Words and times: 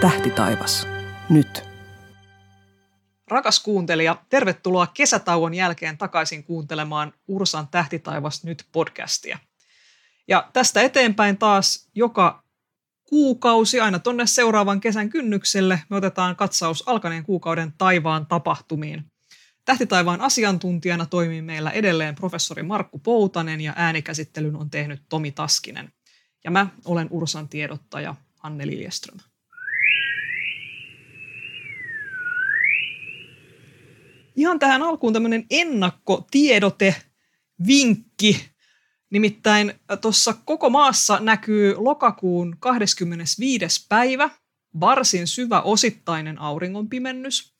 Tähtitaivas. 0.00 0.86
Nyt. 1.28 1.64
Rakas 3.28 3.60
kuuntelija, 3.60 4.16
tervetuloa 4.28 4.86
kesätauon 4.86 5.54
jälkeen 5.54 5.98
takaisin 5.98 6.44
kuuntelemaan 6.44 7.12
Ursan 7.28 7.68
Tähtitaivas 7.68 8.44
nyt 8.44 8.64
podcastia. 8.72 9.38
Ja 10.28 10.50
tästä 10.52 10.82
eteenpäin 10.82 11.38
taas 11.38 11.88
joka 11.94 12.42
kuukausi 13.08 13.80
aina 13.80 13.98
tonne 13.98 14.26
seuraavan 14.26 14.80
kesän 14.80 15.08
kynnykselle 15.08 15.82
me 15.90 15.96
otetaan 15.96 16.36
katsaus 16.36 16.88
alkaneen 16.88 17.24
kuukauden 17.24 17.72
taivaan 17.78 18.26
tapahtumiin. 18.26 19.04
Tähtitaivaan 19.64 20.20
asiantuntijana 20.20 21.06
toimii 21.06 21.42
meillä 21.42 21.70
edelleen 21.70 22.14
professori 22.14 22.62
Markku 22.62 22.98
Poutanen 22.98 23.60
ja 23.60 23.72
äänikäsittelyn 23.76 24.56
on 24.56 24.70
tehnyt 24.70 25.02
Tomi 25.08 25.30
Taskinen. 25.30 25.92
Ja 26.44 26.50
mä 26.50 26.66
olen 26.84 27.08
Ursan 27.10 27.48
tiedottaja 27.48 28.14
Anne 28.42 28.66
Liljeström. 28.66 29.18
Ihan 34.40 34.58
tähän 34.58 34.82
alkuun 34.82 35.12
tämmöinen 35.12 35.46
ennakkotiedote, 35.50 36.94
vinkki. 37.66 38.50
Nimittäin 39.10 39.74
tuossa 40.00 40.34
koko 40.44 40.70
maassa 40.70 41.20
näkyy 41.20 41.74
lokakuun 41.76 42.56
25. 42.60 43.86
päivä 43.88 44.30
varsin 44.80 45.26
syvä 45.26 45.60
osittainen 45.60 46.38
auringonpimennys. 46.38 47.54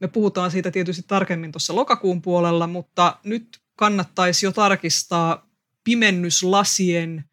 Me 0.00 0.08
puhutaan 0.08 0.50
siitä 0.50 0.70
tietysti 0.70 1.02
tarkemmin 1.06 1.52
tuossa 1.52 1.74
lokakuun 1.74 2.22
puolella, 2.22 2.66
mutta 2.66 3.18
nyt 3.24 3.58
kannattaisi 3.76 4.46
jo 4.46 4.52
tarkistaa 4.52 5.48
pimennyslasien 5.84 7.24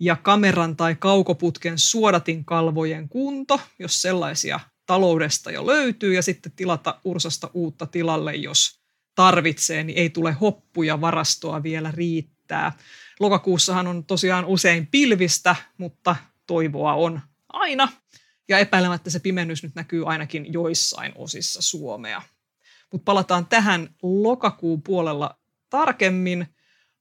ja 0.00 0.16
kameran 0.16 0.76
tai 0.76 0.94
kaukoputken 0.94 1.78
suodatinkalvojen 1.78 3.08
kunto, 3.08 3.60
jos 3.78 4.02
sellaisia 4.02 4.60
taloudesta 4.86 5.50
jo 5.50 5.66
löytyy, 5.66 6.14
ja 6.14 6.22
sitten 6.22 6.52
tilata 6.56 7.00
Ursasta 7.04 7.50
uutta 7.54 7.86
tilalle, 7.86 8.34
jos 8.34 8.80
tarvitsee, 9.14 9.84
niin 9.84 9.98
ei 9.98 10.10
tule 10.10 10.32
hoppuja, 10.32 11.00
varastoa 11.00 11.62
vielä 11.62 11.90
riittää. 11.90 12.72
Lokakuussahan 13.20 13.86
on 13.86 14.04
tosiaan 14.04 14.44
usein 14.44 14.86
pilvistä, 14.86 15.56
mutta 15.78 16.16
toivoa 16.46 16.94
on 16.94 17.20
aina. 17.48 17.88
Ja 18.48 18.58
epäilemättä 18.58 19.10
se 19.10 19.20
pimennys 19.20 19.62
nyt 19.62 19.74
näkyy 19.74 20.08
ainakin 20.08 20.52
joissain 20.52 21.12
osissa 21.14 21.62
Suomea. 21.62 22.22
Mutta 22.92 23.04
palataan 23.04 23.46
tähän 23.46 23.94
lokakuun 24.02 24.82
puolella 24.82 25.38
tarkemmin. 25.70 26.46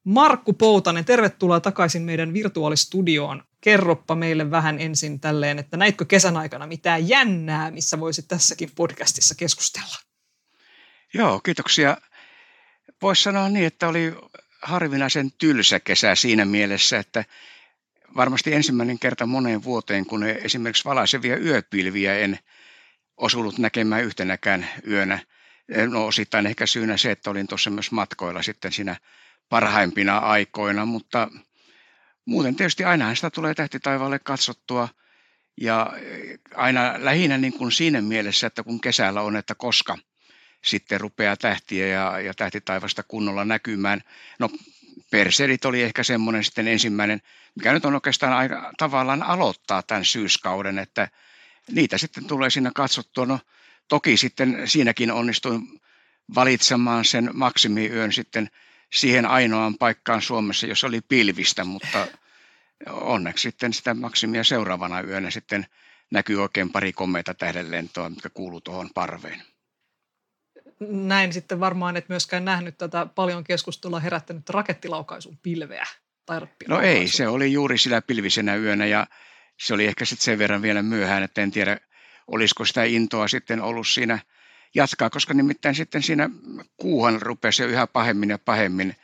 Markku 0.04 0.54
Poutanen, 0.54 1.06
tervetuloa 1.06 1.60
takaisin 1.60 2.02
meidän 2.02 2.34
virtuaalistudioon. 2.34 3.44
Kerroppa 3.66 4.16
meille 4.16 4.52
vähän 4.52 4.80
ensin 4.80 5.20
tälleen, 5.20 5.60
että 5.60 5.78
näitkö 5.78 6.06
kesän 6.06 6.38
aikana 6.38 6.68
mitään 6.68 7.10
jännää, 7.10 7.72
missä 7.72 8.00
voisit 8.00 8.28
tässäkin 8.28 8.72
podcastissa 8.76 9.36
keskustella? 9.36 9.96
Joo, 11.14 11.40
kiitoksia. 11.40 11.98
Voisi 13.02 13.24
sanoa 13.24 13.50
niin, 13.50 13.66
että 13.66 13.88
oli 13.88 14.14
harvinaisen 14.62 15.32
tylsä 15.32 15.80
kesä 15.80 16.16
siinä 16.16 16.46
mielessä, 16.46 17.00
että 17.00 17.26
varmasti 18.16 18.54
ensimmäinen 18.54 19.00
kerta 19.00 19.26
moneen 19.26 19.64
vuoteen, 19.64 20.06
kun 20.06 20.24
esimerkiksi 20.24 20.86
valaisevia 20.86 21.38
yöpilviä 21.38 22.16
en 22.18 22.40
osunut 23.18 23.58
näkemään 23.58 24.04
yhtenäkään 24.04 24.68
yönä. 24.88 25.20
No 25.90 26.06
osittain 26.06 26.48
ehkä 26.48 26.66
syynä 26.66 26.98
se, 26.98 27.12
että 27.12 27.30
olin 27.30 27.48
tuossa 27.48 27.70
myös 27.70 27.92
matkoilla 27.92 28.44
sitten 28.44 28.72
siinä 28.72 28.96
parhaimpina 29.50 30.18
aikoina, 30.18 30.86
mutta 30.86 31.30
muuten 32.26 32.56
tietysti 32.56 32.84
aina 32.84 33.16
sitä 33.16 33.30
tulee 33.30 33.54
tähtitaivaalle 33.54 34.20
katsottua 34.20 34.90
ja 35.62 35.94
aina 36.56 36.94
lähinnä 36.98 37.38
niin 37.38 37.54
kuin 37.54 37.72
siinä 37.72 38.02
mielessä, 38.02 38.48
että 38.48 38.64
kun 38.64 38.82
kesällä 38.82 39.22
on, 39.22 39.36
että 39.36 39.56
koska 39.56 39.98
sitten 40.66 41.02
rupeaa 41.02 41.38
tähtiä 41.38 41.88
ja, 41.88 42.20
ja 42.20 42.34
tähtitaivasta 42.34 43.04
kunnolla 43.04 43.46
näkymään. 43.46 44.02
No 44.40 44.50
Perserit 45.12 45.66
oli 45.66 45.82
ehkä 45.82 46.04
semmoinen 46.04 46.44
sitten 46.44 46.68
ensimmäinen, 46.68 47.22
mikä 47.56 47.74
nyt 47.74 47.86
on 47.86 47.94
oikeastaan 47.94 48.34
aika 48.34 48.74
tavallaan 48.78 49.24
aloittaa 49.24 49.84
tämän 49.84 50.06
syyskauden, 50.06 50.80
että 50.80 51.08
niitä 51.72 51.98
sitten 51.98 52.26
tulee 52.26 52.50
siinä 52.50 52.72
katsottua. 52.76 53.26
No 53.26 53.40
toki 53.88 54.18
sitten 54.18 54.62
siinäkin 54.66 55.12
onnistuin 55.12 55.82
valitsemaan 56.36 57.06
sen 57.06 57.30
maksimiyön 57.34 58.14
sitten 58.14 58.50
siihen 58.96 59.26
ainoaan 59.26 59.78
paikkaan 59.78 60.22
Suomessa, 60.22 60.68
jos 60.68 60.84
oli 60.84 61.02
pilvistä, 61.02 61.64
mutta 61.64 62.08
onneksi 62.90 63.42
sitten 63.42 63.74
sitä 63.74 63.94
maksimia 63.94 64.44
seuraavana 64.44 65.02
yönä 65.02 65.32
sitten 65.32 65.66
näkyy 66.12 66.42
oikein 66.42 66.72
pari 66.72 66.94
komeita 66.94 67.34
tähdenlentoa, 67.34 68.10
mikä 68.10 68.30
kuuluu 68.30 68.62
tuohon 68.62 68.90
parveen. 68.94 69.42
Näin 70.90 71.34
sitten 71.34 71.60
varmaan 71.60 71.98
et 71.98 72.10
myöskään 72.10 72.46
nähnyt 72.46 72.78
tätä 72.78 73.06
paljon 73.06 73.44
keskustelua 73.44 74.00
herättänyt 74.00 74.50
rakettilaukaisun 74.50 75.38
pilveä. 75.38 75.86
Tai 76.26 76.42
no 76.68 76.82
ei, 76.82 77.08
se 77.08 77.28
oli 77.28 77.54
juuri 77.54 77.78
sillä 77.78 78.02
pilvisenä 78.02 78.56
yönä 78.56 78.86
ja 78.86 79.08
se 79.60 79.74
oli 79.74 79.86
ehkä 79.86 80.06
sitten 80.06 80.26
sen 80.26 80.40
verran 80.40 80.62
vielä 80.62 80.82
myöhään, 80.82 81.24
että 81.24 81.42
en 81.42 81.52
tiedä, 81.52 81.78
olisiko 82.28 82.66
sitä 82.66 82.84
intoa 82.84 83.28
sitten 83.28 83.62
ollut 83.62 83.88
siinä– 83.88 84.20
jatkaa, 84.76 85.10
koska 85.10 85.34
nimittäin 85.34 85.76
sitten 85.76 86.04
siinä 86.04 86.30
kuuhan 86.78 87.22
rupesi 87.22 87.64
jo 87.64 87.70
yhä 87.70 87.88
pahemmin 87.88 88.30
ja 88.30 88.40
pahemmin 88.40 88.96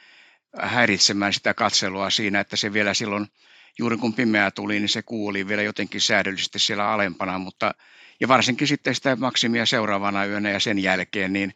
häiritsemään 0.57 1.33
sitä 1.33 1.53
katselua 1.53 2.09
siinä, 2.09 2.39
että 2.39 2.55
se 2.55 2.73
vielä 2.73 2.93
silloin, 2.93 3.27
juuri 3.79 3.97
kun 3.97 4.13
pimeää 4.13 4.51
tuli, 4.51 4.79
niin 4.79 4.89
se 4.89 5.01
kuu 5.01 5.27
oli 5.27 5.47
vielä 5.47 5.61
jotenkin 5.61 6.01
säädöllisesti 6.01 6.59
siellä 6.59 6.89
alempana, 6.89 7.39
mutta 7.39 7.75
ja 8.19 8.27
varsinkin 8.27 8.67
sitten 8.67 8.95
sitä 8.95 9.15
maksimia 9.15 9.65
seuraavana 9.65 10.25
yönä 10.25 10.49
ja 10.49 10.59
sen 10.59 10.79
jälkeen, 10.79 11.33
niin 11.33 11.53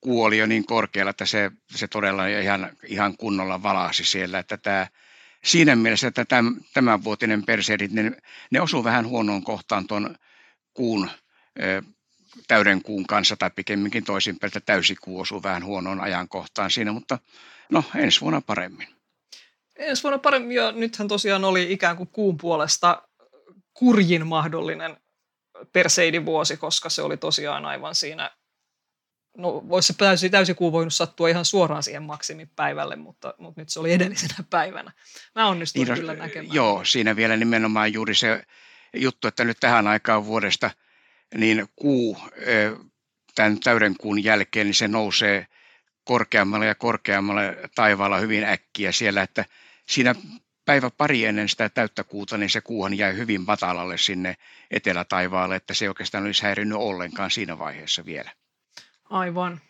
kuu 0.00 0.24
oli 0.24 0.38
jo 0.38 0.46
niin 0.46 0.66
korkealla, 0.66 1.10
että 1.10 1.26
se, 1.26 1.50
se 1.70 1.88
todella 1.88 2.26
ihan, 2.26 2.70
ihan 2.86 3.16
kunnolla 3.16 3.62
valaasi 3.62 4.04
siellä, 4.04 4.38
että 4.38 4.56
tämä, 4.56 4.86
siinä 5.44 5.76
mielessä, 5.76 6.08
että 6.08 6.24
tämän, 6.24 6.56
tämänvuotinen 6.74 7.46
perseerit, 7.46 7.92
niin 7.92 8.16
ne 8.50 8.60
osuu 8.60 8.84
vähän 8.84 9.06
huonoon 9.06 9.44
kohtaan 9.44 9.86
tuon 9.86 10.16
kuun 10.74 11.10
täyden 12.48 12.82
kuun 12.82 13.06
kanssa 13.06 13.36
tai 13.36 13.50
pikemminkin 13.56 14.04
toisinpäin, 14.04 14.48
että 14.48 14.60
täysikuu 14.60 15.20
osuu 15.20 15.42
vähän 15.42 15.64
huonoon 15.64 16.00
ajankohtaan 16.00 16.70
siinä, 16.70 16.92
mutta 16.92 17.18
no 17.70 17.84
ensi 17.94 18.20
vuonna 18.20 18.40
paremmin. 18.40 18.88
Ensi 19.76 20.02
vuonna 20.02 20.18
paremmin, 20.18 20.56
ja 20.56 20.72
nythän 20.72 21.08
tosiaan 21.08 21.44
oli 21.44 21.72
ikään 21.72 21.96
kuin 21.96 22.08
kuun 22.08 22.36
puolesta 22.36 23.02
kurjin 23.74 24.26
mahdollinen 24.26 24.96
perseidivuosi, 25.72 26.56
koska 26.56 26.88
se 26.88 27.02
oli 27.02 27.16
tosiaan 27.16 27.64
aivan 27.64 27.94
siinä, 27.94 28.30
no 29.36 29.68
voisi 29.68 29.86
se 29.86 29.94
täysi, 29.98 30.30
täysikuu 30.30 30.72
voinut 30.72 30.94
sattua 30.94 31.28
ihan 31.28 31.44
suoraan 31.44 31.82
siihen 31.82 32.02
maksimipäivälle, 32.02 32.96
mutta, 32.96 33.34
mutta 33.38 33.60
nyt 33.60 33.68
se 33.68 33.80
oli 33.80 33.92
edellisenä 33.92 34.44
päivänä. 34.50 34.92
Mä 35.34 35.48
onnistuin 35.48 35.84
niin, 35.84 35.94
no, 35.94 36.00
kyllä 36.00 36.14
näkemään. 36.14 36.54
Joo, 36.54 36.84
siinä 36.84 37.16
vielä 37.16 37.36
nimenomaan 37.36 37.92
juuri 37.92 38.14
se 38.14 38.44
juttu, 38.96 39.28
että 39.28 39.44
nyt 39.44 39.56
tähän 39.60 39.86
aikaan 39.86 40.26
vuodesta– 40.26 40.70
niin 41.34 41.66
kuu 41.76 42.18
tämän 43.34 43.60
täyden 43.60 43.94
kuun 44.00 44.24
jälkeen, 44.24 44.66
niin 44.66 44.74
se 44.74 44.88
nousee 44.88 45.46
korkeammalle 46.04 46.66
ja 46.66 46.74
korkeammalle 46.74 47.56
taivaalla 47.74 48.18
hyvin 48.18 48.44
äkkiä 48.44 48.92
siellä, 48.92 49.22
että 49.22 49.44
siinä 49.88 50.14
päivä 50.64 50.90
pari 50.90 51.24
ennen 51.24 51.48
sitä 51.48 51.68
täyttä 51.68 52.04
kuuta, 52.04 52.38
niin 52.38 52.50
se 52.50 52.60
kuuhan 52.60 52.98
jäi 52.98 53.16
hyvin 53.16 53.40
matalalle 53.46 53.98
sinne 53.98 54.36
etelätaivaalle, 54.70 55.56
että 55.56 55.74
se 55.74 55.84
ei 55.84 55.88
oikeastaan 55.88 56.24
olisi 56.24 56.42
häirinnyt 56.42 56.78
ollenkaan 56.78 57.30
siinä 57.30 57.58
vaiheessa 57.58 58.04
vielä. 58.04 58.30
Aivan. 59.04 59.60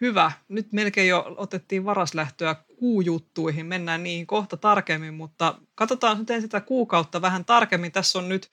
Hyvä. 0.00 0.32
Nyt 0.48 0.72
melkein 0.72 1.08
jo 1.08 1.34
otettiin 1.36 1.84
varaslähtöä 1.84 2.54
kuujuttuihin. 2.54 3.66
Mennään 3.66 4.02
niihin 4.02 4.26
kohta 4.26 4.56
tarkemmin, 4.56 5.14
mutta 5.14 5.58
katsotaan 5.74 6.18
nyt 6.18 6.40
sitä 6.40 6.60
kuukautta 6.60 7.22
vähän 7.22 7.44
tarkemmin. 7.44 7.92
Tässä 7.92 8.18
on 8.18 8.28
nyt 8.28 8.50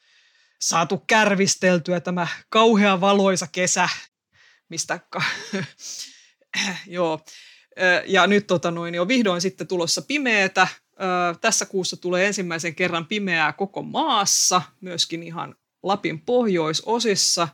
saatu 0.68 1.04
kärvisteltyä 1.08 2.00
tämä 2.00 2.28
kauhea 2.50 3.02
valoisa 3.02 3.48
kesä, 3.52 3.90
mistä 4.70 5.00
joo. 6.88 7.20
Ja 8.06 8.28
nyt 8.28 8.48
tota 8.48 8.72
noin, 8.72 8.96
jo 8.96 9.08
vihdoin 9.08 9.42
sitten 9.42 9.68
tulossa 9.68 10.02
pimeätä. 10.02 10.68
Tässä 11.42 11.66
kuussa 11.66 11.98
tulee 11.98 12.28
ensimmäisen 12.28 12.76
kerran 12.76 13.06
pimeää 13.06 13.54
koko 13.54 13.82
maassa, 13.82 14.62
myöskin 14.82 15.24
ihan 15.24 15.56
Lapin 15.84 16.22
pohjoisosissa. 16.22 17.48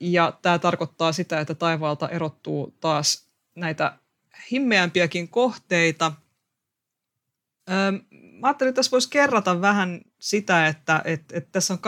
Ja 0.00 0.38
tämä 0.42 0.58
tarkoittaa 0.58 1.12
sitä, 1.12 1.40
että 1.40 1.54
taivaalta 1.54 2.08
erottuu 2.08 2.76
taas 2.80 3.28
näitä 3.54 3.98
himmeämpiäkin 4.50 5.28
kohteita 5.28 6.12
mä 8.42 8.48
ajattelin, 8.48 8.68
että 8.68 8.78
tässä 8.78 8.90
voisi 8.90 9.10
kerrata 9.10 9.60
vähän 9.60 10.00
sitä, 10.22 10.66
että, 10.66 11.02
että, 11.04 11.36
että 11.36 11.48
tässä 11.52 11.74
on 11.74 11.78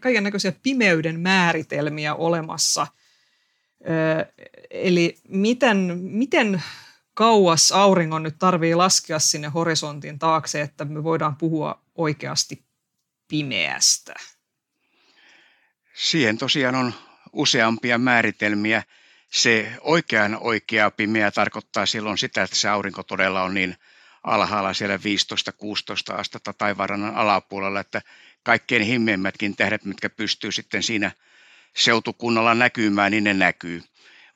kaiken 0.00 0.24
näköisiä 0.24 0.52
pimeyden 0.62 1.20
määritelmiä 1.20 2.14
olemassa. 2.14 2.86
Eli 4.70 5.18
miten, 5.28 5.98
miten 6.00 6.62
kauas 7.14 7.72
auringon 7.72 8.22
nyt 8.22 8.38
tarvii 8.38 8.74
laskea 8.74 9.18
sinne 9.18 9.48
horisontin 9.48 10.18
taakse, 10.18 10.60
että 10.60 10.84
me 10.84 11.04
voidaan 11.04 11.36
puhua 11.36 11.82
oikeasti 11.94 12.64
pimeästä? 13.28 14.14
Siihen 15.94 16.38
tosiaan 16.38 16.74
on 16.74 16.94
useampia 17.32 17.98
määritelmiä. 17.98 18.82
Se 19.30 19.72
oikean 19.80 20.38
oikea 20.40 20.90
pimeä 20.90 21.30
tarkoittaa 21.30 21.86
silloin 21.86 22.18
sitä, 22.18 22.42
että 22.42 22.56
se 22.56 22.68
aurinko 22.68 23.02
todella 23.02 23.42
on 23.42 23.54
niin 23.54 23.76
alhaalla 24.24 24.74
siellä 24.74 24.96
15-16 24.96 25.00
astetta 26.14 26.52
taivaanrannan 26.52 27.14
alapuolella, 27.14 27.80
että 27.80 28.02
kaikkein 28.42 28.82
himmeimmätkin 28.82 29.56
tähdet, 29.56 29.84
mitkä 29.84 30.10
pystyy 30.10 30.52
sitten 30.52 30.82
siinä 30.82 31.12
seutukunnalla 31.76 32.54
näkymään, 32.54 33.10
niin 33.12 33.24
ne 33.24 33.34
näkyy. 33.34 33.82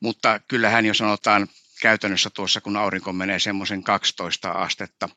Mutta 0.00 0.40
kyllähän 0.48 0.86
jo 0.86 0.94
sanotaan 0.94 1.48
käytännössä 1.82 2.30
tuossa, 2.30 2.60
kun 2.60 2.76
aurinko 2.76 3.12
menee 3.12 3.38
semmoisen 3.38 3.82
12 3.82 4.50
astetta 4.50 5.08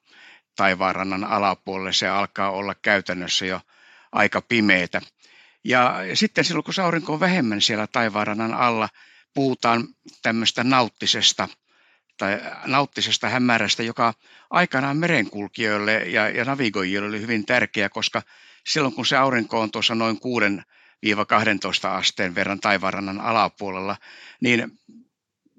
taivaanrannan 0.55 1.23
alapuolelle, 1.23 1.93
se 1.93 2.07
alkaa 2.07 2.51
olla 2.51 2.75
käytännössä 2.75 3.45
jo 3.45 3.61
aika 4.11 4.41
pimeätä. 4.41 5.01
Ja 5.63 5.95
sitten 6.13 6.45
silloin, 6.45 6.63
kun 6.63 6.73
se 6.73 6.81
aurinko 6.81 7.13
on 7.13 7.19
vähemmän 7.19 7.61
siellä 7.61 7.87
taivaanrannan 7.87 8.53
alla, 8.53 8.89
puhutaan 9.33 9.87
tämmöistä 10.21 10.63
nauttisesta 10.63 11.47
tai 12.17 12.41
nauttisesta 12.65 13.29
hämärästä, 13.29 13.83
joka 13.83 14.13
aikanaan 14.49 14.97
merenkulkijoille 14.97 15.93
ja, 15.93 16.29
ja 16.29 16.45
navigoijille 16.45 17.07
oli 17.07 17.21
hyvin 17.21 17.45
tärkeä, 17.45 17.89
koska 17.89 18.21
silloin 18.67 18.93
kun 18.93 19.05
se 19.05 19.17
aurinko 19.17 19.61
on 19.61 19.71
tuossa 19.71 19.95
noin 19.95 20.17
6-12 20.17 21.87
asteen 21.87 22.35
verran 22.35 22.59
taivaanrannan 22.59 23.21
alapuolella, 23.21 23.97
niin 24.41 24.79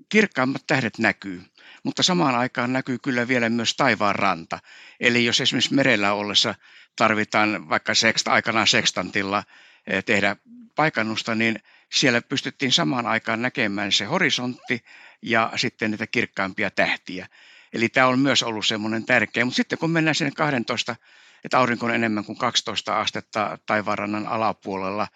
kirkkaimmat 0.08 0.62
tähdet 0.66 0.98
näkyy, 0.98 1.42
mutta 1.82 2.02
samaan 2.02 2.34
aikaan 2.34 2.72
näkyy 2.72 2.98
kyllä 2.98 3.28
vielä 3.28 3.48
myös 3.48 3.74
taivaan 3.76 4.14
ranta. 4.14 4.58
Eli 5.00 5.24
jos 5.24 5.40
esimerkiksi 5.40 5.74
merellä 5.74 6.12
ollessa 6.12 6.54
tarvitaan 6.96 7.68
vaikka 7.68 7.94
seksta, 7.94 8.32
aikanaan 8.32 8.66
sekstantilla 8.66 9.42
eh, 9.86 10.04
tehdä 10.04 10.36
paikannusta, 10.76 11.34
niin 11.34 11.58
siellä 11.92 12.22
pystyttiin 12.22 12.72
samaan 12.72 13.06
aikaan 13.06 13.42
näkemään 13.42 13.92
se 13.92 14.04
horisontti 14.04 14.84
ja 15.22 15.52
sitten 15.56 15.90
niitä 15.90 16.06
kirkkaimpia 16.06 16.70
tähtiä. 16.70 17.26
Eli 17.72 17.88
tämä 17.88 18.06
on 18.06 18.18
myös 18.18 18.42
ollut 18.42 18.66
semmoinen 18.66 19.06
tärkeä. 19.06 19.44
Mutta 19.44 19.56
sitten 19.56 19.78
kun 19.78 19.90
mennään 19.90 20.14
sinne 20.14 20.30
12, 20.30 20.96
että 21.44 21.58
aurinko 21.58 21.86
on 21.86 21.94
enemmän 21.94 22.24
kuin 22.24 22.38
12 22.38 23.00
astetta 23.00 23.58
taivaanrannan 23.66 24.26
alapuolella, 24.26 25.08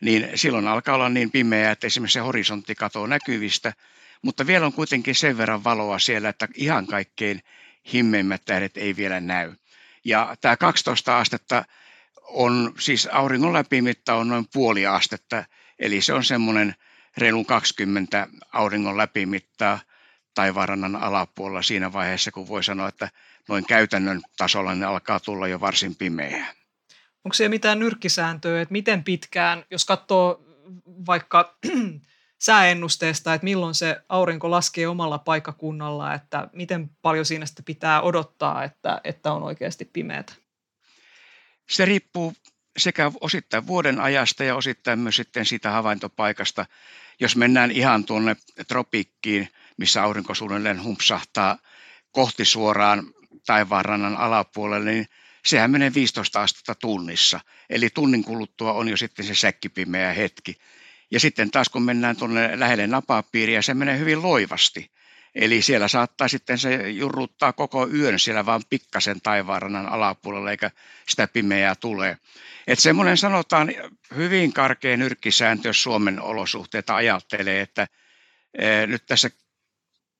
niin 0.00 0.30
silloin 0.34 0.68
alkaa 0.68 0.94
olla 0.94 1.08
niin 1.08 1.30
pimeää, 1.30 1.72
että 1.72 1.86
esimerkiksi 1.86 2.14
se 2.14 2.20
horisontti 2.20 2.74
katoo 2.74 3.06
näkyvistä, 3.06 3.72
mutta 4.22 4.46
vielä 4.46 4.66
on 4.66 4.72
kuitenkin 4.72 5.14
sen 5.14 5.38
verran 5.38 5.64
valoa 5.64 5.98
siellä, 5.98 6.28
että 6.28 6.48
ihan 6.54 6.86
kaikkein 6.86 7.40
himmeimmät 7.92 8.42
tähdet 8.44 8.76
ei 8.76 8.96
vielä 8.96 9.20
näy. 9.20 9.52
Ja 10.04 10.36
tämä 10.40 10.56
12 10.56 11.18
astetta 11.18 11.64
on, 12.22 12.74
siis 12.78 13.08
auringon 13.12 13.52
läpimitta 13.52 14.14
on 14.14 14.28
noin 14.28 14.44
puoli 14.52 14.86
astetta, 14.86 15.44
eli 15.84 16.00
se 16.00 16.12
on 16.12 16.24
semmoinen 16.24 16.74
reilun 17.16 17.46
20 17.46 18.26
auringon 18.52 18.96
läpimittaa 18.96 19.78
taivaanrannan 20.34 20.96
alapuolella 20.96 21.62
siinä 21.62 21.92
vaiheessa, 21.92 22.32
kun 22.32 22.48
voi 22.48 22.64
sanoa, 22.64 22.88
että 22.88 23.10
noin 23.48 23.66
käytännön 23.66 24.22
tasolla 24.36 24.74
ne 24.74 24.86
alkaa 24.86 25.20
tulla 25.20 25.48
jo 25.48 25.60
varsin 25.60 25.96
pimeää. 25.96 26.54
Onko 27.24 27.34
siellä 27.34 27.50
mitään 27.50 27.78
nyrkkisääntöä, 27.78 28.60
että 28.60 28.72
miten 28.72 29.04
pitkään, 29.04 29.64
jos 29.70 29.84
katsoo 29.84 30.44
vaikka 31.06 31.56
sääennusteesta, 32.46 33.34
että 33.34 33.44
milloin 33.44 33.74
se 33.74 34.00
aurinko 34.08 34.50
laskee 34.50 34.88
omalla 34.88 35.18
paikakunnalla, 35.18 36.14
että 36.14 36.48
miten 36.52 36.90
paljon 37.02 37.24
siinä 37.24 37.46
sitten 37.46 37.64
pitää 37.64 38.02
odottaa, 38.02 38.64
että, 38.64 39.00
että 39.04 39.32
on 39.32 39.42
oikeasti 39.42 39.84
pimeätä? 39.84 40.32
Se 41.70 41.84
riippuu 41.84 42.34
sekä 42.76 43.12
osittain 43.20 43.66
vuoden 43.66 44.00
ajasta 44.00 44.44
ja 44.44 44.54
osittain 44.54 44.98
myös 44.98 45.16
sitten 45.16 45.46
siitä 45.46 45.70
havaintopaikasta. 45.70 46.66
Jos 47.20 47.36
mennään 47.36 47.70
ihan 47.70 48.04
tuonne 48.04 48.36
tropikkiin, 48.68 49.48
missä 49.76 50.02
aurinko 50.02 50.34
suunnilleen 50.34 50.82
humpsahtaa 50.82 51.58
kohti 52.10 52.44
suoraan 52.44 53.04
taivaanrannan 53.46 54.16
alapuolelle, 54.16 54.92
niin 54.92 55.06
sehän 55.46 55.70
menee 55.70 55.94
15 55.94 56.42
astetta 56.42 56.74
tunnissa. 56.74 57.40
Eli 57.70 57.90
tunnin 57.90 58.24
kuluttua 58.24 58.72
on 58.72 58.88
jo 58.88 58.96
sitten 58.96 59.24
se 59.26 59.34
säkkipimeä 59.34 60.12
hetki. 60.12 60.56
Ja 61.10 61.20
sitten 61.20 61.50
taas 61.50 61.68
kun 61.68 61.82
mennään 61.82 62.16
tuonne 62.16 62.60
lähelle 62.60 62.86
napapiiriä, 62.86 63.62
se 63.62 63.74
menee 63.74 63.98
hyvin 63.98 64.22
loivasti. 64.22 64.90
Eli 65.34 65.62
siellä 65.62 65.88
saattaa 65.88 66.28
sitten 66.28 66.58
se 66.58 66.90
jurruttaa 66.90 67.52
koko 67.52 67.88
yön 67.88 68.18
siellä 68.18 68.46
vaan 68.46 68.62
pikkasen 68.70 69.20
taivaanrannan 69.20 69.88
alapuolella, 69.88 70.50
eikä 70.50 70.70
sitä 71.08 71.28
pimeää 71.28 71.74
tule. 71.74 72.18
Että 72.66 72.82
semmoinen 72.82 73.16
sanotaan 73.16 73.72
hyvin 74.16 74.52
karkea 74.52 74.96
nyrkkisääntö, 74.96 75.68
jos 75.68 75.82
Suomen 75.82 76.20
olosuhteita 76.20 76.96
ajattelee, 76.96 77.60
että 77.60 77.86
e, 78.58 78.86
nyt 78.86 79.06
tässä 79.06 79.30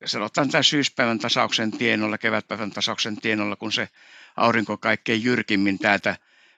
sanotaan 0.05 0.51
tämän 0.51 0.65
syyspäivän 0.65 1.19
tasauksen 1.19 1.71
tienolla, 1.71 2.19
kevätpäivän 2.19 2.71
tasauksen 2.71 3.17
tienolla, 3.17 3.57
kun 3.57 3.73
se 3.73 3.89
aurinko 4.37 4.77
kaikkein 4.77 5.25
jyrkimmin 5.25 5.79
täältä 5.79 6.17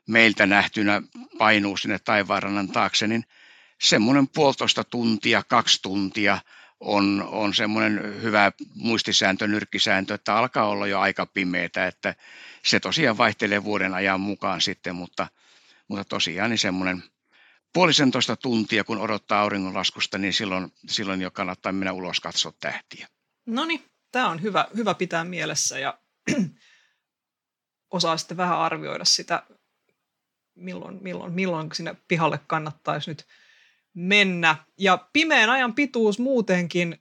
meiltä 0.08 0.46
nähtynä 0.46 1.02
painuu 1.38 1.76
sinne 1.76 1.98
taivaanrannan 1.98 2.68
taakse, 2.68 3.06
niin 3.06 3.24
semmoinen 3.80 4.28
puolitoista 4.28 4.84
tuntia, 4.84 5.42
kaksi 5.42 5.82
tuntia 5.82 6.38
on, 6.80 7.28
on 7.30 7.54
semmoinen 7.54 8.22
hyvä 8.22 8.52
muistisääntö, 8.74 9.46
nyrkkisääntö, 9.46 10.14
että 10.14 10.36
alkaa 10.36 10.68
olla 10.68 10.86
jo 10.86 11.00
aika 11.00 11.26
pimeätä, 11.26 11.86
että 11.86 12.14
se 12.64 12.80
tosiaan 12.80 13.18
vaihtelee 13.18 13.64
vuoden 13.64 13.94
ajan 13.94 14.20
mukaan 14.20 14.60
sitten, 14.60 14.94
mutta, 14.94 15.28
mutta 15.88 16.04
tosiaan 16.04 16.50
niin 16.50 16.58
semmoinen 16.58 17.02
puolisentoista 17.72 18.36
tuntia, 18.36 18.84
kun 18.84 18.98
odottaa 18.98 19.40
auringonlaskusta, 19.40 20.18
niin 20.18 20.32
silloin, 20.32 20.72
silloin 20.88 21.22
jo 21.22 21.30
kannattaa 21.30 21.72
mennä 21.72 21.92
ulos 21.92 22.20
katsoa 22.20 22.52
tähtiä. 22.60 23.08
No 23.46 23.64
niin, 23.64 23.84
tämä 24.12 24.28
on 24.28 24.42
hyvä, 24.42 24.66
hyvä 24.76 24.94
pitää 24.94 25.24
mielessä 25.24 25.78
ja 25.78 25.98
osaa 27.90 28.16
sitten 28.16 28.36
vähän 28.36 28.58
arvioida 28.58 29.04
sitä, 29.04 29.42
milloin, 30.54 30.98
milloin, 31.02 31.32
milloin 31.32 31.68
sinne 31.72 31.96
pihalle 32.08 32.40
kannattaisi 32.46 33.10
nyt 33.10 33.26
mennä. 33.96 34.56
Ja 34.78 35.08
pimeän 35.12 35.50
ajan 35.50 35.74
pituus 35.74 36.18
muutenkin 36.18 36.98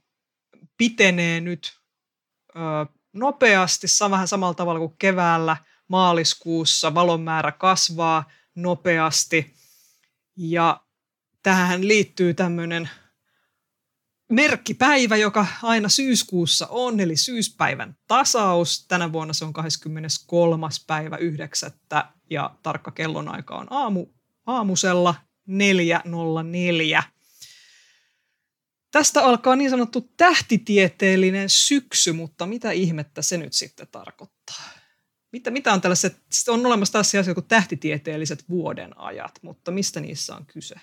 pitenee 0.78 1.42
nyt 1.42 1.80
ö, 2.56 2.60
nopeasti, 3.14 3.88
vähän 4.10 4.28
samalla 4.28 4.54
tavalla 4.54 4.80
kuin 4.80 4.96
keväällä, 5.00 5.58
maaliskuussa 5.88 6.94
valon 6.94 7.22
määrä 7.22 7.52
kasvaa 7.52 8.30
nopeasti. 8.56 9.56
Ja 10.38 10.82
tähän 11.44 11.88
liittyy 11.88 12.34
tämmöinen 12.34 12.90
merkkipäivä, 14.32 15.16
joka 15.16 15.46
aina 15.64 15.90
syyskuussa 15.90 16.68
on, 16.70 17.00
eli 17.00 17.16
syyspäivän 17.16 17.98
tasaus. 18.08 18.88
Tänä 18.88 19.12
vuonna 19.12 19.34
se 19.34 19.46
on 19.46 19.54
23. 19.54 20.68
päivä 20.88 21.18
9. 21.18 21.72
ja 22.30 22.56
tarkka 22.64 22.92
kellonaika 22.92 23.56
on 23.56 23.68
aamu, 23.70 24.08
aamusella 24.46 25.16
404. 25.46 27.04
Tästä 28.92 29.22
alkaa 29.26 29.56
niin 29.56 29.70
sanottu 29.70 30.02
tähtitieteellinen 30.18 31.50
syksy, 31.50 32.12
mutta 32.12 32.46
mitä 32.46 32.72
ihmettä 32.72 33.22
se 33.22 33.38
nyt 33.38 33.54
sitten 33.54 33.88
tarkoittaa? 33.92 34.70
Mitä, 35.32 35.52
mitä 35.52 35.74
on 35.74 35.82
tällaiset, 35.82 36.18
on 36.48 36.66
olemassa 36.66 36.94
tässä 36.94 37.20
asia 37.20 37.34
kuin 37.34 37.48
tähtitieteelliset 37.48 38.50
vuodenajat, 38.50 39.40
mutta 39.42 39.72
mistä 39.72 40.00
niissä 40.00 40.36
on 40.36 40.46
kyse? 40.46 40.76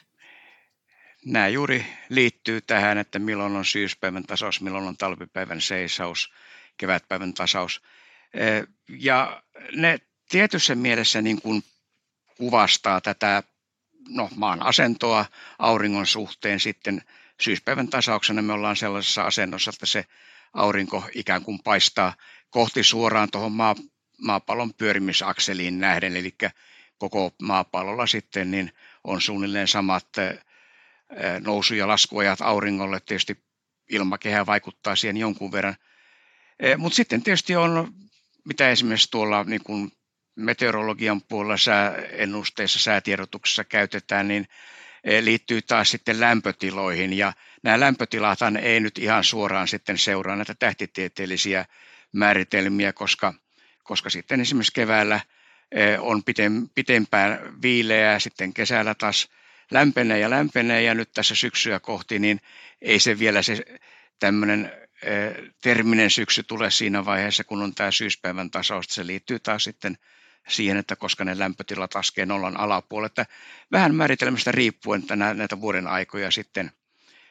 Nämä 1.25 1.49
juuri 1.49 1.87
liittyy 2.09 2.61
tähän, 2.61 2.99
että 2.99 3.19
milloin 3.19 3.57
on 3.57 3.65
syyspäivän 3.65 4.23
tasaus, 4.23 4.61
milloin 4.61 4.85
on 4.85 4.97
talvipäivän 4.97 5.61
seisaus, 5.61 6.33
kevätpäivän 6.77 7.35
tasaus. 7.35 7.83
Ja 8.89 9.43
ne 9.77 9.99
tietyssä 10.29 10.75
mielessä 10.75 11.23
niin 11.23 11.43
kuin 11.43 11.63
kuvastaa 12.37 13.01
tätä 13.01 13.43
no, 14.09 14.29
maan 14.37 14.63
asentoa 14.63 15.25
auringon 15.59 16.07
suhteen 16.07 16.61
sitten 16.61 17.03
syyspäivän 17.41 17.89
tasauksena 17.89 18.43
me 18.43 18.53
ollaan 18.53 18.77
sellaisessa 18.77 19.23
asennossa, 19.23 19.71
että 19.75 19.87
se 19.87 20.05
aurinko 20.53 21.05
ikään 21.15 21.43
kuin 21.43 21.59
paistaa 21.65 22.15
kohti 22.51 22.85
suoraan 22.85 23.31
tuohon 23.31 23.53
maa, 23.53 23.75
maapallon 24.19 24.75
pyörimisakseliin 24.75 25.81
nähden, 25.81 26.17
eli 26.17 26.35
koko 26.99 27.35
maapallolla 27.43 28.07
sitten 28.07 28.51
niin 28.51 28.73
on 29.05 29.21
suunnilleen 29.21 29.69
samat 29.69 30.07
nousu- 31.45 31.75
ja 31.75 31.89
laskuajat 31.89 32.41
auringolle. 32.41 33.01
Tietysti 33.01 33.45
ilmakehä 33.91 34.47
vaikuttaa 34.47 34.97
siihen 34.97 35.17
jonkun 35.17 35.53
verran. 35.53 35.77
Mutta 36.79 36.97
sitten 36.97 37.23
tietysti 37.23 37.57
on, 37.57 37.95
mitä 38.45 38.71
esimerkiksi 38.71 39.11
tuolla 39.11 39.45
niin 39.45 39.63
kuin 39.65 39.93
meteorologian 40.37 41.23
puolella 41.23 41.57
sääennusteissa, 41.57 42.79
säätiedotuksessa 42.79 43.65
käytetään, 43.65 44.29
niin 44.29 44.49
eh, 45.05 45.25
liittyy 45.25 45.63
taas 45.63 45.91
sitten 45.91 46.21
lämpötiloihin. 46.21 47.13
Ja 47.13 47.33
nämä 47.63 47.81
lämpötilathan 47.81 48.57
ei 48.57 48.81
nyt 48.81 48.99
ihan 48.99 49.25
suoraan 49.25 49.69
sitten 49.69 49.99
seuraa 49.99 50.37
näitä 50.37 50.55
tähtitieteellisiä 50.55 51.65
määritelmiä, 52.13 52.93
koska, 52.93 53.35
koska 53.83 54.11
sitten 54.11 54.41
esimerkiksi 54.41 54.73
keväällä 54.73 55.21
eh, 55.73 56.03
on 56.03 56.23
pitempään 56.75 57.63
viileää, 57.63 58.19
sitten 58.19 58.55
kesällä 58.55 58.95
taas 58.95 59.29
lämpenee 59.71 60.19
ja 60.19 60.31
lämpenee 60.31 60.83
ja 60.83 60.95
nyt 60.95 61.13
tässä 61.13 61.35
syksyä 61.35 61.81
kohti, 61.81 62.19
niin 62.19 62.41
ei 62.83 63.01
se 63.01 63.19
vielä 63.19 63.43
se 63.43 63.65
tämmöinen 64.19 64.73
terminen 65.63 66.11
syksy 66.11 66.43
tule 66.43 66.71
siinä 66.71 67.05
vaiheessa, 67.05 67.45
kun 67.45 67.63
on 67.63 67.75
tämä 67.75 67.91
syyspäivän 67.91 68.51
tasaus. 68.51 68.87
Se 68.89 69.07
liittyy 69.07 69.39
taas 69.39 69.65
sitten 69.65 69.99
siihen, 70.49 70.77
että 70.77 70.97
koska 70.97 71.25
ne 71.25 71.39
lämpötilat 71.39 71.95
laskee 71.95 72.27
nollan 72.27 72.57
alapuolelle. 72.57 73.07
Että 73.07 73.27
vähän 73.73 73.95
määritelmästä 73.95 74.53
riippuen 74.53 75.01
että 75.01 75.17
näitä 75.17 75.61
vuoden 75.61 75.87
aikoja 75.87 76.31
sitten, 76.31 76.73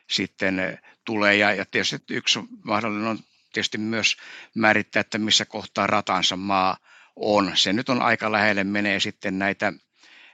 sitten 0.09 0.79
tulee. 1.05 1.35
Ja, 1.35 1.53
ja 1.53 1.65
tietysti 1.65 1.99
yksi 2.09 2.39
mahdollinen 2.63 3.07
on 3.07 3.19
tietysti 3.53 3.77
myös 3.77 4.17
määrittää, 4.55 4.99
että 4.99 5.17
missä 5.17 5.45
kohtaa 5.45 5.87
ratansa 5.87 6.37
maa 6.37 6.77
on. 7.15 7.51
Se 7.55 7.73
nyt 7.73 7.89
on 7.89 8.01
aika 8.01 8.31
lähelle 8.31 8.63
menee 8.63 8.99
sitten 8.99 9.39
näitä, 9.39 9.73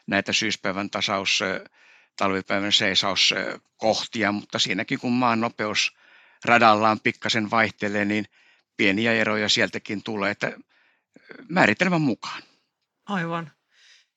näitä 0.08 0.34
syyspäivän 0.34 0.90
tasaus, 0.90 1.40
talvipäivän 2.16 2.72
seisauskohtia, 2.72 4.32
mutta 4.32 4.60
siinäkin 4.60 5.00
kun 5.00 5.14
maan 5.14 5.40
nopeus 5.40 5.98
radallaan 6.46 7.00
pikkasen 7.00 7.52
vaihtelee, 7.52 8.06
niin 8.06 8.26
pieniä 8.78 9.14
eroja 9.14 9.50
sieltäkin 9.50 10.04
tulee, 10.04 10.32
että 10.32 10.58
määritelmän 11.50 12.02
mukaan. 12.02 12.42
Aivan. 13.08 13.52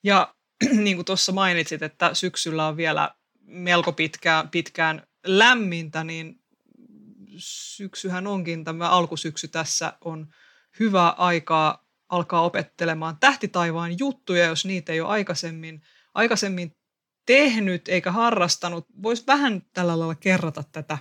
Ja 0.03 0.35
niin 0.85 0.97
kuin 0.97 1.05
tuossa 1.05 1.33
mainitsit, 1.33 1.83
että 1.83 2.15
syksyllä 2.15 2.67
on 2.67 2.77
vielä 2.77 3.15
melko 3.41 3.93
pitkään, 3.93 4.49
pitkään 4.49 5.07
lämmintä, 5.27 6.05
niin 6.05 6.41
syksyhän 7.37 8.27
onkin, 8.27 8.65
tämä 8.65 8.89
alkusyksy 8.89 9.49
tässä 9.49 9.93
on 10.01 10.35
hyvä 10.81 11.09
aikaa 11.09 11.91
alkaa 12.11 12.43
opettelemaan 12.43 13.17
tähtitaivaan 13.21 13.99
juttuja, 13.99 14.45
jos 14.45 14.65
niitä 14.65 14.93
ei 14.93 15.01
ole 15.01 15.09
aikaisemmin, 15.09 15.83
aikaisemmin 16.15 16.77
tehnyt 17.27 17.89
eikä 17.89 18.13
harrastanut. 18.13 18.87
Voisi 19.03 19.25
vähän 19.27 19.63
tällä 19.73 19.99
lailla 19.99 20.15
kerrata 20.15 20.65
tätä, 20.73 20.99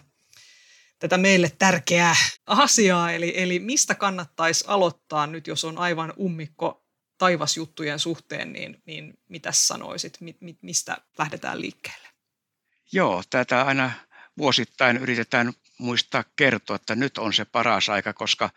tätä 1.00 1.18
meille 1.18 1.52
tärkeää 1.60 2.16
asiaa, 2.48 3.12
eli, 3.12 3.34
eli 3.36 3.60
mistä 3.60 3.96
kannattaisi 3.96 4.66
aloittaa 4.68 5.28
nyt, 5.28 5.48
jos 5.48 5.66
on 5.66 5.78
aivan 5.78 6.14
ummikko 6.20 6.86
taivasjuttujen 7.20 8.00
suhteen, 8.00 8.54
niin, 8.54 8.82
niin 8.86 9.20
mitä 9.28 9.52
sanoisit, 9.52 10.22
mi, 10.22 10.38
mi, 10.40 10.58
mistä 10.62 10.98
lähdetään 11.18 11.62
liikkeelle? 11.62 12.08
Joo, 12.92 13.24
tätä 13.30 13.62
aina 13.62 13.92
vuosittain 14.38 14.98
yritetään 14.98 15.54
muistaa 15.78 16.24
kertoa, 16.36 16.76
että 16.76 16.96
nyt 16.96 17.18
on 17.18 17.34
se 17.34 17.46
paras 17.46 17.90
aika, 17.90 18.14
koska 18.14 18.50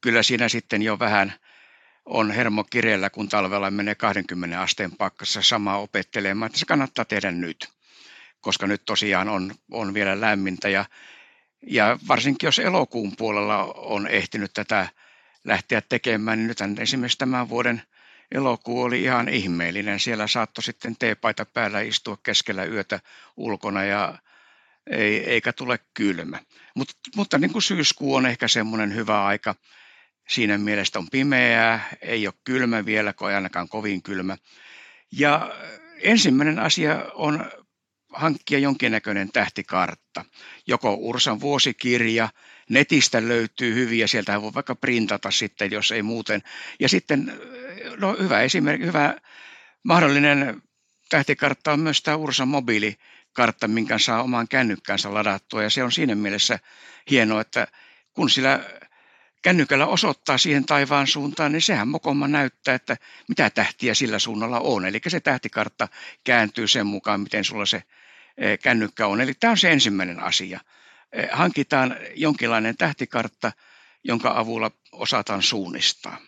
kyllä 0.00 0.22
siinä 0.22 0.48
sitten 0.48 0.82
jo 0.82 0.98
vähän 0.98 1.32
on 2.04 2.30
hermo 2.30 2.64
kireellä, 2.64 3.10
kun 3.10 3.28
talvella 3.28 3.70
menee 3.70 3.94
20 3.94 4.60
asteen 4.60 4.92
pakkassa 4.92 5.42
samaa 5.42 5.78
opettelemaan, 5.78 6.46
että 6.46 6.58
se 6.58 6.66
kannattaa 6.66 7.04
tehdä 7.04 7.30
nyt, 7.30 7.68
koska 8.40 8.66
nyt 8.66 8.82
tosiaan 8.84 9.28
on, 9.28 9.54
on 9.70 9.94
vielä 9.94 10.20
lämmintä 10.20 10.68
ja, 10.68 10.84
ja 11.66 11.98
varsinkin 12.08 12.46
jos 12.46 12.58
elokuun 12.58 13.16
puolella 13.16 13.64
on 13.64 14.08
ehtinyt 14.08 14.52
tätä 14.54 14.88
lähteä 15.44 15.80
tekemään, 15.80 16.38
niin 16.38 16.48
nythän 16.48 16.76
esimerkiksi 16.78 17.18
tämän 17.18 17.48
vuoden 17.48 17.82
elokuu 18.34 18.82
oli 18.82 19.02
ihan 19.02 19.28
ihmeellinen. 19.28 20.00
Siellä 20.00 20.26
saattoi 20.26 20.64
sitten 20.64 20.96
teepaita 20.98 21.44
päällä 21.44 21.80
istua 21.80 22.16
keskellä 22.22 22.64
yötä 22.64 23.00
ulkona 23.36 23.84
ja 23.84 24.18
ei, 24.90 25.16
eikä 25.30 25.52
tule 25.52 25.78
kylmä. 25.94 26.40
Mut, 26.74 26.88
mutta 27.16 27.38
niin 27.38 27.52
kuin 27.52 27.62
syyskuu 27.62 28.14
on 28.14 28.26
ehkä 28.26 28.48
semmoinen 28.48 28.94
hyvä 28.94 29.24
aika. 29.24 29.54
Siinä 30.28 30.58
mielessä 30.58 30.98
on 30.98 31.10
pimeää, 31.10 31.88
ei 32.02 32.26
ole 32.26 32.34
kylmä 32.44 32.84
vielä, 32.84 33.12
kun 33.12 33.30
ei 33.30 33.36
ainakaan 33.36 33.68
kovin 33.68 34.02
kylmä. 34.02 34.36
Ja 35.12 35.54
ensimmäinen 36.02 36.58
asia 36.58 37.06
on 37.14 37.50
hankkia 38.12 38.58
jonkinnäköinen 38.58 39.32
tähtikartta. 39.32 40.24
Joko 40.66 40.94
Ursan 40.94 41.40
vuosikirja, 41.40 42.28
netistä 42.72 43.28
löytyy 43.28 43.74
hyviä, 43.74 44.06
sieltä 44.06 44.42
voi 44.42 44.54
vaikka 44.54 44.74
printata 44.74 45.30
sitten, 45.30 45.70
jos 45.70 45.92
ei 45.92 46.02
muuten. 46.02 46.42
Ja 46.80 46.88
sitten 46.88 47.32
no 47.96 48.16
hyvä 48.20 48.40
esimerkki, 48.40 48.86
hyvä 48.86 49.14
mahdollinen 49.82 50.62
tähtikartta 51.08 51.72
on 51.72 51.80
myös 51.80 52.02
tämä 52.02 52.16
Ursan 52.16 52.48
mobiilikartta, 52.48 53.68
minkä 53.68 53.98
saa 53.98 54.22
omaan 54.22 54.48
kännykkänsä 54.48 55.14
ladattua. 55.14 55.62
Ja 55.62 55.70
se 55.70 55.84
on 55.84 55.92
siinä 55.92 56.14
mielessä 56.14 56.58
hienoa, 57.10 57.40
että 57.40 57.66
kun 58.12 58.30
sillä 58.30 58.60
kännykällä 59.42 59.86
osoittaa 59.86 60.38
siihen 60.38 60.64
taivaan 60.64 61.06
suuntaan, 61.06 61.52
niin 61.52 61.62
sehän 61.62 61.88
mokoma 61.88 62.28
näyttää, 62.28 62.74
että 62.74 62.96
mitä 63.28 63.50
tähtiä 63.50 63.94
sillä 63.94 64.18
suunnalla 64.18 64.60
on. 64.60 64.86
Eli 64.86 65.00
se 65.08 65.20
tähtikartta 65.20 65.88
kääntyy 66.24 66.68
sen 66.68 66.86
mukaan, 66.86 67.20
miten 67.20 67.44
sulla 67.44 67.66
se 67.66 67.82
e, 68.38 68.56
kännykkä 68.56 69.06
on. 69.06 69.20
Eli 69.20 69.34
tämä 69.34 69.50
on 69.50 69.58
se 69.58 69.72
ensimmäinen 69.72 70.20
asia. 70.20 70.60
E, 71.12 71.26
hankitaan 71.32 71.96
jonkinlainen 72.14 72.76
tähtikartta, 72.76 73.52
jonka 74.04 74.32
avulla 74.38 74.70
osataan 74.92 75.42
suunnistaa. 75.42 76.18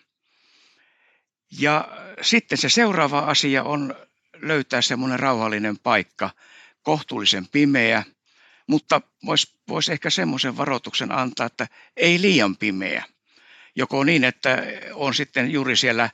Ja 1.59 1.87
sitten 2.21 2.57
se 2.57 2.69
seuraava 2.69 3.19
asia 3.19 3.63
on 3.63 3.95
löytää 4.41 4.81
semmoinen 4.81 5.19
rauhallinen 5.19 5.79
paikka, 5.79 6.29
kohtuullisen 6.81 7.47
pimeä, 7.47 8.03
mutta 8.67 9.01
voisi 9.25 9.53
vois 9.69 9.89
ehkä 9.89 10.09
semmoisen 10.09 10.57
varoituksen 10.57 11.11
antaa, 11.11 11.45
että 11.45 11.67
ei 11.97 12.21
liian 12.21 12.57
pimeä. 12.57 13.03
Joko 13.75 14.03
niin, 14.03 14.23
että 14.23 14.63
on 14.93 15.13
sitten 15.13 15.51
juuri 15.51 15.75
siellä 15.75 16.09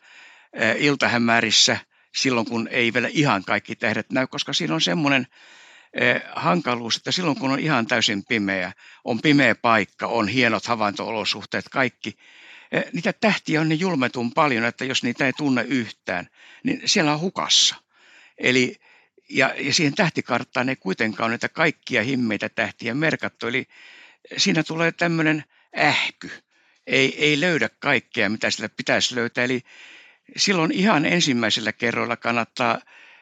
iltahämärissä 0.77 1.77
silloin, 2.15 2.47
kun 2.47 2.67
ei 2.71 2.93
vielä 2.93 3.09
ihan 3.11 3.43
kaikki 3.43 3.75
tähdet 3.75 4.11
näy, 4.11 4.27
koska 4.27 4.53
siinä 4.53 4.73
on 4.73 4.81
semmoinen 4.81 5.27
hankaluus, 6.35 6.97
että 6.97 7.11
silloin 7.11 7.39
kun 7.39 7.51
on 7.51 7.59
ihan 7.59 7.87
täysin 7.87 8.25
pimeä, 8.25 8.73
on 9.03 9.21
pimeä 9.21 9.55
paikka, 9.55 10.07
on 10.07 10.27
hienot 10.27 10.65
havaintoolosuhteet, 10.65 11.69
kaikki, 11.69 12.17
niitä 12.93 13.13
tähtiä 13.13 13.61
on 13.61 13.69
niin 13.69 13.79
julmetun 13.79 14.31
paljon, 14.33 14.65
että 14.65 14.85
jos 14.85 15.03
niitä 15.03 15.25
ei 15.25 15.33
tunne 15.33 15.65
yhtään, 15.67 16.27
niin 16.63 16.81
siellä 16.85 17.13
on 17.13 17.19
hukassa. 17.19 17.75
Eli, 18.37 18.75
ja, 19.29 19.55
ja 19.57 19.73
siihen 19.73 19.95
tähtikarttaan 19.95 20.69
ei 20.69 20.75
kuitenkaan 20.75 21.27
ole 21.27 21.33
niitä 21.33 21.49
kaikkia 21.49 22.03
himmeitä 22.03 22.49
tähtiä 22.49 22.93
merkattu. 22.93 23.47
Eli 23.47 23.65
siinä 24.37 24.63
tulee 24.63 24.91
tämmöinen 24.91 25.43
ähky. 25.77 26.31
Ei, 26.87 27.25
ei 27.25 27.39
löydä 27.39 27.69
kaikkea, 27.79 28.29
mitä 28.29 28.51
sillä 28.51 28.69
pitäisi 28.69 29.15
löytää. 29.15 29.43
Eli 29.43 29.61
silloin 30.37 30.71
ihan 30.71 31.05
ensimmäisellä 31.05 31.71
kerroilla 31.71 32.17
kannattaa 32.17 32.79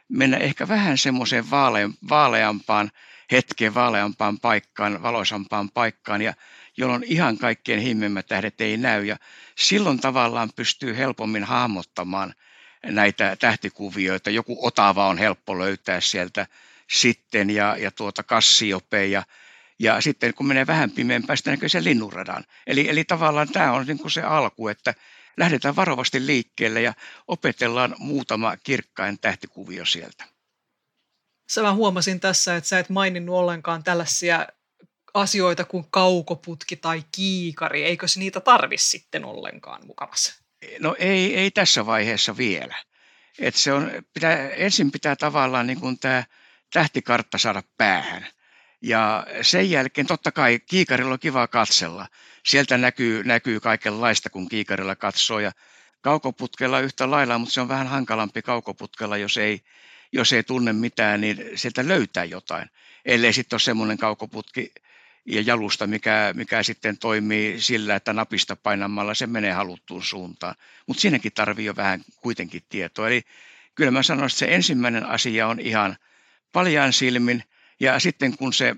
mennä 0.09 0.37
ehkä 0.37 0.67
vähän 0.67 0.97
semmoiseen 0.97 1.51
vaale, 1.51 1.89
vaaleampaan 2.09 2.91
hetkeen, 3.31 3.73
vaaleampaan 3.73 4.39
paikkaan, 4.39 5.03
valoisampaan 5.03 5.69
paikkaan 5.69 6.21
ja 6.21 6.33
jolloin 6.77 7.03
ihan 7.03 7.37
kaikkien 7.37 7.79
himmemmät 7.79 8.27
tähdet 8.27 8.61
ei 8.61 8.77
näy. 8.77 9.05
Ja 9.05 9.17
silloin 9.55 9.99
tavallaan 9.99 10.49
pystyy 10.55 10.97
helpommin 10.97 11.43
hahmottamaan 11.43 12.33
näitä 12.85 13.35
tähtikuvioita. 13.35 14.29
Joku 14.29 14.67
otava 14.67 15.07
on 15.07 15.17
helppo 15.17 15.59
löytää 15.59 16.01
sieltä 16.01 16.47
sitten 16.89 17.49
ja, 17.49 17.75
ja 17.79 17.91
tuota 17.91 18.23
Kassiope 18.23 19.05
ja, 19.05 19.23
ja 19.79 20.01
sitten 20.01 20.33
kun 20.33 20.47
menee 20.47 20.67
vähän 20.67 20.91
pimeämpään, 20.91 21.37
sitten 21.37 21.53
näkyy 21.53 21.69
sen 21.69 21.83
linnunradan. 21.83 22.43
Eli, 22.67 22.89
eli 22.89 23.03
tavallaan 23.03 23.49
tämä 23.49 23.71
on 23.71 23.85
niin 23.85 23.99
kuin 23.99 24.11
se 24.11 24.21
alku, 24.21 24.67
että 24.67 24.93
lähdetään 25.37 25.75
varovasti 25.75 26.25
liikkeelle 26.25 26.81
ja 26.81 26.93
opetellaan 27.27 27.95
muutama 27.97 28.57
kirkkain 28.57 29.19
tähtikuvio 29.19 29.85
sieltä. 29.85 30.25
Sä 31.51 31.61
mä 31.61 31.73
huomasin 31.73 32.19
tässä, 32.19 32.55
että 32.55 32.67
sä 32.67 32.79
et 32.79 32.89
maininnut 32.89 33.35
ollenkaan 33.35 33.83
tällaisia 33.83 34.47
asioita 35.13 35.65
kuin 35.65 35.85
kaukoputki 35.89 36.75
tai 36.75 37.03
kiikari. 37.11 37.83
Eikö 37.83 38.07
se 38.07 38.19
niitä 38.19 38.39
tarvi 38.39 38.77
sitten 38.77 39.25
ollenkaan 39.25 39.87
mukavassa? 39.87 40.43
No 40.79 40.95
ei, 40.99 41.35
ei 41.35 41.51
tässä 41.51 41.85
vaiheessa 41.85 42.37
vielä. 42.37 42.75
Et 43.39 43.55
se 43.55 43.73
on, 43.73 43.91
pitää, 44.13 44.49
ensin 44.49 44.91
pitää 44.91 45.15
tavallaan 45.15 45.67
niin 45.67 45.79
kuin 45.79 45.99
tämä 45.99 46.23
tähtikartta 46.73 47.37
saada 47.37 47.63
päähän. 47.77 48.27
Ja 48.81 49.27
sen 49.41 49.71
jälkeen 49.71 50.07
totta 50.07 50.31
kai 50.31 50.59
kiikarilla 50.59 51.13
on 51.13 51.19
kiva 51.19 51.47
katsella. 51.47 52.07
Sieltä 52.45 52.77
näkyy, 52.77 53.23
näkyy 53.23 53.59
kaikenlaista, 53.59 54.29
kun 54.29 54.49
kiikarilla 54.49 54.95
katsoo. 54.95 55.39
Ja 55.39 55.51
kaukoputkella 56.01 56.79
yhtä 56.79 57.11
lailla, 57.11 57.37
mutta 57.37 57.53
se 57.53 57.61
on 57.61 57.67
vähän 57.67 57.87
hankalampi 57.87 58.41
kaukoputkella, 58.41 59.17
jos 59.17 59.37
ei, 59.37 59.61
jos 60.11 60.33
ei 60.33 60.43
tunne 60.43 60.73
mitään, 60.73 61.21
niin 61.21 61.45
sieltä 61.55 61.87
löytää 61.87 62.23
jotain. 62.23 62.69
Ellei 63.05 63.33
sitten 63.33 63.55
ole 63.55 63.61
semmoinen 63.61 63.97
kaukoputki, 63.97 64.71
ja 65.25 65.41
jalusta, 65.41 65.87
mikä, 65.87 66.33
mikä 66.35 66.63
sitten 66.63 66.97
toimii 66.97 67.61
sillä, 67.61 67.95
että 67.95 68.13
napista 68.13 68.55
painamalla 68.55 69.13
se 69.13 69.27
menee 69.27 69.51
haluttuun 69.51 70.03
suuntaan. 70.03 70.55
Mutta 70.87 71.01
siinäkin 71.01 71.31
tarvii 71.31 71.65
jo 71.65 71.75
vähän 71.75 72.01
kuitenkin 72.21 72.63
tietoa. 72.69 73.07
Eli 73.07 73.21
kyllä 73.75 73.91
mä 73.91 74.03
sanoisin, 74.03 74.35
että 74.35 74.39
se 74.39 74.55
ensimmäinen 74.55 75.05
asia 75.05 75.47
on 75.47 75.59
ihan 75.59 75.97
paljaan 76.51 76.93
silmin, 76.93 77.43
ja 77.79 77.99
sitten 77.99 78.37
kun 78.37 78.53
se 78.53 78.75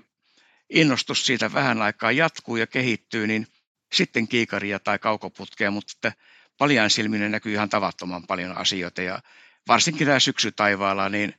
innostus 0.70 1.26
siitä 1.26 1.52
vähän 1.52 1.82
aikaa 1.82 2.12
jatkuu 2.12 2.56
ja 2.56 2.66
kehittyy, 2.66 3.26
niin 3.26 3.46
sitten 3.92 4.28
kiikaria 4.28 4.78
tai 4.78 4.98
kaukoputkea, 4.98 5.70
mutta 5.70 5.92
että 5.96 6.12
paljaan 6.58 6.90
silmin 6.90 7.30
näkyy 7.30 7.52
ihan 7.52 7.68
tavattoman 7.68 8.26
paljon 8.26 8.56
asioita, 8.56 9.02
ja 9.02 9.22
varsinkin 9.68 10.06
tämä 10.06 10.18
syksy 10.18 10.52
taivaalla, 10.52 11.08
niin 11.08 11.34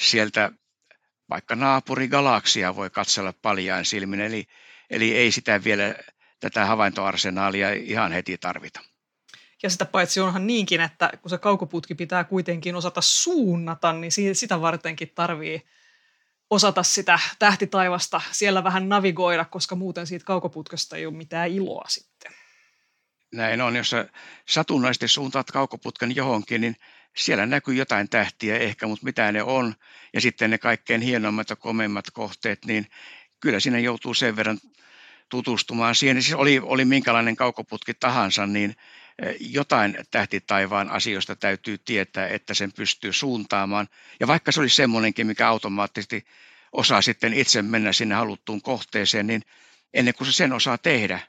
sieltä 0.00 0.52
vaikka 1.30 1.56
naapurigalaksia 1.56 2.76
voi 2.76 2.90
katsella 2.90 3.32
paljain 3.32 3.84
silmin, 3.84 4.20
eli, 4.20 4.46
eli 4.90 5.14
ei 5.16 5.32
sitä 5.32 5.64
vielä 5.64 5.94
tätä 6.40 6.66
havaintoarsenaalia 6.66 7.72
ihan 7.72 8.12
heti 8.12 8.38
tarvita. 8.38 8.80
Ja 9.62 9.70
sitä 9.70 9.84
paitsi 9.84 10.20
onhan 10.20 10.46
niinkin, 10.46 10.80
että 10.80 11.12
kun 11.22 11.30
se 11.30 11.38
kaukoputki 11.38 11.94
pitää 11.94 12.24
kuitenkin 12.24 12.76
osata 12.76 13.00
suunnata, 13.00 13.92
niin 13.92 14.12
sitä 14.34 14.60
vartenkin 14.60 15.12
tarvii 15.14 15.62
osata 16.52 16.82
sitä 16.82 17.18
tähtitaivasta 17.38 18.20
siellä 18.30 18.64
vähän 18.64 18.88
navigoida, 18.88 19.44
koska 19.44 19.74
muuten 19.74 20.06
siitä 20.06 20.24
kaukoputkesta 20.24 20.96
ei 20.96 21.06
ole 21.06 21.14
mitään 21.14 21.50
iloa 21.50 21.84
sitten. 21.88 22.32
Näin 23.32 23.60
on, 23.60 23.76
jos 23.76 23.94
satunnaisesti 24.48 25.08
suuntaat 25.08 25.50
kaukoputken 25.50 26.16
johonkin, 26.16 26.60
niin 26.60 26.76
siellä 27.16 27.46
näkyy 27.46 27.74
jotain 27.74 28.08
tähtiä 28.08 28.58
ehkä, 28.58 28.86
mutta 28.86 29.04
mitä 29.04 29.32
ne 29.32 29.42
on, 29.42 29.74
ja 30.14 30.20
sitten 30.20 30.50
ne 30.50 30.58
kaikkein 30.58 31.00
hienommat 31.00 31.50
ja 31.50 31.56
komeimmat 31.56 32.04
kohteet, 32.12 32.64
niin 32.64 32.86
kyllä 33.40 33.60
sinne 33.60 33.80
joutuu 33.80 34.14
sen 34.14 34.36
verran 34.36 34.58
tutustumaan 35.28 35.94
siihen. 35.94 36.22
Siis 36.22 36.34
oli, 36.34 36.60
oli 36.62 36.84
minkälainen 36.84 37.36
kaukoputki 37.36 37.94
tahansa, 37.94 38.46
niin 38.46 38.76
jotain 39.40 39.98
tähtitaivaan 40.10 40.90
asioista 40.90 41.36
täytyy 41.36 41.78
tietää, 41.78 42.28
että 42.28 42.54
sen 42.54 42.72
pystyy 42.72 43.12
suuntaamaan. 43.12 43.88
Ja 44.20 44.26
vaikka 44.26 44.52
se 44.52 44.60
olisi 44.60 44.76
semmoinenkin, 44.76 45.26
mikä 45.26 45.48
automaattisesti 45.48 46.26
osaa 46.72 47.02
sitten 47.02 47.34
itse 47.34 47.62
mennä 47.62 47.92
sinne 47.92 48.14
haluttuun 48.14 48.62
kohteeseen, 48.62 49.26
niin 49.26 49.42
ennen 49.94 50.14
kuin 50.14 50.26
se 50.26 50.32
sen 50.32 50.52
osaa 50.52 50.78
tehdä, 50.78 51.20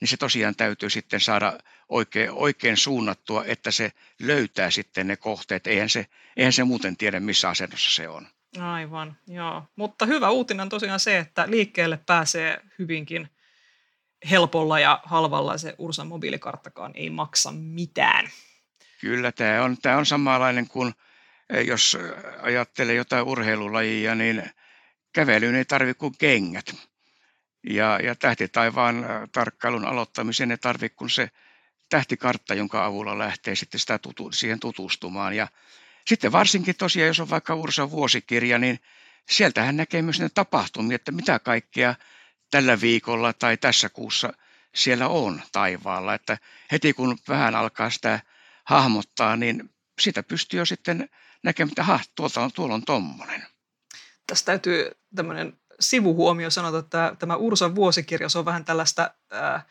niin 0.00 0.08
se 0.08 0.16
tosiaan 0.16 0.56
täytyy 0.56 0.90
sitten 0.90 1.20
saada 1.20 1.58
oikein, 1.88 2.30
oikein 2.30 2.76
suunnattua, 2.76 3.44
että 3.44 3.70
se 3.70 3.92
löytää 4.18 4.70
sitten 4.70 5.06
ne 5.06 5.16
kohteet. 5.16 5.66
Eihän 5.66 5.88
se, 5.88 6.06
eihän 6.36 6.52
se 6.52 6.64
muuten 6.64 6.96
tiedä, 6.96 7.20
missä 7.20 7.48
asennossa 7.48 7.94
se 7.94 8.08
on. 8.08 8.26
Aivan, 8.58 9.16
joo. 9.26 9.64
Mutta 9.76 10.06
hyvä 10.06 10.30
uutinen 10.30 10.62
on 10.62 10.68
tosiaan 10.68 11.00
se, 11.00 11.18
että 11.18 11.50
liikkeelle 11.50 12.00
pääsee 12.06 12.60
hyvinkin 12.78 13.28
helpolla 14.30 14.80
ja 14.80 15.00
halvalla. 15.04 15.58
Se 15.58 15.74
Ursan 15.78 16.06
mobiilikarttakaan 16.06 16.92
ei 16.94 17.10
maksa 17.10 17.52
mitään. 17.52 18.30
Kyllä, 19.00 19.32
tämä 19.32 19.64
on, 19.64 19.76
tämä 19.82 19.96
on 19.96 20.06
samanlainen 20.06 20.68
kuin 20.68 20.94
eh, 21.50 21.66
jos 21.66 21.98
ajattelee 22.42 22.94
jotain 22.94 23.26
urheilulajia, 23.26 24.14
niin 24.14 24.42
kävelyyn 25.12 25.54
ei 25.54 25.64
tarvitse 25.64 25.98
kuin 25.98 26.14
kengät. 26.18 26.74
Ja, 27.66 27.98
ja 28.02 28.14
tähtitaivaan 28.14 29.06
tarkkailun 29.32 29.84
aloittamiseen 29.84 30.50
ei 30.50 30.58
tarvitse 30.58 30.96
kuin 30.96 31.10
se 31.10 31.30
tähtikartta, 31.88 32.54
jonka 32.54 32.84
avulla 32.84 33.18
lähtee 33.18 33.56
sitten 33.56 33.80
sitä 33.80 33.98
tutu, 33.98 34.32
siihen 34.32 34.60
tutustumaan. 34.60 35.36
Ja 35.36 35.48
sitten 36.06 36.32
varsinkin 36.32 36.76
tosiaan, 36.76 37.06
jos 37.06 37.20
on 37.20 37.30
vaikka 37.30 37.54
Ursan 37.54 37.90
vuosikirja, 37.90 38.58
niin 38.58 38.80
sieltähän 39.30 39.76
näkee 39.76 40.02
myös 40.02 40.20
ne 40.20 40.28
tapahtumia, 40.28 40.94
että 40.94 41.12
mitä 41.12 41.38
kaikkea 41.38 41.94
tällä 42.50 42.80
viikolla 42.80 43.32
tai 43.32 43.56
tässä 43.56 43.88
kuussa 43.88 44.32
siellä 44.74 45.08
on 45.08 45.42
taivaalla. 45.52 46.14
Että 46.14 46.38
heti 46.72 46.92
kun 46.92 47.18
vähän 47.28 47.54
alkaa 47.54 47.90
sitä 47.90 48.20
hahmottaa, 48.64 49.36
niin 49.36 49.70
sitä 50.00 50.22
pystyy 50.22 50.58
jo 50.60 50.66
sitten 50.66 51.08
näkemään, 51.42 51.70
että 51.70 51.82
ha, 51.82 52.00
tuolta 52.14 52.40
on, 52.40 52.52
tuolla 52.52 52.74
on 52.74 52.84
tommonen. 52.84 53.46
Tästä 54.26 54.46
täytyy 54.46 54.90
tämmöinen 55.16 55.58
sivuhuomio 55.80 56.50
sanota, 56.50 56.78
että 56.78 57.16
tämä 57.18 57.36
Ursan 57.36 57.74
vuosikirja, 57.74 58.28
se 58.28 58.38
on 58.38 58.44
vähän 58.44 58.64
tällaista 58.64 59.10
äh, 59.34 59.66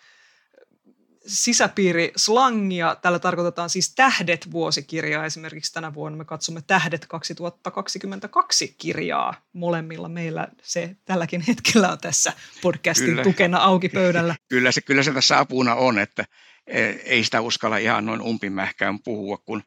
sisäpiirislangia. 1.29 2.95
Tällä 3.01 3.19
tarkoitetaan 3.19 3.69
siis 3.69 3.95
Tähdet 3.95 4.51
vuosikirjaa. 4.51 5.25
Esimerkiksi 5.25 5.73
tänä 5.73 5.93
vuonna 5.93 6.17
me 6.17 6.25
katsomme 6.25 6.61
Tähdet 6.67 7.05
2022 7.05 8.75
kirjaa. 8.77 9.33
Molemmilla 9.53 10.09
meillä 10.09 10.47
se 10.61 10.95
tälläkin 11.05 11.43
hetkellä 11.47 11.91
on 11.91 11.97
tässä 11.99 12.33
podcastin 12.61 13.07
kyllä. 13.07 13.23
tukena 13.23 13.57
auki 13.57 13.89
pöydällä. 13.89 14.35
Kyllä 14.49 14.71
se, 14.71 14.81
kyllä 14.81 15.03
se 15.03 15.11
tässä 15.11 15.39
apuna 15.39 15.75
on, 15.75 15.99
että 15.99 16.25
e, 16.67 16.83
ei 16.85 17.23
sitä 17.23 17.41
uskalla 17.41 17.77
ihan 17.77 18.05
noin 18.05 18.21
umpimähkään 18.21 18.99
puhua, 18.99 19.37
kun 19.37 19.63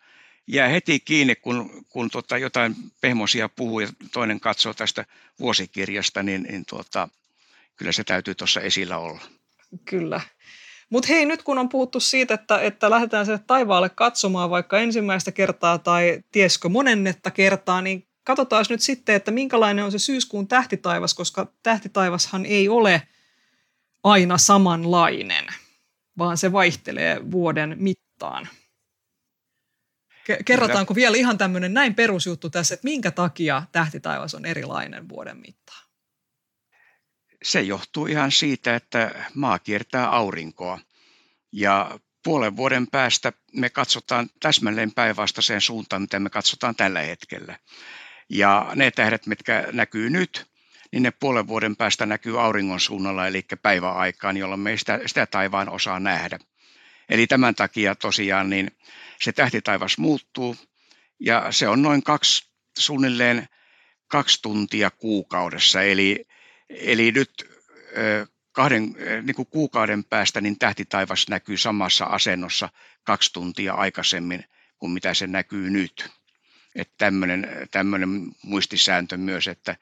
jää 0.46 0.68
heti 0.68 1.00
kiinni, 1.00 1.34
kun, 1.34 1.84
kun 1.88 2.10
tota 2.10 2.38
jotain 2.38 2.74
pehmosia 3.00 3.48
puhuu 3.48 3.80
ja 3.80 3.88
toinen 4.12 4.40
katsoo 4.40 4.74
tästä 4.74 5.04
vuosikirjasta, 5.40 6.22
niin, 6.22 6.42
niin 6.42 6.64
tuota, 6.66 7.08
kyllä 7.76 7.92
se 7.92 8.04
täytyy 8.04 8.34
tuossa 8.34 8.60
esillä 8.60 8.98
olla. 8.98 9.20
Kyllä. 9.84 10.20
Mutta 10.92 11.08
hei, 11.08 11.26
nyt 11.26 11.42
kun 11.42 11.58
on 11.58 11.68
puhuttu 11.68 12.00
siitä, 12.00 12.34
että, 12.34 12.60
että 12.60 12.90
lähdetään 12.90 13.26
se 13.26 13.38
taivaalle 13.38 13.88
katsomaan 13.88 14.50
vaikka 14.50 14.78
ensimmäistä 14.78 15.32
kertaa 15.32 15.78
tai 15.78 16.22
tieskö 16.32 16.68
monennetta 16.68 17.30
kertaa, 17.30 17.82
niin 17.82 18.08
katsotaan 18.24 18.64
nyt 18.68 18.80
sitten, 18.80 19.14
että 19.14 19.30
minkälainen 19.30 19.84
on 19.84 19.92
se 19.92 19.98
syyskuun 19.98 20.48
tähtitaivas, 20.48 21.14
koska 21.14 21.52
tähtitaivashan 21.62 22.46
ei 22.46 22.68
ole 22.68 23.02
aina 24.04 24.38
samanlainen, 24.38 25.46
vaan 26.18 26.38
se 26.38 26.52
vaihtelee 26.52 27.30
vuoden 27.30 27.76
mittaan. 27.78 28.48
Kerrotaanko 30.44 30.94
vielä 30.94 31.16
ihan 31.16 31.38
tämmöinen 31.38 31.74
näin 31.74 31.94
perusjuttu 31.94 32.50
tässä, 32.50 32.74
että 32.74 32.84
minkä 32.84 33.10
takia 33.10 33.62
tähtitaivas 33.72 34.34
on 34.34 34.46
erilainen 34.46 35.08
vuoden 35.08 35.36
mittaan? 35.36 35.81
Se 37.42 37.60
johtuu 37.60 38.06
ihan 38.06 38.32
siitä, 38.32 38.76
että 38.76 39.24
maa 39.34 39.58
kiertää 39.58 40.08
aurinkoa 40.08 40.78
ja 41.52 41.98
puolen 42.24 42.56
vuoden 42.56 42.86
päästä 42.86 43.32
me 43.52 43.70
katsotaan 43.70 44.28
täsmälleen 44.40 44.92
päinvastaiseen 44.92 45.60
suuntaan, 45.60 46.02
mitä 46.02 46.20
me 46.20 46.30
katsotaan 46.30 46.76
tällä 46.76 47.00
hetkellä. 47.00 47.58
Ja 48.28 48.72
ne 48.74 48.90
tähdet, 48.90 49.26
mitkä 49.26 49.68
näkyy 49.72 50.10
nyt, 50.10 50.46
niin 50.92 51.02
ne 51.02 51.10
puolen 51.10 51.48
vuoden 51.48 51.76
päästä 51.76 52.06
näkyy 52.06 52.40
auringon 52.40 52.80
suunnalla, 52.80 53.26
eli 53.26 53.44
päiväaikaan, 53.62 54.36
jolloin 54.36 54.60
me 54.60 54.70
ei 54.70 54.78
sitä, 54.78 55.00
sitä 55.06 55.26
taivaan 55.26 55.68
osaa 55.68 56.00
nähdä. 56.00 56.38
Eli 57.08 57.26
tämän 57.26 57.54
takia 57.54 57.94
tosiaan 57.94 58.50
niin 58.50 58.70
se 59.20 59.32
tähtitaivas 59.32 59.98
muuttuu, 59.98 60.56
ja 61.20 61.46
se 61.52 61.68
on 61.68 61.82
noin 61.82 62.02
kaksi, 62.02 62.48
suunnilleen 62.78 63.48
kaksi 64.08 64.42
tuntia 64.42 64.90
kuukaudessa. 64.90 65.82
Eli 65.82 66.24
Eli 66.80 67.12
nyt 67.12 67.50
kahden, 68.52 68.94
niin 69.22 69.34
kuin 69.34 69.48
kuukauden 69.50 70.04
päästä 70.04 70.40
niin 70.40 70.58
tähtitaivas 70.58 71.28
näkyy 71.28 71.56
samassa 71.56 72.04
asennossa 72.04 72.68
kaksi 73.04 73.32
tuntia 73.32 73.74
aikaisemmin 73.74 74.44
kuin 74.78 74.92
mitä 74.92 75.14
se 75.14 75.26
näkyy 75.26 75.70
nyt. 75.70 76.10
Että 76.74 76.94
tämmöinen, 76.98 77.48
tämmöinen 77.70 78.08
muistisääntö 78.42 79.16
myös, 79.16 79.48
että 79.48 79.76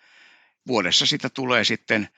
vuodessa 0.67 1.07
sitä 1.07 1.29
tulee 1.31 1.65
sitten 1.65 2.09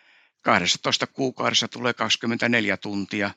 12 0.42 1.06
kuukaudessa 1.06 1.68
tulee 1.68 1.94
24 1.94 2.76
tuntia, 2.76 3.30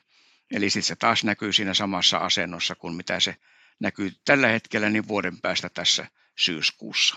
eli 0.50 0.70
sitten 0.70 0.86
se 0.88 0.96
taas 0.96 1.24
näkyy 1.24 1.52
siinä 1.52 1.74
samassa 1.74 2.18
asennossa 2.18 2.74
kuin 2.74 2.94
mitä 2.94 3.20
se 3.20 3.36
näkyy 3.80 4.12
tällä 4.24 4.48
hetkellä, 4.48 4.90
niin 4.90 5.08
vuoden 5.08 5.40
päästä 5.40 5.68
tässä 5.68 6.06
syyskuussa. 6.36 7.16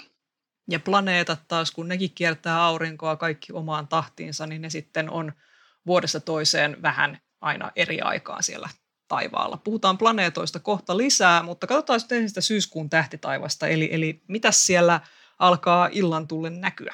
Ja 0.70 0.80
planeetat 0.80 1.48
taas, 1.48 1.72
kun 1.72 1.88
nekin 1.88 2.12
kiertää 2.16 2.64
aurinkoa 2.64 3.16
kaikki 3.16 3.54
omaan 3.54 3.88
tahtiinsa, 3.88 4.48
niin 4.48 4.62
ne 4.62 4.70
sitten 4.70 5.10
on 5.10 5.34
vuodesta 5.86 6.20
toiseen 6.20 6.82
vähän 6.82 7.20
aina 7.42 7.72
eri 7.76 8.02
aikaa 8.02 8.42
siellä 8.42 8.70
taivaalla. 9.08 9.58
Puhutaan 9.58 9.98
planeetoista 9.98 10.60
kohta 10.60 10.98
lisää, 10.98 11.44
mutta 11.44 11.68
katsotaan 11.68 12.00
sitten 12.00 12.16
ensin 12.16 12.30
sitä 12.30 12.42
syyskuun 12.42 12.90
tähtitaivasta, 12.90 13.68
eli, 13.68 13.90
eli 13.92 14.22
mitä 14.28 14.52
siellä 14.52 15.00
alkaa 15.40 15.90
illan 15.92 16.28
tullen 16.28 16.62
näkyä? 16.62 16.94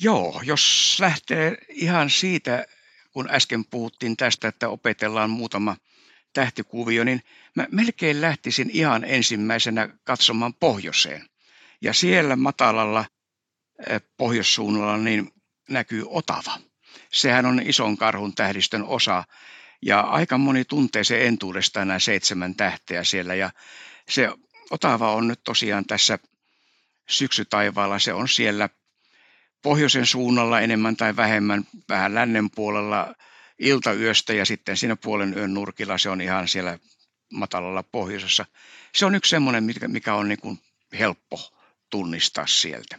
Joo, 0.00 0.40
jos 0.44 0.96
lähtee 1.00 1.58
ihan 1.68 2.10
siitä, 2.10 2.66
kun 3.10 3.28
äsken 3.30 3.64
puhuttiin 3.64 4.16
tästä, 4.16 4.48
että 4.48 4.68
opetellaan 4.68 5.30
muutama 5.30 5.76
tähtikuvio, 6.32 7.04
niin 7.04 7.22
mä 7.54 7.66
melkein 7.70 8.20
lähtisin 8.20 8.70
ihan 8.72 9.04
ensimmäisenä 9.04 9.88
katsomaan 10.04 10.54
pohjoiseen. 10.54 11.26
Ja 11.80 11.92
siellä 11.92 12.36
matalalla 12.36 13.04
eh, 13.88 14.02
pohjoissuunnalla 14.16 14.96
niin 14.96 15.32
näkyy 15.68 16.04
Otava. 16.06 16.58
Sehän 17.12 17.46
on 17.46 17.62
ison 17.64 17.96
karhun 17.96 18.34
tähdistön 18.34 18.84
osa 18.84 19.24
ja 19.82 20.00
aika 20.00 20.38
moni 20.38 20.64
tuntee 20.64 21.04
se 21.04 21.26
entuudestaan 21.26 21.88
nämä 21.88 21.98
seitsemän 21.98 22.54
tähteä 22.54 23.04
siellä 23.04 23.34
ja 23.34 23.50
se 24.08 24.30
Otava 24.70 25.12
on 25.12 25.28
nyt 25.28 25.40
tosiaan 25.44 25.84
tässä 25.84 26.18
syksytaivaalla, 27.08 27.98
se 27.98 28.12
on 28.12 28.28
siellä 28.28 28.68
pohjoisen 29.62 30.06
suunnalla 30.06 30.60
enemmän 30.60 30.96
tai 30.96 31.16
vähemmän, 31.16 31.66
vähän 31.88 32.14
lännen 32.14 32.50
puolella 32.50 33.14
iltayöstä 33.58 34.32
ja 34.32 34.44
sitten 34.44 34.76
siinä 34.76 34.96
puolen 34.96 35.38
yön 35.38 35.54
nurkilla 35.54 35.98
se 35.98 36.10
on 36.10 36.20
ihan 36.20 36.48
siellä 36.48 36.78
matalalla 37.32 37.82
pohjoisessa. 37.82 38.46
Se 38.94 39.06
on 39.06 39.14
yksi 39.14 39.30
semmoinen, 39.30 39.64
mikä 39.88 40.14
on 40.14 40.28
niin 40.28 40.40
kuin 40.40 40.58
helppo 40.98 41.55
tunnistaa 41.90 42.46
sieltä. 42.46 42.98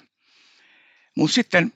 Mutta 1.15 1.34
sitten 1.34 1.73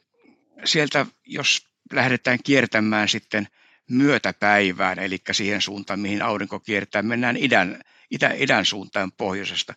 sieltä, 0.66 1.06
jos 1.26 1.68
lähdetään 1.94 2.40
kiertämään 2.44 3.10
sitten 3.10 3.48
myötäpäivään, 3.90 5.00
eli 5.00 5.18
siihen 5.32 5.62
suuntaan, 5.62 6.00
mihin 6.00 6.22
aurinko 6.22 6.60
kiertää, 6.60 7.02
mennään 7.02 7.38
idän, 7.38 7.82
itä, 8.12 8.34
idän 8.38 8.66
suuntaan 8.66 9.12
pohjoisesta, 9.12 9.74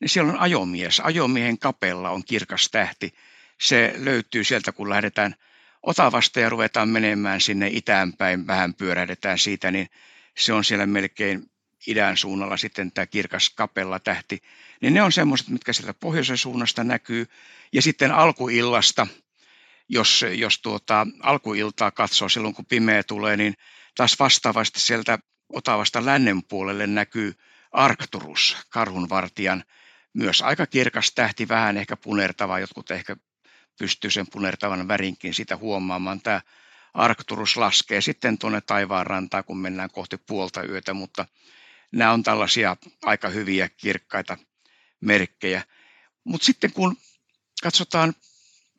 niin 0.00 0.08
siellä 0.08 0.32
on 0.32 0.40
ajomies. 0.40 1.00
Ajomiehen 1.00 1.58
kapella 1.58 2.10
on 2.10 2.24
kirkas 2.24 2.68
tähti. 2.72 3.14
se 3.60 3.94
löytyy 3.96 4.44
sieltä, 4.44 4.72
kun 4.72 4.90
lähdetään 4.90 5.34
Otavasta 5.82 6.40
ja 6.40 6.48
ruvetaan 6.48 6.88
menemään 6.88 7.40
sinne 7.40 7.68
itään 7.72 8.12
päin, 8.12 8.46
vähän 8.46 8.74
pyörähdetään 8.74 9.38
siitä, 9.38 9.70
niin 9.70 9.88
se 10.38 10.52
on 10.52 10.64
siellä 10.64 10.86
melkein 10.86 11.50
idän 11.86 12.16
suunnalla 12.16 12.56
sitten 12.56 12.92
tämä 12.92 13.06
kirkas 13.06 13.50
kapella 13.50 13.98
tähti, 14.00 14.42
niin 14.80 14.94
ne 14.94 15.02
on 15.02 15.12
semmoiset, 15.12 15.48
mitkä 15.48 15.72
sieltä 15.72 15.94
pohjoisen 15.94 16.38
suunnasta 16.38 16.84
näkyy. 16.84 17.26
Ja 17.72 17.82
sitten 17.82 18.12
alkuillasta, 18.12 19.06
jos, 19.88 20.24
jos 20.34 20.58
tuota, 20.58 21.06
alkuiltaa 21.22 21.90
katsoo 21.90 22.28
silloin, 22.28 22.54
kun 22.54 22.66
pimeä 22.66 23.02
tulee, 23.02 23.36
niin 23.36 23.54
taas 23.96 24.18
vastaavasti 24.18 24.80
sieltä 24.80 25.18
Otavasta 25.52 26.04
lännen 26.04 26.42
puolelle 26.42 26.86
näkyy 26.86 27.34
Arcturus, 27.72 28.56
karhunvartijan, 28.70 29.64
myös 30.12 30.42
aika 30.42 30.66
kirkas 30.66 31.12
tähti, 31.14 31.48
vähän 31.48 31.76
ehkä 31.76 31.96
punertava, 31.96 32.58
jotkut 32.58 32.90
ehkä 32.90 33.16
pystyy 33.78 34.10
sen 34.10 34.26
punertavan 34.32 34.88
värinkin 34.88 35.34
sitä 35.34 35.56
huomaamaan. 35.56 36.20
Tämä 36.20 36.40
Arcturus 36.94 37.56
laskee 37.56 38.00
sitten 38.00 38.38
tuonne 38.38 38.60
taivaanrantaan, 38.60 39.44
kun 39.44 39.58
mennään 39.58 39.90
kohti 39.90 40.16
puolta 40.16 40.62
yötä, 40.62 40.94
mutta 40.94 41.26
nämä 41.92 42.12
on 42.12 42.22
tällaisia 42.22 42.76
aika 43.04 43.28
hyviä 43.28 43.68
kirkkaita 43.76 44.36
merkkejä. 45.00 45.62
Mutta 46.24 46.44
sitten 46.44 46.72
kun 46.72 46.96
katsotaan 47.62 48.14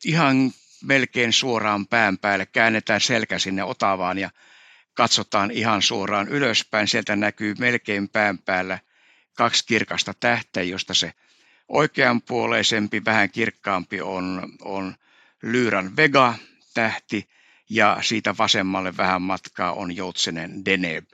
ihan 0.04 0.52
melkein 0.84 1.32
suoraan 1.32 1.86
pään 1.86 2.18
päälle, 2.18 2.46
käännetään 2.46 3.00
selkä 3.00 3.38
sinne 3.38 3.64
Otavaan 3.64 4.18
ja 4.18 4.30
katsotaan 4.94 5.50
ihan 5.50 5.82
suoraan 5.82 6.28
ylöspäin, 6.28 6.88
sieltä 6.88 7.16
näkyy 7.16 7.54
melkein 7.58 8.08
pään 8.08 8.38
päällä 8.38 8.78
kaksi 9.34 9.66
kirkasta 9.66 10.14
tähteä, 10.20 10.62
josta 10.62 10.94
se 10.94 11.12
oikeanpuoleisempi, 11.68 13.04
vähän 13.04 13.30
kirkkaampi 13.30 14.00
on, 14.00 14.52
on 14.62 14.94
Lyran 15.42 15.96
Vega-tähti 15.96 17.28
ja 17.70 17.98
siitä 18.00 18.34
vasemmalle 18.38 18.96
vähän 18.96 19.22
matkaa 19.22 19.72
on 19.72 19.96
Joutsenen 19.96 20.64
Deneb. 20.64 21.04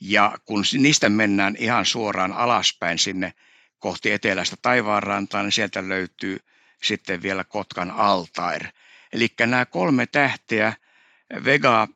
Ja 0.00 0.38
kun 0.44 0.64
niistä 0.78 1.08
mennään 1.08 1.56
ihan 1.58 1.86
suoraan 1.86 2.32
alaspäin 2.32 2.98
sinne 2.98 3.32
kohti 3.78 4.12
etelästä 4.12 4.56
taivaanrantaa, 4.62 5.42
niin 5.42 5.52
sieltä 5.52 5.88
löytyy 5.88 6.38
sitten 6.82 7.22
vielä 7.22 7.44
Kotkan 7.44 7.90
Altair. 7.90 8.66
Eli 9.12 9.28
nämä 9.40 9.66
kolme 9.66 10.06
tähteä, 10.06 10.72
Vega, 11.44 11.88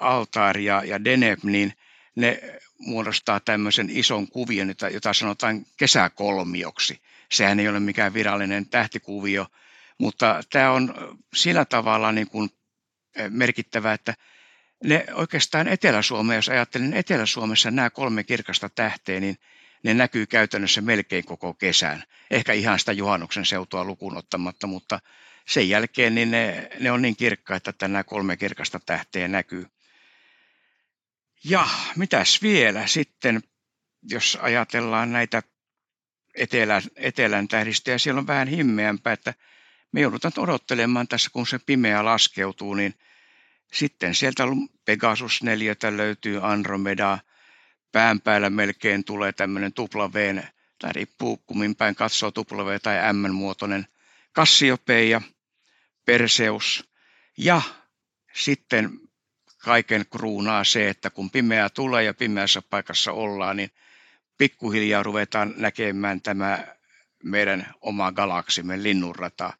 Altair 0.00 0.58
ja, 0.58 0.84
ja 0.84 1.04
Deneb, 1.04 1.44
niin 1.44 1.72
ne 2.16 2.40
muodostaa 2.78 3.40
tämmöisen 3.40 3.90
ison 3.90 4.28
kuvion, 4.28 4.68
jota, 4.68 4.88
jota 4.88 5.12
sanotaan 5.12 5.66
kesäkolmioksi. 5.76 7.00
Sehän 7.32 7.60
ei 7.60 7.68
ole 7.68 7.80
mikään 7.80 8.14
virallinen 8.14 8.68
tähtikuvio, 8.68 9.46
mutta 9.98 10.40
tämä 10.52 10.70
on 10.70 10.94
sillä 11.34 11.64
tavalla 11.64 12.12
niin 12.12 12.28
kuin 12.28 12.50
merkittävä, 13.28 13.92
että 13.92 14.14
ne 14.84 15.06
oikeastaan 15.14 15.68
Etelä-Suomea, 15.68 16.36
jos 16.36 16.48
ajattelen 16.48 16.90
niin 16.90 16.98
Etelä-Suomessa 16.98 17.70
nämä 17.70 17.90
kolme 17.90 18.24
kirkasta 18.24 18.68
tähteä, 18.68 19.20
niin 19.20 19.38
ne 19.82 19.94
näkyy 19.94 20.26
käytännössä 20.26 20.80
melkein 20.80 21.24
koko 21.24 21.54
kesän. 21.54 22.04
Ehkä 22.30 22.52
ihan 22.52 22.78
sitä 22.78 22.92
juhannuksen 22.92 23.44
seutua 23.44 23.84
lukuun 23.84 24.16
ottamatta, 24.16 24.66
mutta 24.66 25.00
sen 25.48 25.68
jälkeen 25.68 26.14
niin 26.14 26.30
ne, 26.30 26.68
ne 26.80 26.90
on 26.92 27.02
niin 27.02 27.16
kirkkaita, 27.16 27.70
että 27.70 27.88
nämä 27.88 28.04
kolme 28.04 28.36
kirkasta 28.36 28.80
tähteä 28.86 29.28
näkyy. 29.28 29.66
Ja 31.44 31.68
mitäs 31.96 32.42
vielä 32.42 32.86
sitten, 32.86 33.42
jos 34.10 34.38
ajatellaan 34.40 35.12
näitä 35.12 35.42
etelän, 36.34 36.82
etelän 36.96 37.48
tähdistöjä, 37.48 37.98
siellä 37.98 38.18
on 38.18 38.26
vähän 38.26 38.48
himmeämpää, 38.48 39.12
että 39.12 39.34
me 39.92 40.00
joudutaan 40.00 40.32
odottelemaan 40.36 41.08
tässä, 41.08 41.30
kun 41.32 41.46
se 41.46 41.58
pimeä 41.58 42.04
laskeutuu, 42.04 42.74
niin 42.74 42.94
sitten 43.72 44.14
sieltä 44.14 44.44
Pegasus 44.84 45.42
4 45.42 45.74
löytyy 45.90 46.40
Andromeda, 46.42 47.18
pään 47.92 48.20
päällä 48.20 48.50
melkein 48.50 49.04
tulee 49.04 49.32
tämmöinen 49.32 49.72
W, 49.78 50.38
tai 50.78 50.92
riippuu 50.92 51.36
kummin 51.36 51.76
päin 51.76 51.94
katsoo 51.94 52.32
W 52.52 52.76
tai 52.82 53.12
M-muotoinen 53.12 53.86
Cassiopeia, 54.34 55.22
Perseus 56.04 56.90
ja 57.38 57.62
sitten 58.32 58.90
kaiken 59.58 60.06
kruunaa 60.10 60.64
se, 60.64 60.88
että 60.88 61.10
kun 61.10 61.30
pimeää 61.30 61.68
tulee 61.68 62.04
ja 62.04 62.14
pimeässä 62.14 62.62
paikassa 62.62 63.12
ollaan, 63.12 63.56
niin 63.56 63.70
pikkuhiljaa 64.38 65.02
ruvetaan 65.02 65.54
näkemään 65.56 66.20
tämä 66.20 66.66
meidän 67.24 67.74
oma 67.80 68.12
galaksimme 68.12 68.82
linnunrata. 68.82 69.52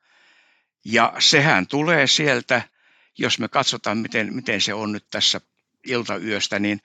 Ja 0.85 1.12
sehän 1.18 1.66
tulee 1.66 2.07
sieltä, 2.07 2.62
jos 3.18 3.38
me 3.38 3.48
katsotaan, 3.48 3.98
miten, 3.98 4.35
miten 4.35 4.61
se 4.61 4.75
on 4.75 4.92
nyt 4.92 5.07
tässä 5.11 5.40
iltayöstä, 5.87 6.59
niin 6.59 6.81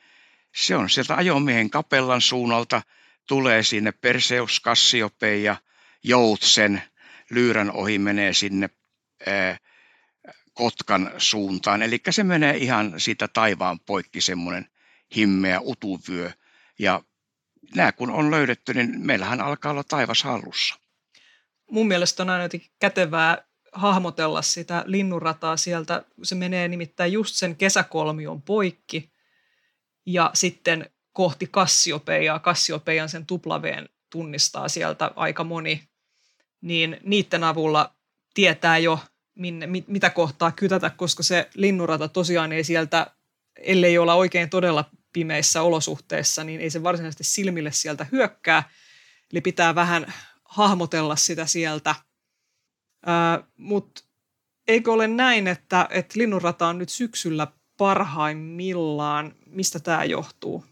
se 0.56 0.76
on 0.76 0.90
sieltä 0.90 1.16
ajomiehen 1.16 1.70
kapellan 1.70 2.22
suunnalta, 2.22 2.82
tulee 3.28 3.64
sinne 3.64 3.92
Perseus, 3.92 4.60
Kassiope 4.60 5.38
ja 5.38 5.56
Joutsen, 6.04 6.82
Lyyrän 7.30 7.72
ohi 7.72 8.00
menee 8.00 8.34
sinne 8.34 8.70
ää, 9.26 9.58
Kotkan 10.54 11.12
suuntaan. 11.18 11.82
Eli 11.82 12.00
se 12.10 12.24
menee 12.24 12.58
ihan 12.58 13.00
siitä 13.00 13.28
taivaan 13.28 13.80
poikki 13.80 14.22
semmoinen 14.22 14.70
himmeä 15.16 15.60
utuvyö. 15.62 16.32
Ja 16.80 17.02
nämä 17.76 17.92
kun 17.92 18.12
on 18.12 18.32
löydetty, 18.32 18.74
niin 18.74 19.06
meillähän 19.06 19.42
alkaa 19.42 19.72
olla 19.72 19.84
taivas 19.84 20.24
hallussa. 20.24 20.76
Mun 21.72 21.88
mielestä 21.88 22.24
on 22.24 22.30
aina 22.30 22.44
jotenkin 22.44 22.72
kätevää 22.80 23.48
hahmotella 23.72 24.42
sitä 24.42 24.84
linnunrataa 24.86 25.58
sieltä. 25.58 26.04
Se 26.24 26.36
menee 26.36 26.68
nimittäin 26.68 27.14
just 27.14 27.36
sen 27.36 27.56
kesäkolmion 27.56 28.42
poikki 28.42 29.12
ja 30.06 30.32
sitten 30.34 30.90
kohti 31.14 31.48
Kassiopeiaa. 31.52 32.40
Kassiopeian 32.40 33.10
sen 33.10 33.26
tuplaveen 33.26 33.90
tunnistaa 34.10 34.70
sieltä 34.70 35.12
aika 35.16 35.44
moni. 35.44 35.90
Niin 36.62 36.98
niiden 37.04 37.44
avulla 37.44 37.96
tietää 38.34 38.78
jo, 38.78 39.00
minne, 39.36 39.68
mit, 39.68 39.88
mitä 39.88 40.10
kohtaa 40.10 40.52
kytätä, 40.52 40.90
koska 40.90 41.24
se 41.24 41.50
linnunrata 41.54 42.08
tosiaan 42.08 42.52
ei 42.52 42.64
sieltä, 42.64 43.08
ellei 43.56 43.98
olla 43.98 44.16
oikein 44.16 44.50
todella 44.50 44.90
pimeissä 45.14 45.62
olosuhteissa, 45.62 46.44
niin 46.44 46.62
ei 46.62 46.70
se 46.70 46.84
varsinaisesti 46.84 47.24
silmille 47.24 47.72
sieltä 47.72 48.06
hyökkää. 48.12 48.70
Eli 49.32 49.42
pitää 49.42 49.76
vähän 49.76 50.14
hahmotella 50.46 51.16
sitä 51.16 51.46
sieltä. 51.46 51.96
Mutta 53.58 54.04
eikö 54.68 54.92
ole 54.92 55.08
näin, 55.08 55.48
että, 55.48 55.88
että 55.90 56.20
linnunrata 56.20 56.68
on 56.68 56.78
nyt 56.78 56.90
syksyllä 56.90 57.48
parhaimmillaan? 57.78 59.36
Mistä 59.46 59.80
tämä 59.80 60.04
johtuu? 60.04 60.66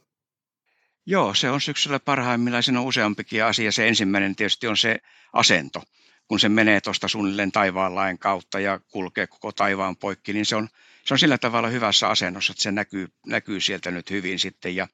Joo, 1.05 1.33
se 1.33 1.49
on 1.49 1.61
syksyllä 1.61 1.99
parhaimmillaan. 1.99 2.63
Siinä 2.63 2.79
on 2.79 2.85
useampikin 2.85 3.43
asia. 3.43 3.71
Se 3.71 3.87
ensimmäinen 3.87 4.35
tietysti 4.35 4.67
on 4.67 4.77
se 4.77 4.99
asento 5.33 5.81
kun 6.27 6.39
se 6.39 6.49
menee 6.49 6.81
tuosta 6.81 7.07
suunnilleen 7.07 7.51
taivaanlain 7.51 8.19
kautta 8.19 8.59
ja 8.59 8.79
kulkee 8.91 9.27
koko 9.27 9.51
taivaan 9.51 9.97
poikki, 9.97 10.33
niin 10.33 10.45
se 10.45 10.55
on, 10.55 10.69
se 11.05 11.13
on 11.13 11.19
sillä 11.19 11.37
tavalla 11.37 11.67
hyvässä 11.67 12.07
asennossa, 12.07 12.51
että 12.51 12.63
se 12.63 12.71
näkyy, 12.71 13.07
näkyy 13.25 13.59
sieltä 13.59 13.91
nyt 13.91 14.09
hyvin 14.09 14.39
sitten. 14.39 14.75
Ja 14.75 14.87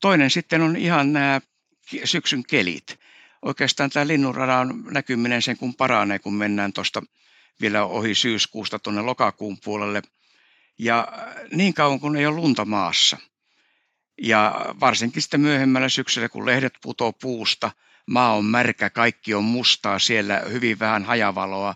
toinen 0.00 0.30
sitten 0.30 0.60
on 0.60 0.76
ihan 0.76 1.12
nämä 1.12 1.40
syksyn 2.04 2.42
kelit. 2.48 2.98
Oikeastaan 3.42 3.90
tämä 3.90 4.06
linnunradan 4.06 4.84
näkyminen 4.90 5.42
sen 5.42 5.56
kun 5.56 5.74
paranee, 5.74 6.18
kun 6.18 6.34
mennään 6.34 6.72
tuosta 6.72 7.02
vielä 7.60 7.84
ohi 7.84 8.14
syyskuusta 8.14 8.78
tuonne 8.78 9.02
lokakuun 9.02 9.58
puolelle. 9.64 10.02
Ja 10.78 11.08
niin 11.52 11.74
kauan 11.74 12.00
kun 12.00 12.16
ei 12.16 12.26
ole 12.26 12.36
lunta 12.36 12.64
maassa. 12.64 13.16
Ja 14.22 14.66
varsinkin 14.80 15.22
sitten 15.22 15.40
myöhemmällä 15.40 15.88
syksyllä, 15.88 16.28
kun 16.28 16.46
lehdet 16.46 16.74
putoo 16.82 17.12
puusta– 17.12 17.70
maa 18.06 18.34
on 18.34 18.44
märkä, 18.44 18.90
kaikki 18.90 19.34
on 19.34 19.44
mustaa, 19.44 19.98
siellä 19.98 20.42
hyvin 20.52 20.78
vähän 20.78 21.04
hajavaloa, 21.04 21.74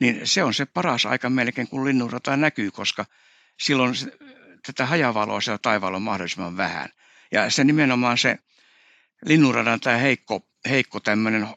niin 0.00 0.20
se 0.24 0.44
on 0.44 0.54
se 0.54 0.66
paras 0.66 1.06
aika 1.06 1.30
melkein, 1.30 1.68
kun 1.68 1.84
linnunrata 1.84 2.36
näkyy, 2.36 2.70
koska 2.70 3.04
silloin 3.60 3.94
tätä 4.66 4.86
hajavaloa 4.86 5.40
siellä 5.40 5.58
taivaalla 5.58 5.96
on 5.96 6.02
mahdollisimman 6.02 6.56
vähän. 6.56 6.88
Ja 7.32 7.50
se 7.50 7.64
nimenomaan 7.64 8.18
se 8.18 8.38
linnunradan 9.26 9.80
tämä 9.80 9.96
heikko, 9.96 10.48
heikko 10.70 11.00
tämmöinen 11.00 11.48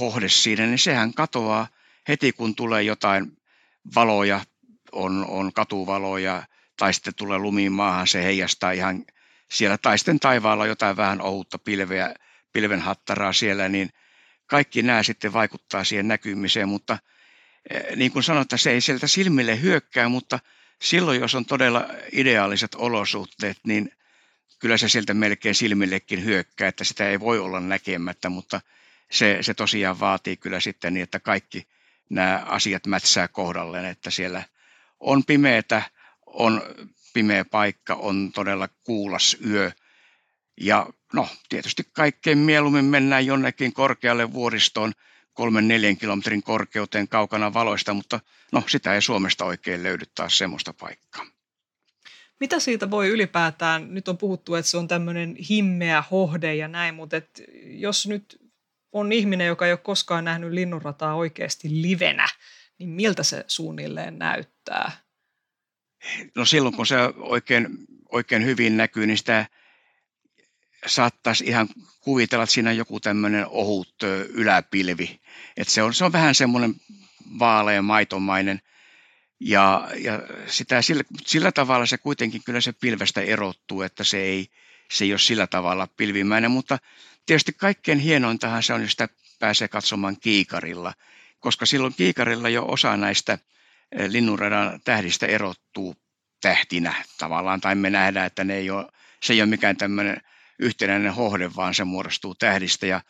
hohde 0.00 0.28
siinä, 0.28 0.66
niin 0.66 0.78
sehän 0.78 1.14
katoaa 1.14 1.66
heti, 2.08 2.32
kun 2.32 2.54
tulee 2.54 2.82
jotain 2.82 3.36
valoja, 3.94 4.40
on, 4.92 5.26
on 5.28 5.52
katuvaloja, 5.52 6.42
tai 6.76 6.94
sitten 6.94 7.14
tulee 7.14 7.38
lumiin 7.38 7.72
maahan, 7.72 8.06
se 8.06 8.24
heijastaa 8.24 8.72
ihan 8.72 9.04
siellä, 9.50 9.78
tai 9.78 9.98
sitten 9.98 10.20
taivaalla 10.20 10.66
jotain 10.66 10.96
vähän 10.96 11.20
ohutta 11.20 11.58
pilveä, 11.58 12.14
pilvenhattaraa 12.52 13.32
siellä, 13.32 13.68
niin 13.68 13.90
kaikki 14.46 14.82
nämä 14.82 15.02
sitten 15.02 15.32
vaikuttaa 15.32 15.84
siihen 15.84 16.08
näkymiseen, 16.08 16.68
mutta 16.68 16.98
eh, 17.70 17.96
niin 17.96 18.12
kuin 18.12 18.22
sanotaan, 18.22 18.58
se 18.58 18.70
ei 18.70 18.80
sieltä 18.80 19.06
silmille 19.06 19.60
hyökkää, 19.60 20.08
mutta 20.08 20.38
silloin, 20.82 21.20
jos 21.20 21.34
on 21.34 21.44
todella 21.44 21.88
ideaaliset 22.12 22.74
olosuhteet, 22.74 23.56
niin 23.66 23.92
kyllä 24.64 24.76
se 24.76 24.88
sieltä 24.88 25.14
melkein 25.14 25.54
silmillekin 25.54 26.24
hyökkää, 26.24 26.68
että 26.68 26.84
sitä 26.84 27.08
ei 27.08 27.20
voi 27.20 27.38
olla 27.38 27.60
näkemättä, 27.60 28.28
mutta 28.28 28.60
se, 29.10 29.38
se 29.40 29.54
tosiaan 29.54 30.00
vaatii 30.00 30.36
kyllä 30.36 30.60
sitten 30.60 30.94
niin, 30.94 31.02
että 31.02 31.20
kaikki 31.20 31.68
nämä 32.10 32.42
asiat 32.46 32.86
mätsää 32.86 33.28
kohdalleen, 33.28 33.84
että 33.84 34.10
siellä 34.10 34.42
on 35.00 35.24
pimeätä, 35.24 35.82
on 36.26 36.62
pimeä 37.14 37.44
paikka, 37.44 37.94
on 37.94 38.32
todella 38.34 38.68
kuulas 38.84 39.36
yö. 39.46 39.72
Ja 40.60 40.86
no, 41.12 41.28
tietysti 41.48 41.88
kaikkein 41.92 42.38
mieluummin 42.38 42.84
mennään 42.84 43.26
jonnekin 43.26 43.72
korkealle 43.72 44.32
vuoristoon, 44.32 44.92
kolmen 45.34 45.68
neljän 45.68 45.96
kilometrin 45.96 46.42
korkeuteen 46.42 47.08
kaukana 47.08 47.54
valoista, 47.54 47.94
mutta 47.94 48.20
no 48.52 48.62
sitä 48.66 48.94
ei 48.94 49.02
Suomesta 49.02 49.44
oikein 49.44 49.82
löydy 49.82 50.04
taas 50.14 50.38
semmoista 50.38 50.72
paikkaa. 50.72 51.33
Mitä 52.40 52.60
siitä 52.60 52.90
voi 52.90 53.08
ylipäätään, 53.08 53.94
nyt 53.94 54.08
on 54.08 54.18
puhuttu, 54.18 54.54
että 54.54 54.70
se 54.70 54.76
on 54.76 54.88
tämmöinen 54.88 55.36
himmeä 55.50 56.04
hohde 56.10 56.54
ja 56.54 56.68
näin, 56.68 56.94
mutta 56.94 57.16
et 57.16 57.42
jos 57.64 58.06
nyt 58.06 58.50
on 58.92 59.12
ihminen, 59.12 59.46
joka 59.46 59.66
ei 59.66 59.72
ole 59.72 59.78
koskaan 59.78 60.24
nähnyt 60.24 60.52
linnunrataa 60.52 61.14
oikeasti 61.14 61.68
livenä, 61.82 62.28
niin 62.78 62.88
miltä 62.88 63.22
se 63.22 63.44
suunnilleen 63.46 64.18
näyttää? 64.18 64.92
No 66.34 66.44
silloin 66.44 66.76
kun 66.76 66.86
se 66.86 66.96
oikein, 67.16 67.68
oikein 68.08 68.44
hyvin 68.44 68.76
näkyy, 68.76 69.06
niin 69.06 69.18
sitä 69.18 69.46
saattaisi 70.86 71.44
ihan 71.44 71.68
kuvitella, 72.00 72.44
että 72.44 72.54
siinä 72.54 72.70
on 72.70 72.76
joku 72.76 73.00
tämmöinen 73.00 73.46
ohut 73.46 73.94
yläpilvi. 74.28 75.20
Että 75.56 75.74
se, 75.74 75.82
on, 75.82 75.94
se 75.94 76.04
on 76.04 76.12
vähän 76.12 76.34
semmoinen 76.34 76.74
vaalea 77.38 77.82
maitomainen– 77.82 78.60
ja, 79.44 79.88
ja 79.98 80.22
sitä 80.46 80.82
sillä, 80.82 81.02
sillä 81.26 81.52
tavalla 81.52 81.86
se 81.86 81.98
kuitenkin 81.98 82.42
kyllä 82.44 82.60
se 82.60 82.72
pilvestä 82.72 83.20
erottuu, 83.20 83.82
että 83.82 84.04
se 84.04 84.18
ei, 84.18 84.48
se 84.92 85.04
ei 85.04 85.12
ole 85.12 85.18
sillä 85.18 85.46
tavalla 85.46 85.88
pilvimäinen, 85.96 86.50
mutta 86.50 86.78
tietysti 87.26 87.52
kaikkein 87.52 87.98
hienointahan 87.98 88.62
se 88.62 88.74
on, 88.74 88.82
jos 88.82 88.90
sitä 88.90 89.08
pääsee 89.38 89.68
katsomaan 89.68 90.16
kiikarilla, 90.20 90.92
koska 91.40 91.66
silloin 91.66 91.94
kiikarilla 91.94 92.48
jo 92.48 92.64
osa 92.68 92.96
näistä 92.96 93.38
eh, 93.92 94.10
linnunradan 94.10 94.80
tähdistä 94.84 95.26
erottuu 95.26 95.96
tähtinä 96.40 96.94
tavallaan, 97.18 97.60
tai 97.60 97.74
me 97.74 97.90
nähdään, 97.90 98.26
että 98.26 98.44
ne 98.44 98.56
ei 98.56 98.70
ole, 98.70 98.86
se 99.22 99.32
ei 99.32 99.42
ole 99.42 99.50
mikään 99.50 99.76
tämmöinen 99.76 100.20
yhtenäinen 100.58 101.14
hohde, 101.14 101.50
vaan 101.56 101.74
se 101.74 101.84
muodostuu 101.84 102.34
tähdistä 102.34 102.86
ja 102.86 103.00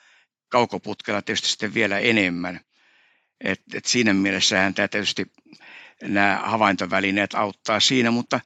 kaukoputkella 0.48 1.22
tietysti 1.22 1.48
sitten 1.48 1.74
vielä 1.74 1.98
enemmän. 1.98 2.60
Et, 3.40 3.60
et 3.74 3.84
siinä 3.84 4.14
mielessähän 4.14 4.74
tämä 4.74 4.88
tietysti 4.88 5.26
nämä 6.02 6.40
havaintovälineet 6.44 7.34
auttaa 7.34 7.80
siinä, 7.80 8.10
mutta 8.10 8.40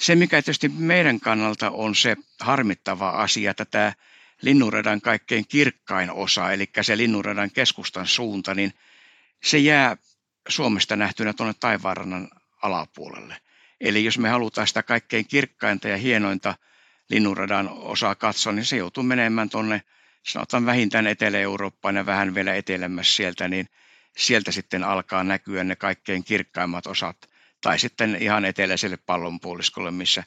se 0.00 0.14
mikä 0.14 0.42
tietysti 0.42 0.68
meidän 0.68 1.20
kannalta 1.20 1.70
on 1.70 1.94
se 1.94 2.16
harmittava 2.40 3.10
asia, 3.10 3.50
että 3.50 3.64
tämä 3.64 3.92
linnunradan 4.42 5.00
kaikkein 5.00 5.44
kirkkain 5.48 6.10
osa, 6.10 6.52
eli 6.52 6.70
se 6.80 6.96
linnunradan 6.96 7.50
keskustan 7.50 8.06
suunta, 8.06 8.54
niin 8.54 8.72
se 9.42 9.58
jää 9.58 9.96
Suomesta 10.48 10.96
nähtynä 10.96 11.32
tuonne 11.32 11.54
taivaanrannan 11.60 12.28
alapuolelle. 12.62 13.36
Eli 13.80 14.04
jos 14.04 14.18
me 14.18 14.28
halutaan 14.28 14.66
sitä 14.66 14.82
kaikkein 14.82 15.26
kirkkainta 15.26 15.88
ja 15.88 15.96
hienointa 15.96 16.54
linnunradan 17.08 17.68
osaa 17.68 18.14
katsoa, 18.14 18.52
niin 18.52 18.64
se 18.64 18.76
joutuu 18.76 19.02
menemään 19.02 19.50
tuonne, 19.50 19.82
sanotaan 20.22 20.66
vähintään 20.66 21.06
Etelä-Eurooppaan 21.06 21.96
ja 21.96 22.06
vähän 22.06 22.34
vielä 22.34 22.54
etelämässä 22.54 23.16
sieltä, 23.16 23.48
niin– 23.48 23.68
sieltä 24.16 24.52
sitten 24.52 24.84
alkaa 24.84 25.24
näkyä 25.24 25.64
ne 25.64 25.76
kaikkein 25.76 26.24
kirkkaimmat 26.24 26.86
osat, 26.86 27.16
tai 27.60 27.78
sitten 27.78 28.16
ihan 28.20 28.44
eteläiselle 28.44 28.98
pallonpuoliskolle, 29.06 29.90
missä 29.90 30.24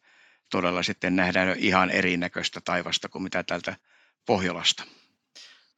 todella 0.51 0.83
sitten 0.83 1.15
nähdään 1.15 1.55
ihan 1.57 1.91
erinäköistä 1.91 2.61
taivasta 2.61 3.09
kuin 3.09 3.23
mitä 3.23 3.43
tältä 3.43 3.75
Pohjolasta. 4.25 4.83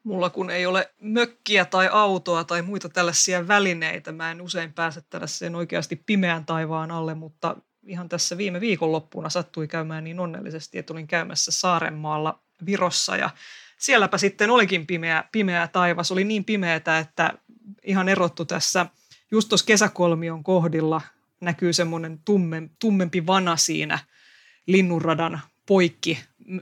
Mulla 0.04 0.30
kun 0.30 0.50
ei 0.50 0.66
ole 0.66 0.94
mökkiä 1.02 1.66
tai 1.66 1.90
autoa 1.92 2.44
tai 2.44 2.62
muita 2.62 2.90
tällaisia 2.90 3.48
välineitä, 3.48 4.12
mä 4.12 4.32
en 4.32 4.42
usein 4.42 4.74
pääse 4.74 5.02
tällaiseen 5.10 5.56
oikeasti 5.56 5.96
pimeän 5.96 6.46
taivaan 6.46 6.92
alle, 6.92 7.16
mutta 7.16 7.56
ihan 7.84 8.10
tässä 8.10 8.38
viime 8.38 8.62
viikonloppuna 8.62 9.30
sattui 9.30 9.68
käymään 9.68 10.04
niin 10.04 10.20
onnellisesti, 10.20 10.78
että 10.78 10.94
olin 10.94 11.08
käymässä 11.08 11.52
Saarenmaalla 11.52 12.40
Virossa 12.66 13.18
ja 13.18 13.30
sielläpä 13.78 14.18
sitten 14.18 14.50
olikin 14.50 14.88
pimeä, 14.88 15.24
pimeä 15.32 15.68
taivas. 15.68 16.12
Oli 16.12 16.24
niin 16.24 16.46
pimeätä, 16.46 17.00
että 17.00 17.34
ihan 17.84 18.10
erottu 18.10 18.46
tässä, 18.46 18.86
just 19.32 19.50
tuossa 19.50 19.66
kesäkolmion 19.66 20.44
kohdilla 20.44 21.02
näkyy 21.42 21.74
semmoinen 21.74 22.20
tumme, 22.26 22.70
tummempi 22.80 23.28
vana 23.28 23.58
siinä 23.58 24.00
linnunradan 24.68 25.40
poikki 25.66 26.20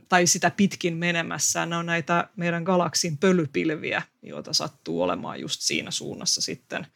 tai 0.10 0.28
sitä 0.28 0.52
pitkin 0.52 0.98
menemässä. 0.98 1.66
Nämä 1.66 1.80
on 1.80 1.86
näitä 1.86 2.30
meidän 2.36 2.64
galaksin 2.64 3.18
pölypilviä, 3.18 4.02
joita 4.22 4.54
sattuu 4.54 5.02
olemaan 5.02 5.40
just 5.40 5.62
siinä 5.62 5.92
suunnassa 5.92 6.42
sitten. 6.42 6.88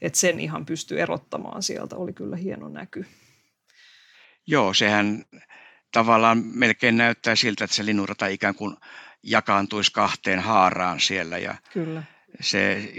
Että 0.00 0.18
sen 0.18 0.40
ihan 0.40 0.66
pystyy 0.66 1.00
erottamaan 1.00 1.62
sieltä. 1.62 1.96
Oli 1.96 2.12
kyllä 2.12 2.36
hieno 2.36 2.68
näky. 2.68 3.06
Joo, 4.46 4.74
sehän 4.74 5.24
tavallaan 5.92 6.42
melkein 6.54 6.96
näyttää 6.96 7.36
siltä, 7.36 7.64
että 7.64 7.76
se 7.76 7.86
linnunrata 7.86 8.26
ikään 8.26 8.54
kuin 8.54 8.76
jakaantuisi 9.22 9.92
kahteen 9.92 10.40
haaraan 10.40 11.00
siellä. 11.00 11.38
Ja 11.38 11.54
Kyllä 11.72 12.02
se 12.40 12.92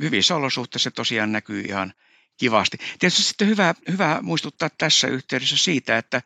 hyvissä 0.00 0.36
olosuhteissa 0.36 0.90
tosiaan 0.90 1.32
näkyy 1.32 1.60
ihan 1.60 1.92
kivasti. 2.36 2.78
Tietysti 2.98 3.22
sitten 3.22 3.48
hyvä, 3.48 3.74
hyvä 3.90 4.18
muistuttaa 4.22 4.70
tässä 4.78 5.08
yhteydessä 5.08 5.56
siitä, 5.56 5.98
että, 5.98 6.22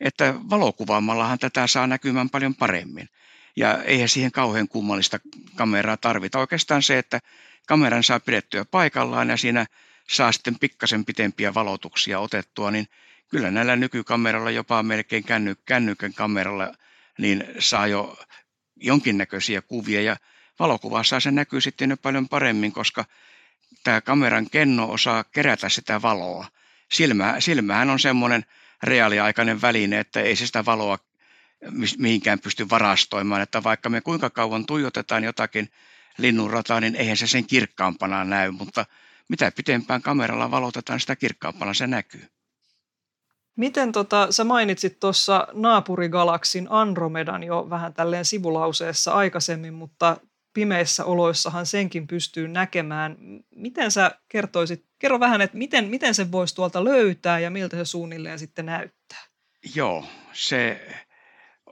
että 0.00 0.34
valokuvaamallahan 0.50 1.38
tätä 1.38 1.66
saa 1.66 1.86
näkymään 1.86 2.30
paljon 2.30 2.54
paremmin. 2.54 3.08
Ja 3.56 3.82
eihän 3.82 4.08
siihen 4.08 4.32
kauhean 4.32 4.68
kummallista 4.68 5.20
kameraa 5.56 5.96
tarvita. 5.96 6.38
Oikeastaan 6.38 6.82
se, 6.82 6.98
että 6.98 7.20
kameran 7.66 8.04
saa 8.04 8.20
pidettyä 8.20 8.64
paikallaan 8.64 9.30
ja 9.30 9.36
siinä 9.36 9.66
saa 10.08 10.32
sitten 10.32 10.58
pikkasen 10.58 11.04
pitempiä 11.04 11.54
valotuksia 11.54 12.20
otettua, 12.20 12.70
niin 12.70 12.86
kyllä 13.28 13.50
näillä 13.50 13.76
nykykameralla, 13.76 14.50
jopa 14.50 14.82
melkein 14.82 15.24
känny, 15.24 15.54
kännykän 15.64 16.14
kameralla, 16.14 16.74
niin 17.18 17.44
saa 17.58 17.86
jo 17.86 18.18
jonkinnäköisiä 18.76 19.62
kuvia. 19.62 20.02
Ja 20.02 20.16
valokuvassa 20.58 21.20
se 21.20 21.30
näkyy 21.30 21.60
sitten 21.60 21.90
jo 21.90 21.96
paljon 21.96 22.28
paremmin, 22.28 22.72
koska 22.72 23.04
tämä 23.84 24.00
kameran 24.00 24.50
kenno 24.50 24.90
osaa 24.90 25.24
kerätä 25.24 25.68
sitä 25.68 26.02
valoa. 26.02 26.46
Silmä, 26.92 27.40
silmähän 27.40 27.90
on 27.90 27.98
semmoinen 27.98 28.44
reaaliaikainen 28.82 29.62
väline, 29.62 30.00
että 30.00 30.20
ei 30.20 30.36
se 30.36 30.46
sitä 30.46 30.64
valoa 30.64 30.98
mihinkään 31.98 32.40
pysty 32.40 32.70
varastoimaan, 32.70 33.42
että 33.42 33.62
vaikka 33.62 33.88
me 33.88 34.00
kuinka 34.00 34.30
kauan 34.30 34.66
tuijotetaan 34.66 35.24
jotakin 35.24 35.70
linnunrataa, 36.18 36.80
niin 36.80 36.96
eihän 36.96 37.16
se 37.16 37.26
sen 37.26 37.46
kirkkaampana 37.46 38.24
näy, 38.24 38.50
mutta 38.50 38.86
mitä 39.28 39.52
pitempään 39.56 40.02
kameralla 40.02 40.50
valotetaan, 40.50 41.00
sitä 41.00 41.16
kirkkaampana 41.16 41.74
se 41.74 41.86
näkyy. 41.86 42.28
Miten 43.56 43.92
tota, 43.92 44.32
sä 44.32 44.44
mainitsit 44.44 45.00
tuossa 45.00 45.48
naapurigalaksin 45.52 46.66
Andromedan 46.70 47.42
jo 47.42 47.66
vähän 47.70 47.94
tälleen 47.94 48.24
sivulauseessa 48.24 49.12
aikaisemmin, 49.12 49.74
mutta 49.74 50.16
pimeissä 50.56 51.04
oloissahan 51.04 51.66
senkin 51.66 52.06
pystyy 52.06 52.48
näkemään. 52.48 53.16
Miten 53.56 53.90
sä 53.90 54.18
kertoisit, 54.28 54.84
kerro 54.98 55.20
vähän, 55.20 55.40
että 55.40 55.56
miten, 55.56 55.84
miten 55.84 56.14
se 56.14 56.32
voisi 56.32 56.54
tuolta 56.54 56.84
löytää 56.84 57.38
ja 57.38 57.50
miltä 57.50 57.76
se 57.76 57.84
suunnilleen 57.84 58.38
sitten 58.38 58.66
näyttää? 58.66 59.18
Joo, 59.74 60.06
se 60.32 60.86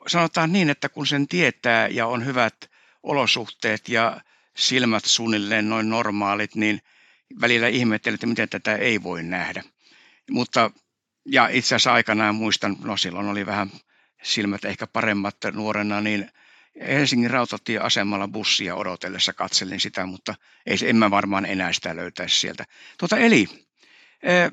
sanotaan 0.07 0.53
niin, 0.53 0.71
että 0.71 0.89
kun 0.89 1.07
sen 1.07 1.29
tietää 1.29 1.89
ja 1.89 2.07
on 2.07 2.27
hyvät 2.27 2.55
olosuhteet 3.03 3.89
ja 3.89 4.21
silmät 4.57 5.05
suunnilleen 5.05 5.69
noin 5.69 5.91
normaalit, 5.91 6.55
niin 6.55 6.81
välillä 7.41 7.69
ihmettelee, 7.69 8.15
että 8.15 8.27
miten 8.27 8.49
tätä 8.49 8.77
ei 8.77 9.03
voi 9.03 9.23
nähdä. 9.23 9.63
Mutta, 10.31 10.71
ja 11.27 11.49
itse 11.49 11.75
asiassa 11.75 11.93
aikanaan 11.93 12.35
muistan, 12.35 12.77
no 12.85 12.97
silloin 12.97 13.29
oli 13.29 13.47
vähän 13.47 13.71
silmät 14.23 14.65
ehkä 14.65 14.87
paremmat 14.87 15.37
nuorena, 15.53 16.01
niin– 16.01 16.31
Helsingin 16.81 17.31
rautatieasemalla 17.31 18.29
bussia 18.29 18.75
odotellessa 18.75 19.33
katselin 19.33 19.81
sitä, 19.81 20.07
mutta 20.07 20.35
ei, 20.67 20.77
en 20.85 20.97
mä 20.97 21.11
varmaan 21.11 21.47
enää 21.47 21.73
sitä 21.73 21.97
löytäisi 21.97 22.41
sieltä. 22.41 22.65
Tuota, 22.99 23.19
eli 23.19 23.49
eh, 24.23 24.51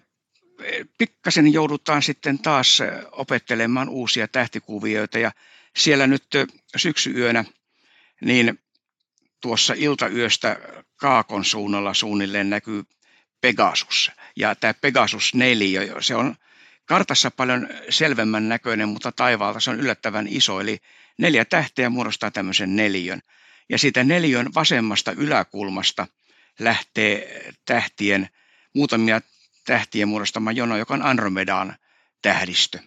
pikkasen 0.98 1.54
joudutaan 1.54 2.02
sitten 2.02 2.40
taas 2.40 2.80
opettelemaan 3.12 3.90
uusia 3.90 4.28
tähtikuvioita 4.28 5.20
ja 5.20 5.32
siellä 5.78 6.08
nyt 6.08 6.24
syksyyönä 6.76 7.46
niin 8.22 8.60
tuossa 9.42 9.74
iltayöstä 9.78 10.60
Kaakon 10.96 11.46
suunnalla 11.46 11.94
suunnilleen 11.94 12.50
näkyy 12.50 12.84
Pegasus. 13.42 14.12
Ja 14.36 14.56
tämä 14.56 14.74
Pegasus 14.74 15.34
4, 15.34 15.82
se 16.00 16.16
on 16.16 16.36
kartassa 16.86 17.32
paljon 17.32 17.70
selvemmän 17.90 18.50
näköinen, 18.50 18.90
mutta 18.90 19.12
taivaalta 19.12 19.60
se 19.60 19.70
on 19.70 19.80
yllättävän 19.80 20.28
iso. 20.28 20.60
Eli 20.60 20.78
neljä 21.22 21.46
tähteä 21.46 21.90
muodostaa 21.90 22.32
tämmöisen 22.32 22.76
neljön. 22.76 23.22
Ja 23.70 23.78
siitä 23.78 24.04
neljön 24.04 24.54
vasemmasta 24.56 25.12
yläkulmasta 25.12 26.08
lähtee 26.60 27.44
tähtien, 27.66 28.30
muutamia 28.76 29.22
tähtien 29.66 30.08
muodostama 30.08 30.52
jono, 30.52 30.78
joka 30.78 30.94
on 30.94 31.02
Andromedan 31.02 31.76
tähdistö. 32.22 32.80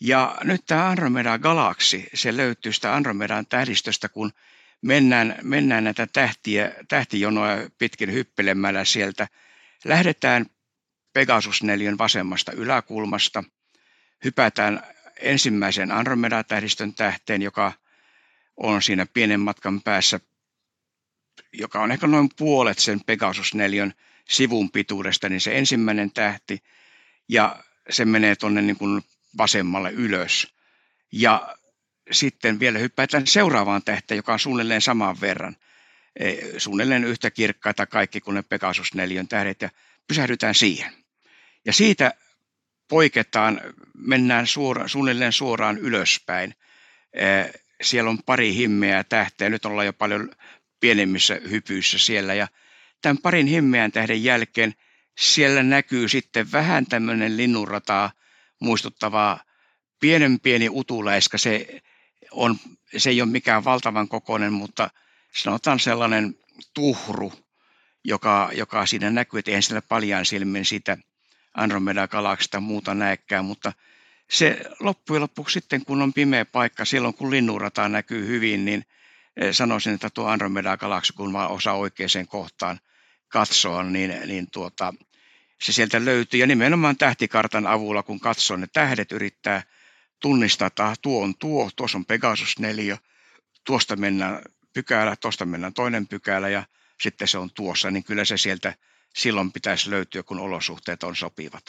Ja 0.00 0.38
nyt 0.44 0.60
tämä 0.66 0.88
Andromeda-galaksi, 0.88 2.08
se 2.14 2.36
löytyy 2.36 2.72
sitä 2.72 2.94
Andromedan 2.94 3.46
tähdistöstä, 3.46 4.08
kun 4.08 4.32
mennään, 4.82 5.38
mennään 5.42 5.84
näitä 5.84 6.06
tähtiä, 6.06 6.72
tähtijonoja 6.88 7.70
pitkin 7.78 8.12
hyppelemällä 8.12 8.84
sieltä. 8.84 9.28
Lähdetään 9.84 10.46
Pegasus 11.12 11.62
4 11.62 11.98
vasemmasta 11.98 12.52
yläkulmasta, 12.52 13.44
hypätään 14.24 14.82
ensimmäisen 15.20 15.92
Andromeda-tähdistön 15.92 16.94
tähteen, 16.94 17.42
joka 17.42 17.72
on 18.56 18.82
siinä 18.82 19.06
pienen 19.06 19.40
matkan 19.40 19.82
päässä, 19.82 20.20
joka 21.52 21.82
on 21.82 21.92
ehkä 21.92 22.06
noin 22.06 22.28
puolet 22.36 22.78
sen 22.78 23.00
Pegasus 23.06 23.54
4 23.54 23.90
sivun 24.28 24.70
pituudesta, 24.70 25.28
niin 25.28 25.40
se 25.40 25.58
ensimmäinen 25.58 26.10
tähti, 26.10 26.62
ja 27.28 27.64
se 27.90 28.04
menee 28.04 28.36
tuonne 28.36 28.62
niin 28.62 28.76
kuin 28.76 29.02
vasemmalle 29.38 29.90
ylös. 29.90 30.54
Ja 31.12 31.56
sitten 32.10 32.60
vielä 32.60 32.78
hypätään 32.78 33.26
seuraavaan 33.26 33.82
tähteen, 33.82 34.16
joka 34.16 34.32
on 34.32 34.38
suunnilleen 34.38 34.82
saman 34.82 35.20
verran. 35.20 35.56
E, 36.16 36.34
suunnilleen 36.58 37.04
yhtä 37.04 37.30
kirkkaita 37.30 37.86
kaikki 37.86 38.20
kuin 38.20 38.34
ne 38.34 38.42
Pegasus 38.42 38.94
4 38.94 39.24
tähdet 39.28 39.62
ja 39.62 39.70
pysähdytään 40.08 40.54
siihen. 40.54 40.92
Ja 41.64 41.72
siitä 41.72 42.12
poiketaan, 42.88 43.60
mennään 43.98 44.46
suora, 44.46 44.88
suunnilleen 44.88 45.32
suoraan 45.32 45.78
ylöspäin. 45.78 46.54
E, 47.12 47.24
siellä 47.82 48.10
on 48.10 48.22
pari 48.22 48.54
himmeää 48.54 49.04
tähteä, 49.04 49.50
nyt 49.50 49.64
ollaan 49.64 49.86
jo 49.86 49.92
paljon 49.92 50.30
pienemmissä 50.80 51.40
hypyissä 51.50 51.98
siellä 51.98 52.34
ja 52.34 52.48
tämän 53.02 53.18
parin 53.18 53.46
himmeän 53.46 53.92
tähden 53.92 54.24
jälkeen 54.24 54.74
siellä 55.18 55.62
näkyy 55.62 56.08
sitten 56.08 56.52
vähän 56.52 56.86
tämmöinen 56.86 57.36
linnunrataa 57.36 58.12
muistuttavaa 58.60 59.42
pienen 60.00 60.40
pieni 60.40 60.68
utuläiskä. 60.70 61.38
Se, 61.38 61.82
on, 62.30 62.56
se 62.96 63.10
ei 63.10 63.22
ole 63.22 63.30
mikään 63.30 63.64
valtavan 63.64 64.08
kokoinen, 64.08 64.52
mutta 64.52 64.90
sanotaan 65.32 65.80
sellainen 65.80 66.38
tuhru, 66.74 67.32
joka, 68.04 68.50
joka 68.54 68.86
siinä 68.86 69.10
näkyy, 69.10 69.38
että 69.38 69.50
eihän 69.50 69.62
sillä 69.62 69.82
paljon 69.82 70.26
silmin 70.26 70.64
sitä 70.64 70.96
Andromeda-galaksista 71.54 72.60
muuta 72.60 72.94
näekään, 72.94 73.44
mutta 73.44 73.72
se 74.30 74.60
loppujen 74.80 75.22
lopuksi 75.22 75.52
sitten, 75.52 75.84
kun 75.84 76.02
on 76.02 76.12
pimeä 76.12 76.44
paikka, 76.44 76.84
silloin 76.84 77.14
kun 77.14 77.30
linnunrata 77.30 77.88
näkyy 77.88 78.26
hyvin, 78.26 78.64
niin 78.64 78.84
eh, 79.36 79.54
sanoisin, 79.54 79.94
että 79.94 80.10
tuo 80.10 80.26
Andromeda-galaksi, 80.26 81.12
kun 81.12 81.32
vaan 81.32 81.50
osaa 81.50 81.74
oikeaan 81.74 82.28
kohtaan 82.28 82.80
katsoa, 83.28 83.82
niin, 83.82 84.14
niin 84.26 84.50
tuota, 84.50 84.94
se 85.62 85.72
sieltä 85.72 86.04
löytyy. 86.04 86.40
Ja 86.40 86.46
nimenomaan 86.46 86.96
tähtikartan 86.96 87.66
avulla, 87.66 88.02
kun 88.02 88.20
katsoo 88.20 88.56
ne 88.56 88.66
tähdet, 88.72 89.12
yrittää 89.12 89.62
tunnistaa, 90.20 90.66
että 90.66 90.94
tuo 91.02 91.24
on 91.24 91.34
tuo, 91.34 91.70
tuossa 91.76 91.98
on 91.98 92.04
Pegasus 92.04 92.58
4, 92.58 92.98
tuosta 93.64 93.96
mennään 93.96 94.42
pykälä, 94.72 95.16
tuosta 95.16 95.44
mennään 95.44 95.74
toinen 95.74 96.06
pykälä 96.06 96.48
ja 96.48 96.64
sitten 97.00 97.28
se 97.28 97.38
on 97.38 97.50
tuossa, 97.54 97.90
niin 97.90 98.04
kyllä 98.04 98.24
se 98.24 98.36
sieltä 98.36 98.74
silloin 99.14 99.52
pitäisi 99.52 99.90
löytyä, 99.90 100.22
kun 100.22 100.38
olosuhteet 100.38 101.02
on 101.02 101.16
sopivat. 101.16 101.62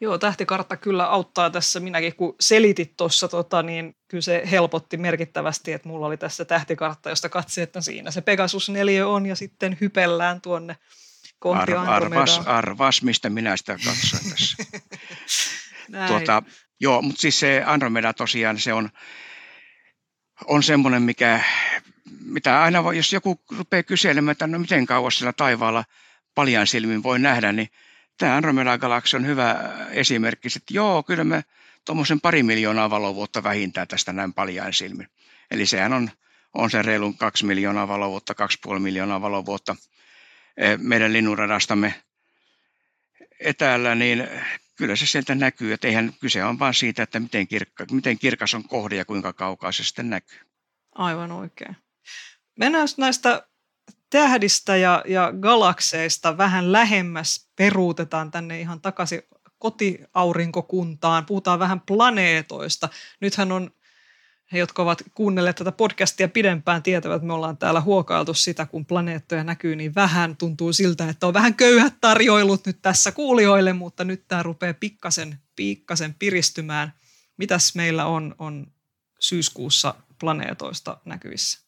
Joo, 0.00 0.18
tähtikartta 0.18 0.76
kyllä 0.76 1.06
auttaa 1.06 1.50
tässä. 1.50 1.80
Minäkin 1.80 2.16
kun 2.16 2.34
selitit 2.40 2.96
tuossa, 2.96 3.28
tota, 3.28 3.62
niin 3.62 3.96
kyllä 4.08 4.22
se 4.22 4.42
helpotti 4.50 4.96
merkittävästi, 4.96 5.72
että 5.72 5.88
mulla 5.88 6.06
oli 6.06 6.16
tässä 6.16 6.44
tähtikartta, 6.44 7.10
josta 7.10 7.28
katsi, 7.28 7.60
että 7.62 7.80
siinä 7.80 8.10
se 8.10 8.20
Pegasus 8.20 8.68
4 8.68 9.06
on 9.06 9.26
ja 9.26 9.36
sitten 9.36 9.78
hypellään 9.80 10.40
tuonne 10.40 10.76
kohti 11.38 11.72
Ar- 11.72 11.90
arvas, 11.90 12.40
arvas, 12.46 13.02
mistä 13.02 13.30
minä 13.30 13.56
sitä 13.56 13.78
katsoin 13.84 14.30
tässä. 14.30 14.64
tuota, 16.08 16.42
joo, 16.80 17.02
mutta 17.02 17.20
siis 17.20 17.40
se 17.40 17.62
Andromeda 17.66 18.12
tosiaan 18.12 18.58
se 18.58 18.72
on, 18.72 18.90
on 20.44 20.62
semmoinen, 20.62 21.02
mikä, 21.02 21.44
mitä 22.24 22.62
aina 22.62 22.84
voi, 22.84 22.96
jos 22.96 23.12
joku 23.12 23.40
rupeaa 23.58 23.82
kyselemään, 23.82 24.32
että 24.32 24.46
no 24.46 24.58
miten 24.58 24.86
kauas 24.86 25.18
sillä 25.18 25.32
taivaalla 25.32 25.84
paljan 26.36 26.66
silmin 26.66 27.02
voi 27.02 27.18
nähdä, 27.18 27.52
niin 27.52 27.68
tämä 28.18 28.36
Andromeda-galaksi 28.36 29.16
on 29.16 29.26
hyvä 29.26 29.56
esimerkki, 29.90 30.48
että 30.56 30.74
joo, 30.74 31.02
kyllä 31.02 31.24
me 31.24 31.44
tuommoisen 31.84 32.20
pari 32.20 32.42
miljoonaa 32.42 32.90
valovuotta 32.90 33.42
vähintään 33.42 33.88
tästä 33.88 34.12
näin 34.12 34.34
paljain 34.34 34.72
silmin. 34.72 35.08
Eli 35.50 35.66
sehän 35.66 35.92
on, 35.92 36.10
on 36.54 36.70
se 36.70 36.82
reilun 36.82 37.18
kaksi 37.18 37.46
miljoonaa 37.46 37.88
valovuotta, 37.88 38.34
kaksi 38.34 38.58
puoli 38.62 38.80
miljoonaa 38.80 39.20
valovuotta 39.20 39.76
eh, 40.56 40.78
meidän 40.78 41.12
linnunradastamme 41.12 41.94
etäällä, 43.40 43.94
niin 43.94 44.28
kyllä 44.76 44.96
se 44.96 45.06
sieltä 45.06 45.34
näkyy, 45.34 45.72
että 45.72 45.88
eihän 45.88 46.12
kyse 46.20 46.44
on 46.44 46.58
vain 46.58 46.74
siitä, 46.74 47.02
että 47.02 47.20
miten, 47.20 47.48
kirkka, 47.48 47.86
miten 47.92 48.18
kirkas 48.18 48.54
on 48.54 48.68
kohde 48.68 48.96
ja 48.96 49.04
kuinka 49.04 49.32
kaukaa 49.32 49.72
se 49.72 49.84
sitten 49.84 50.10
näkyy. 50.10 50.40
Aivan 50.94 51.32
oikein. 51.32 51.76
Mennään 52.56 52.88
näistä 52.98 53.46
tähdistä 54.10 54.76
ja, 54.76 55.02
ja 55.08 55.32
galakseista 55.40 56.38
vähän 56.38 56.72
lähemmäs 56.72 57.48
peruutetaan 57.56 58.30
tänne 58.30 58.60
ihan 58.60 58.80
takaisin 58.80 59.22
kotiaurinkokuntaan. 59.58 61.26
Puhutaan 61.26 61.58
vähän 61.58 61.80
planeetoista. 61.80 62.88
Nythän 63.20 63.52
on 63.52 63.70
he, 64.52 64.58
jotka 64.58 64.82
ovat 64.82 65.02
kuunnelleet 65.14 65.56
tätä 65.56 65.72
podcastia 65.72 66.28
pidempään, 66.28 66.82
tietävät, 66.82 67.16
että 67.16 67.26
me 67.26 67.32
ollaan 67.32 67.56
täällä 67.56 67.80
huokailtu 67.80 68.34
sitä, 68.34 68.66
kun 68.66 68.86
planeettoja 68.86 69.44
näkyy 69.44 69.76
niin 69.76 69.94
vähän. 69.94 70.36
Tuntuu 70.36 70.72
siltä, 70.72 71.08
että 71.08 71.26
on 71.26 71.34
vähän 71.34 71.54
köyhät 71.54 71.94
tarjoilut 72.00 72.66
nyt 72.66 72.82
tässä 72.82 73.12
kuulijoille, 73.12 73.72
mutta 73.72 74.04
nyt 74.04 74.28
tämä 74.28 74.42
rupeaa 74.42 74.74
pikkasen, 74.74 75.38
pikkasen 75.56 76.14
piristymään. 76.14 76.92
Mitäs 77.36 77.74
meillä 77.74 78.06
on, 78.06 78.34
on 78.38 78.66
syyskuussa 79.20 79.94
planeetoista 80.20 80.98
näkyvissä? 81.04 81.66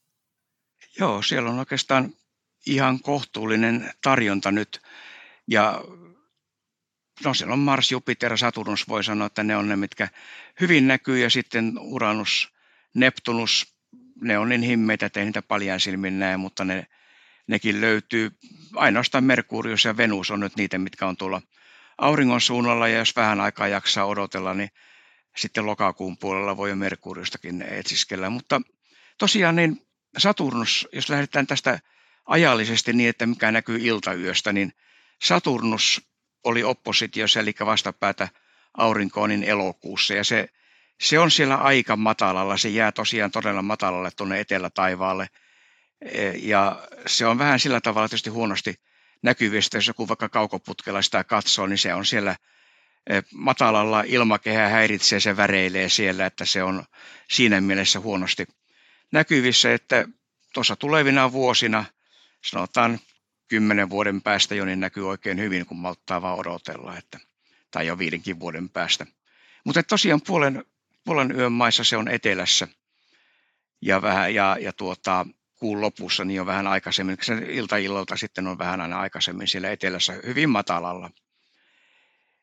Joo, 1.01 1.22
siellä 1.22 1.51
on 1.51 1.59
oikeastaan 1.59 2.12
ihan 2.68 3.00
kohtuullinen 3.02 3.90
tarjonta 4.02 4.50
nyt. 4.50 4.83
Ja 5.46 5.85
no 7.24 7.35
siellä 7.35 7.52
on 7.52 7.59
Mars, 7.59 7.92
Jupiter, 7.92 8.38
Saturnus, 8.38 8.88
voi 8.88 9.04
sanoa, 9.04 9.26
että 9.26 9.42
ne 9.42 9.57
on 9.57 9.68
ne, 9.68 9.76
mitkä 9.76 10.09
hyvin 10.61 10.88
näkyy. 10.88 11.18
Ja 11.18 11.31
sitten 11.31 11.78
Uranus, 11.78 12.52
Neptunus, 12.94 13.74
ne 14.20 14.38
on 14.38 14.48
niin 14.48 14.62
himmeitä, 14.62 15.07
että 15.07 15.20
ei 15.20 15.26
niitä 15.26 15.42
paljon 15.42 15.81
silmin 15.81 16.18
näe, 16.18 16.37
mutta 16.37 16.64
ne, 16.64 16.87
nekin 17.46 17.81
löytyy. 17.81 18.31
Ainoastaan 18.74 19.24
Merkurius 19.24 19.85
ja 19.85 19.96
Venus 19.96 20.31
on 20.31 20.40
nyt 20.40 20.57
niitä, 20.57 20.78
mitkä 20.78 21.07
on 21.07 21.16
tuolla 21.16 21.42
auringon 21.98 22.40
suunnalla. 22.40 22.88
Ja 22.88 22.98
jos 22.98 23.16
vähän 23.16 23.40
aikaa 23.40 23.68
jaksaa 23.68 24.07
odotella, 24.07 24.54
niin 24.54 24.70
sitten 25.37 25.66
lokakuun 25.66 26.18
puolella 26.18 26.57
voi 26.57 26.70
jo 26.70 26.76
Merkuriustakin 26.76 27.62
etsiskellä. 27.62 28.31
Mutta 28.31 28.61
tosiaan 29.18 29.57
niin 29.57 29.87
Saturnus, 30.18 30.88
jos 30.92 31.09
lähdetään 31.09 31.46
tästä 31.46 31.78
ajallisesti 32.29 32.93
niin, 32.93 33.09
että 33.09 33.27
mikä 33.27 33.53
näkyy 33.53 33.79
iltayöstä, 33.81 34.53
niin 34.53 34.73
Saturnus 35.23 36.09
oli 36.45 36.64
oppositiossa, 36.64 37.41
eli 37.41 37.55
vastapäätä 37.61 38.29
aurinkoon 38.75 39.29
niin 39.29 39.45
elokuussa, 39.45 40.14
ja 40.14 40.25
se, 40.25 40.49
se 41.01 41.19
on 41.19 41.31
siellä 41.31 41.57
aika 41.57 41.97
matalalla, 41.97 42.57
se 42.57 42.69
jää 42.69 42.93
tosiaan 42.93 43.31
todella 43.31 43.62
matalalle 43.62 44.11
tuonne 44.17 44.41
etelätaivaalle, 44.41 45.27
e, 46.03 46.31
ja 46.31 46.88
se 47.07 47.27
on 47.27 47.38
vähän 47.38 47.61
sillä 47.61 47.81
tavalla 47.81 48.09
tietysti 48.09 48.31
huonosti 48.31 48.75
näkyvistä, 49.23 49.77
jos 49.77 49.87
joku 49.87 50.09
vaikka 50.09 50.29
kaukoputkella 50.29 51.03
sitä 51.03 51.25
katsoo, 51.25 51.67
niin 51.67 51.79
se 51.79 51.95
on 51.95 52.07
siellä 52.07 52.37
e, 53.11 53.21
matalalla. 53.35 54.05
Ilmakehä 54.07 54.69
häiritsee, 54.69 55.21
se 55.21 55.37
väreilee 55.37 55.88
siellä, 55.88 56.27
että 56.27 56.45
se 56.45 56.62
on 56.62 56.85
siinä 57.31 57.61
mielessä 57.61 58.01
huonosti 58.01 58.47
näkyvissä, 59.12 59.75
että 59.75 60.09
tuossa 60.55 60.77
tulevina 60.77 61.33
vuosina, 61.33 61.85
sanotaan 62.44 62.98
kymmenen 63.48 63.90
vuoden 63.90 64.22
päästä 64.22 64.55
jo, 64.55 64.64
niin 64.64 64.81
näkyy 64.81 65.09
oikein 65.09 65.38
hyvin, 65.38 65.66
kun 65.66 65.77
malttaa 65.77 66.22
vaan 66.22 66.38
odotella, 66.38 66.98
että, 66.98 67.18
tai 67.70 67.87
jo 67.87 67.98
viidenkin 67.98 68.40
vuoden 68.40 68.68
päästä. 68.68 69.07
Mutta 69.64 69.83
tosiaan 69.83 70.20
puolen, 70.27 70.64
puolen 71.05 71.37
yön 71.37 71.53
maissa 71.53 71.84
se 71.84 71.97
on 71.97 72.09
etelässä 72.09 72.68
ja, 73.80 74.03
vähän, 74.03 74.34
ja, 74.34 74.57
ja 74.61 74.72
tuota, 74.72 75.26
kuun 75.57 75.80
lopussa 75.80 76.24
niin 76.24 76.41
on 76.41 76.47
vähän 76.47 76.66
aikaisemmin, 76.66 77.16
se 77.22 77.34
ilta 77.49 77.76
illalta 77.76 78.16
sitten 78.16 78.47
on 78.47 78.59
vähän 78.59 78.80
aina 78.80 79.01
aikaisemmin 79.01 79.49
siellä 79.49 79.70
etelässä 79.70 80.12
hyvin 80.26 80.51
matalalla. 80.51 81.11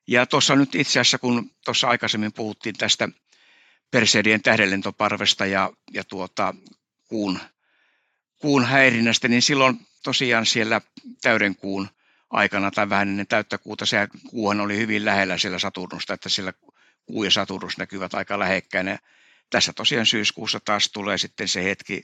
Ja 0.07 0.25
tuossa 0.25 0.55
nyt 0.55 0.75
itse 0.75 0.91
asiassa, 0.91 1.17
kun 1.17 1.51
tuossa 1.65 1.87
aikaisemmin 1.87 2.33
puhuttiin 2.33 2.75
tästä 2.75 3.09
Perseidien 3.91 4.41
tähdenlentoparvesta 4.41 5.45
ja, 5.45 5.71
ja 5.93 6.03
tuota, 6.03 6.53
kuun, 7.07 7.39
kuun 8.45 8.65
häirinnästä, 8.65 9.27
niin 9.27 9.41
silloin 9.41 9.79
tosiaan 10.03 10.45
siellä 10.45 10.81
täyden 11.21 11.55
kuun 11.55 11.89
aikana 12.29 12.71
tai 12.71 12.89
vähän 12.89 13.07
ennen 13.07 13.27
täyttä 13.27 13.57
kuuta, 13.57 13.85
se 13.85 14.07
kuuhan 14.29 14.59
oli 14.59 14.77
hyvin 14.77 15.05
lähellä 15.05 15.37
siellä 15.37 15.59
Saturnusta, 15.59 16.13
että 16.13 16.29
siellä 16.29 16.53
kuu 17.05 17.23
ja 17.23 17.31
Saturnus 17.31 17.77
näkyvät 17.77 18.13
aika 18.13 18.39
lähekkäin. 18.39 18.87
Ja 18.87 18.99
tässä 19.49 19.73
tosiaan 19.73 20.05
syyskuussa 20.05 20.59
taas 20.59 20.89
tulee 20.89 21.17
sitten 21.17 21.47
se 21.47 21.63
hetki 21.63 22.03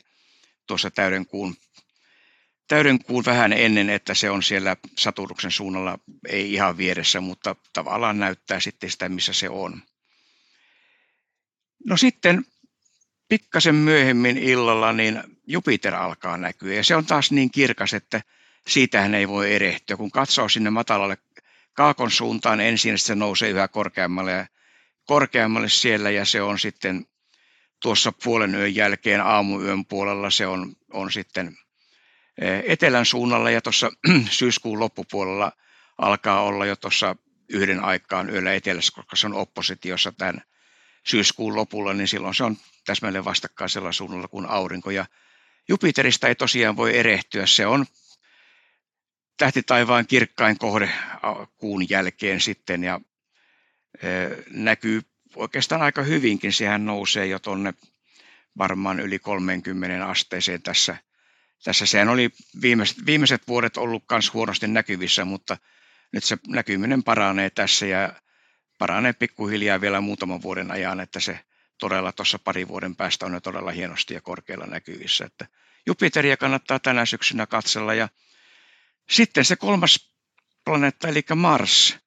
tuossa 0.68 0.92
täyden 0.92 1.26
kuun, 1.26 1.56
täyden 2.68 3.04
kuun 3.04 3.26
vähän 3.26 3.54
ennen, 3.54 3.90
että 3.90 4.14
se 4.14 4.30
on 4.30 4.44
siellä 4.44 4.78
Saturnuksen 4.98 5.52
suunnalla, 5.52 6.00
ei 6.30 6.54
ihan 6.54 6.78
vieressä, 6.78 7.22
mutta 7.22 7.56
tavallaan 7.74 8.20
näyttää 8.20 8.60
sitten 8.60 8.90
sitä, 8.90 9.10
missä 9.10 9.34
se 9.34 9.50
on. 9.50 9.82
No 11.86 11.98
sitten 11.98 12.46
pikkasen 13.30 13.76
myöhemmin 13.76 14.38
illalla 14.38 14.94
niin 14.94 15.24
Jupiter 15.48 15.96
alkaa 15.96 16.38
näkyä 16.38 16.74
ja 16.74 16.84
se 16.84 16.96
on 16.96 17.06
taas 17.06 17.32
niin 17.32 17.52
kirkas, 17.52 17.94
että 17.94 18.22
siitähän 18.68 19.16
ei 19.16 19.28
voi 19.28 19.56
erehtyä. 19.56 19.98
Kun 19.98 20.12
katsoo 20.12 20.50
sinne 20.50 20.70
matalalle 20.70 21.18
kaakon 21.74 22.12
suuntaan 22.12 22.62
ensin, 22.62 22.98
se 22.98 23.16
nousee 23.16 23.50
yhä 23.50 23.68
korkeammalle 23.68 24.32
ja 24.32 24.46
korkeammalle 25.06 25.70
siellä 25.70 26.10
ja 26.10 26.26
se 26.26 26.42
on 26.42 26.60
sitten 26.60 27.06
tuossa 27.82 28.12
puolen 28.24 28.56
yön 28.56 28.76
jälkeen 28.76 29.22
aamuyön 29.22 29.86
puolella 29.86 30.30
se 30.30 30.48
on, 30.48 30.76
on 30.94 31.12
sitten 31.12 31.58
eh, 32.42 32.64
etelän 32.68 33.06
suunnalla 33.06 33.52
ja 33.52 33.62
tuossa 33.62 33.92
syyskuun 34.30 34.80
loppupuolella 34.80 35.52
alkaa 35.98 36.42
olla 36.42 36.66
jo 36.66 36.76
tuossa 36.76 37.16
yhden 37.50 37.84
aikaan 37.84 38.30
yöllä 38.30 38.54
etelässä, 38.54 38.94
koska 38.96 39.16
se 39.16 39.28
on 39.28 39.34
oppositiossa 39.34 40.12
tämän 40.12 40.42
syyskuun 41.04 41.56
lopulla, 41.56 41.94
niin 41.94 42.08
silloin 42.08 42.36
se 42.36 42.44
on 42.44 42.58
täsmälleen 42.86 43.26
vastakkaisella 43.26 43.92
suunnalla 43.92 44.28
kuin 44.28 44.46
aurinko. 44.46 44.92
Ja 44.92 45.06
Jupiterista 45.72 46.28
ei 46.28 46.36
tosiaan 46.36 46.76
voi 46.78 46.98
erehtyä, 46.98 47.46
se 47.46 47.66
on 47.68 47.86
tähtitaivaan 49.38 50.08
kirkkain 50.08 50.58
kohde 50.58 50.90
kuun 51.58 51.90
jälkeen 51.90 52.42
sitten 52.42 52.84
ja 52.84 53.00
näkyy 54.50 55.02
oikeastaan 55.36 55.82
aika 55.82 56.04
hyvinkin. 56.04 56.54
Sehän 56.54 56.86
nousee 56.86 57.26
jo 57.26 57.40
tuonne 57.40 57.74
varmaan 58.58 59.00
yli 59.00 59.20
30 59.20 60.08
asteeseen 60.08 60.62
tässä. 60.62 60.98
Tässä 61.64 61.86
sehän 61.86 62.10
oli 62.10 62.30
viimeiset, 62.62 62.98
viimeiset 63.06 63.48
vuodet 63.48 63.78
ollut 63.78 64.04
myös 64.12 64.34
huonosti 64.34 64.68
näkyvissä, 64.68 65.26
mutta 65.26 65.58
nyt 66.12 66.24
se 66.24 66.38
näkyminen 66.48 67.04
paranee 67.04 67.50
tässä 67.50 67.86
ja 67.86 68.14
paranee 68.78 69.14
pikkuhiljaa 69.14 69.82
vielä 69.82 70.02
muutaman 70.02 70.42
vuoden 70.42 70.72
ajan, 70.72 71.00
että 71.00 71.20
se 71.20 71.40
todella 71.82 72.12
tuossa 72.12 72.40
pari 72.40 72.68
vuoden 72.68 72.96
päästä 72.96 73.26
on 73.26 73.34
jo 73.34 73.42
todella 73.42 73.72
hienosti 73.72 74.14
ja 74.14 74.22
korkealla 74.22 74.66
näkyvissä. 74.66 75.26
Että 75.26 75.48
Jupiteria 75.86 76.38
kannattaa 76.38 76.80
tänä 76.80 77.06
syksynä 77.06 77.48
katsella 77.48 77.94
ja 77.94 78.10
sitten 79.10 79.46
se 79.46 79.56
kolmas 79.56 80.12
planeetta, 80.66 81.08
eli 81.08 81.22
Mars, 81.36 81.98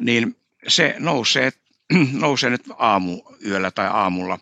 niin 0.00 0.36
se 0.68 0.94
nousee, 0.98 1.52
nousee 2.12 2.50
nyt 2.50 2.64
aamuyöllä 2.78 3.70
tai 3.70 3.86
aamulla 3.86 4.38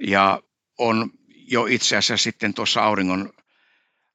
ja 0.00 0.42
on 0.78 1.10
jo 1.28 1.66
itse 1.66 1.96
asiassa 1.96 2.24
sitten 2.24 2.54
tuossa 2.54 2.82
auringon 2.82 3.32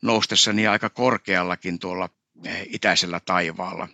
noustessa 0.02 0.54
niin 0.54 0.70
aika 0.70 0.90
korkeallakin 0.90 1.80
tuolla 1.80 2.10
eh, 2.46 2.68
itäisellä 2.70 3.20
taivaalla. 3.20 3.88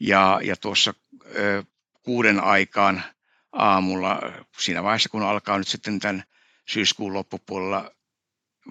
Ja, 0.00 0.40
ja 0.42 0.56
tuossa 0.56 0.94
ö, 1.36 1.64
kuuden 2.02 2.40
aikaan 2.40 3.02
aamulla, 3.54 4.20
siinä 4.58 4.82
vaiheessa 4.82 5.08
kun 5.08 5.22
alkaa 5.22 5.58
nyt 5.58 5.68
sitten 5.68 5.98
tämän 5.98 6.24
syyskuun 6.68 7.14
loppupuolella 7.14 7.90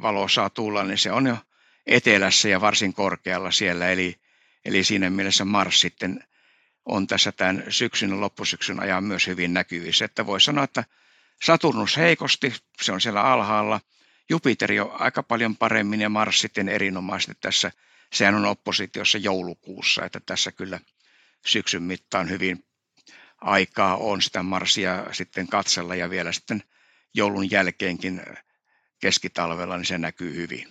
valo 0.02 0.28
saa 0.28 0.50
tulla, 0.50 0.84
niin 0.84 0.98
se 0.98 1.12
on 1.12 1.28
jo 1.28 1.38
etelässä 1.86 2.50
ja 2.50 2.62
varsin 2.62 2.94
korkealla 2.94 3.52
siellä. 3.52 3.90
Eli, 3.90 4.16
eli 4.66 4.84
siinä 4.84 5.10
mielessä 5.10 5.46
Mars 5.46 5.82
sitten 5.82 6.24
on 6.86 7.08
tässä 7.08 7.32
tämän 7.32 7.64
syksyn 7.70 8.10
ja 8.10 8.20
loppusyksyn 8.20 8.80
ajan 8.80 9.04
myös 9.04 9.28
hyvin 9.28 9.54
näkyvissä. 9.54 10.06
Että 10.06 10.26
voi 10.26 10.42
sanoa, 10.42 10.64
että 10.64 10.84
Saturnus 11.44 11.98
heikosti, 11.98 12.54
se 12.82 12.92
on 12.92 13.02
siellä 13.02 13.22
alhaalla. 13.22 13.82
Jupiteri 14.30 14.80
on 14.80 15.02
aika 15.02 15.24
paljon 15.24 15.58
paremmin 15.58 16.02
ja 16.02 16.10
Mars 16.10 16.40
sitten 16.40 16.70
erinomaisesti 16.70 17.38
tässä. 17.42 17.72
Sehän 18.14 18.36
on 18.36 18.46
oppositiossa 18.46 19.18
joulukuussa, 19.18 20.06
että 20.06 20.20
tässä 20.26 20.52
kyllä 20.52 20.80
syksyn 21.46 21.84
mittaan 21.84 22.30
hyvin 22.30 22.66
aikaa 23.44 23.98
on 23.98 24.22
sitä 24.22 24.44
Marsia 24.44 25.06
sitten 25.12 25.48
katsella 25.48 25.96
ja 25.96 26.10
vielä 26.10 26.32
sitten 26.32 26.64
joulun 27.14 27.52
jälkeenkin 27.52 28.22
keskitalvella, 29.00 29.78
niin 29.78 29.86
se 29.86 29.98
näkyy 29.98 30.36
hyvin. 30.36 30.68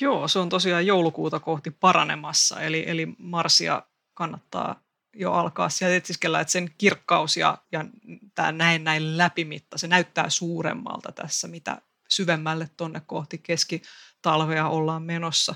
Joo, 0.00 0.28
se 0.28 0.38
on 0.38 0.48
tosiaan 0.48 0.86
joulukuuta 0.86 1.40
kohti 1.40 1.70
paranemassa, 1.70 2.60
eli, 2.60 2.84
eli 2.86 3.06
Marsia 3.18 3.82
kannattaa 4.14 4.82
jo 5.14 5.32
alkaa 5.32 5.68
sieltä 5.68 5.96
etsiskellä, 5.96 6.40
että 6.40 6.52
sen 6.52 6.74
kirkkaus 6.78 7.36
ja, 7.36 7.58
ja 7.72 7.84
tämä 8.34 8.52
näin 8.52 8.84
näin 8.84 9.18
läpimitta, 9.18 9.78
se 9.78 9.86
näyttää 9.86 10.30
suuremmalta 10.30 11.12
tässä, 11.12 11.48
mitä 11.48 11.82
syvemmälle 12.08 12.70
tuonne 12.76 13.02
kohti 13.06 13.38
keskitalvea 13.38 14.68
ollaan 14.68 15.02
menossa. 15.02 15.54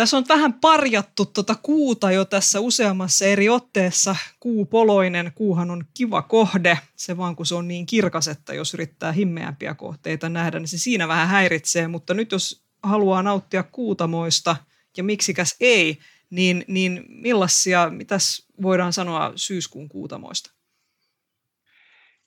Tässä 0.00 0.16
on 0.16 0.24
vähän 0.28 0.52
parjattu 0.52 1.26
tuota 1.26 1.54
kuuta 1.54 2.12
jo 2.12 2.24
tässä 2.24 2.60
useammassa 2.60 3.24
eri 3.24 3.48
otteessa. 3.48 4.16
Kuupoloinen, 4.40 5.32
kuuhan 5.34 5.70
on 5.70 5.84
kiva 5.94 6.22
kohde, 6.22 6.78
se 6.96 7.16
vaan 7.16 7.36
kun 7.36 7.46
se 7.46 7.54
on 7.54 7.68
niin 7.68 7.86
kirkas, 7.86 8.28
että 8.28 8.54
jos 8.54 8.74
yrittää 8.74 9.12
himmeämpiä 9.12 9.74
kohteita 9.74 10.28
nähdä, 10.28 10.58
niin 10.58 10.68
se 10.68 10.78
siinä 10.78 11.08
vähän 11.08 11.28
häiritsee. 11.28 11.88
Mutta 11.88 12.14
nyt 12.14 12.32
jos 12.32 12.64
haluaa 12.82 13.22
nauttia 13.22 13.62
kuutamoista 13.62 14.56
ja 14.96 15.04
miksikäs 15.04 15.56
ei, 15.60 15.98
niin, 16.30 16.64
niin 16.68 17.04
millaisia, 17.08 17.90
mitäs 17.90 18.46
voidaan 18.62 18.92
sanoa 18.92 19.32
syyskuun 19.36 19.88
kuutamoista? 19.88 20.50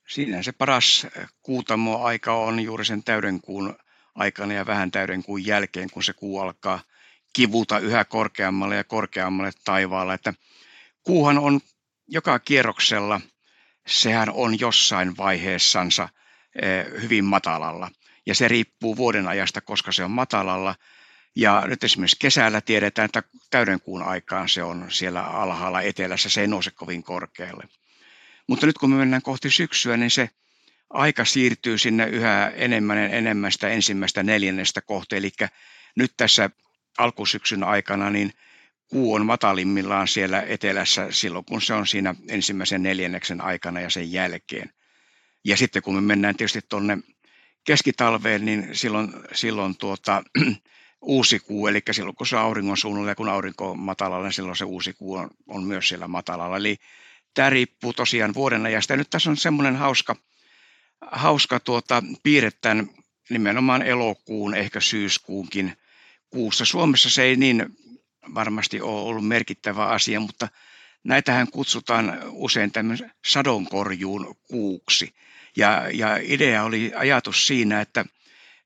Siinä 0.08 0.44
se 0.44 0.52
paras 0.52 1.08
kuutamo-aika 1.42 2.36
on 2.36 2.60
juuri 2.60 2.86
sen 2.86 3.04
täydenkuun 3.04 3.76
aikana 4.16 4.54
ja 4.54 4.66
vähän 4.66 4.92
täydenkuun 4.92 5.46
jälkeen, 5.46 5.90
kun 5.90 6.04
se 6.04 6.14
kuu 6.14 6.40
alkaa 6.40 6.80
kivuta 7.34 7.80
yhä 7.80 8.06
korkeammalle 8.06 8.76
ja 8.76 8.84
korkeammalle 8.84 9.52
taivaalla. 9.66 10.14
Että 10.14 10.34
kuuhan 11.04 11.38
on 11.38 11.60
joka 12.08 12.40
kierroksella, 12.40 13.22
sehän 13.88 14.30
on 14.30 14.60
jossain 14.60 15.18
vaiheessansa 15.18 16.10
eh, 16.62 17.02
hyvin 17.02 17.26
matalalla. 17.26 17.92
Ja 18.26 18.36
se 18.36 18.48
riippuu 18.48 18.98
vuoden 18.98 19.28
ajasta, 19.28 19.62
koska 19.62 19.92
se 19.92 20.04
on 20.04 20.12
matalalla– 20.12 20.76
ja 21.36 21.64
nyt 21.68 21.84
esimerkiksi 21.84 22.20
kesällä 22.20 22.62
tiedetään, 22.62 23.06
että 23.06 23.24
täydenkuun 23.50 24.04
aikaan 24.04 24.50
se 24.50 24.64
on 24.64 24.86
siellä 24.90 25.22
alhaalla 25.22 25.82
etelässä, 25.82 26.30
se 26.30 26.42
ei 26.42 26.48
nouse 26.48 26.72
kovin 26.72 27.04
korkealle. 27.04 27.64
Mutta 28.48 28.66
nyt 28.66 28.78
kun 28.78 28.90
me 28.90 28.96
mennään 28.96 29.22
kohti 29.22 29.50
syksyä, 29.50 29.98
niin 29.98 30.12
se 30.12 30.30
aika 30.90 31.26
siirtyy 31.26 31.78
sinne 31.78 32.06
yhä 32.06 32.52
enemmän 32.56 32.98
ja 32.98 33.10
enemmän 33.10 33.52
sitä 33.52 33.70
ensimmäistä 33.70 34.24
neljännestä 34.24 34.82
kohti. 34.82 35.16
Eli 35.16 35.32
nyt 35.96 36.14
tässä 36.18 36.50
alkusyksyn 36.98 37.64
aikana 37.64 38.10
niin 38.10 38.34
kuu 38.88 39.14
on 39.14 39.26
matalimmillaan 39.26 40.08
siellä 40.08 40.42
etelässä 40.42 41.08
silloin, 41.12 41.46
kun 41.46 41.62
se 41.62 41.74
on 41.74 41.88
siinä 41.88 42.16
ensimmäisen 42.30 42.84
neljänneksen 42.84 43.42
aikana 43.42 43.82
ja 43.82 43.90
sen 43.90 44.12
jälkeen. 44.12 44.70
Ja 45.46 45.58
sitten 45.58 45.82
kun 45.82 45.96
me 45.96 46.02
mennään 46.02 46.36
tietysti 46.36 46.60
tuonne 46.70 46.98
keskitalveen, 47.64 48.46
niin 48.46 48.70
silloin, 48.72 49.14
silloin 49.32 49.78
tuota, 49.78 50.24
uusi 51.02 51.40
kuu, 51.40 51.68
eli 51.68 51.82
silloin 51.92 52.16
kun 52.16 52.28
se 52.28 52.36
on 52.36 52.42
auringon 52.42 52.78
suunnalla 52.78 53.12
ja 53.12 53.16
kun 53.16 53.30
aurinko 53.30 53.72
on 53.72 53.80
matalalla, 53.80 54.26
niin 54.26 54.34
silloin 54.34 54.56
se 54.56 54.66
uusi 54.66 54.94
kuu 54.94 55.16
on, 55.16 55.30
on 55.48 55.64
myös 55.64 55.90
siellä 55.90 56.08
matalalla. 56.08 56.58
Eli 56.58 56.78
tämä 57.34 57.50
riippuu 57.50 57.94
tosiaan 57.94 58.34
vuoden 58.34 58.66
ajasta. 58.66 58.94
Ja 58.94 58.98
nyt 58.98 59.10
tässä 59.10 59.30
on 59.30 59.38
semmoinen 59.38 59.76
hauska, 59.76 60.16
hauska 61.12 61.60
tuota, 61.60 62.04
piirre 62.24 62.52
tämän 62.62 62.90
nimenomaan 63.30 63.82
elokuun, 63.82 64.56
ehkä 64.56 64.80
syyskuunkin 64.80 65.78
kuussa. 66.34 66.66
Suomessa 66.66 67.10
se 67.10 67.24
ei 67.24 67.36
niin 67.36 67.66
varmasti 68.36 68.82
ole 68.82 69.02
ollut 69.02 69.28
merkittävä 69.28 69.86
asia, 69.86 70.20
mutta 70.20 70.48
näitähän 71.04 71.48
kutsutaan 71.52 72.20
usein 72.32 72.72
tämmöisen 72.72 73.12
sadonkorjuun 73.26 74.36
kuuksi. 74.44 75.14
Ja, 75.56 75.90
ja 75.94 76.20
idea 76.22 76.64
oli 76.64 76.92
ajatus 76.96 77.48
siinä, 77.48 77.82
että 77.82 78.06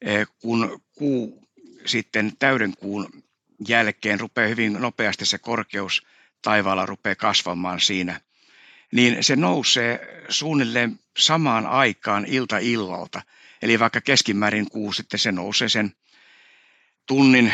eh, 0.02 0.28
kun 0.42 0.82
kuu 0.98 1.48
sitten 1.86 2.34
täydenkuun 2.40 3.24
jälkeen 3.68 4.20
rupeaa 4.20 4.48
hyvin 4.48 4.74
nopeasti 4.74 5.26
se 5.26 5.38
korkeus 5.38 6.06
taivaalla 6.42 6.86
rupeaa 6.86 7.16
kasvamaan 7.16 7.80
siinä, 7.80 8.22
niin 8.92 9.24
se 9.24 9.36
nousee 9.36 10.24
suunnilleen 10.30 11.00
samaan 11.18 11.66
aikaan 11.66 12.26
ilta 12.26 12.58
illalta. 12.58 13.22
Eli 13.62 13.80
vaikka 13.80 14.02
keskimäärin 14.02 14.70
kuu 14.70 14.94
sitten 14.94 15.20
se 15.20 15.32
nousee 15.32 15.70
sen 15.70 15.94
tunnin 17.08 17.54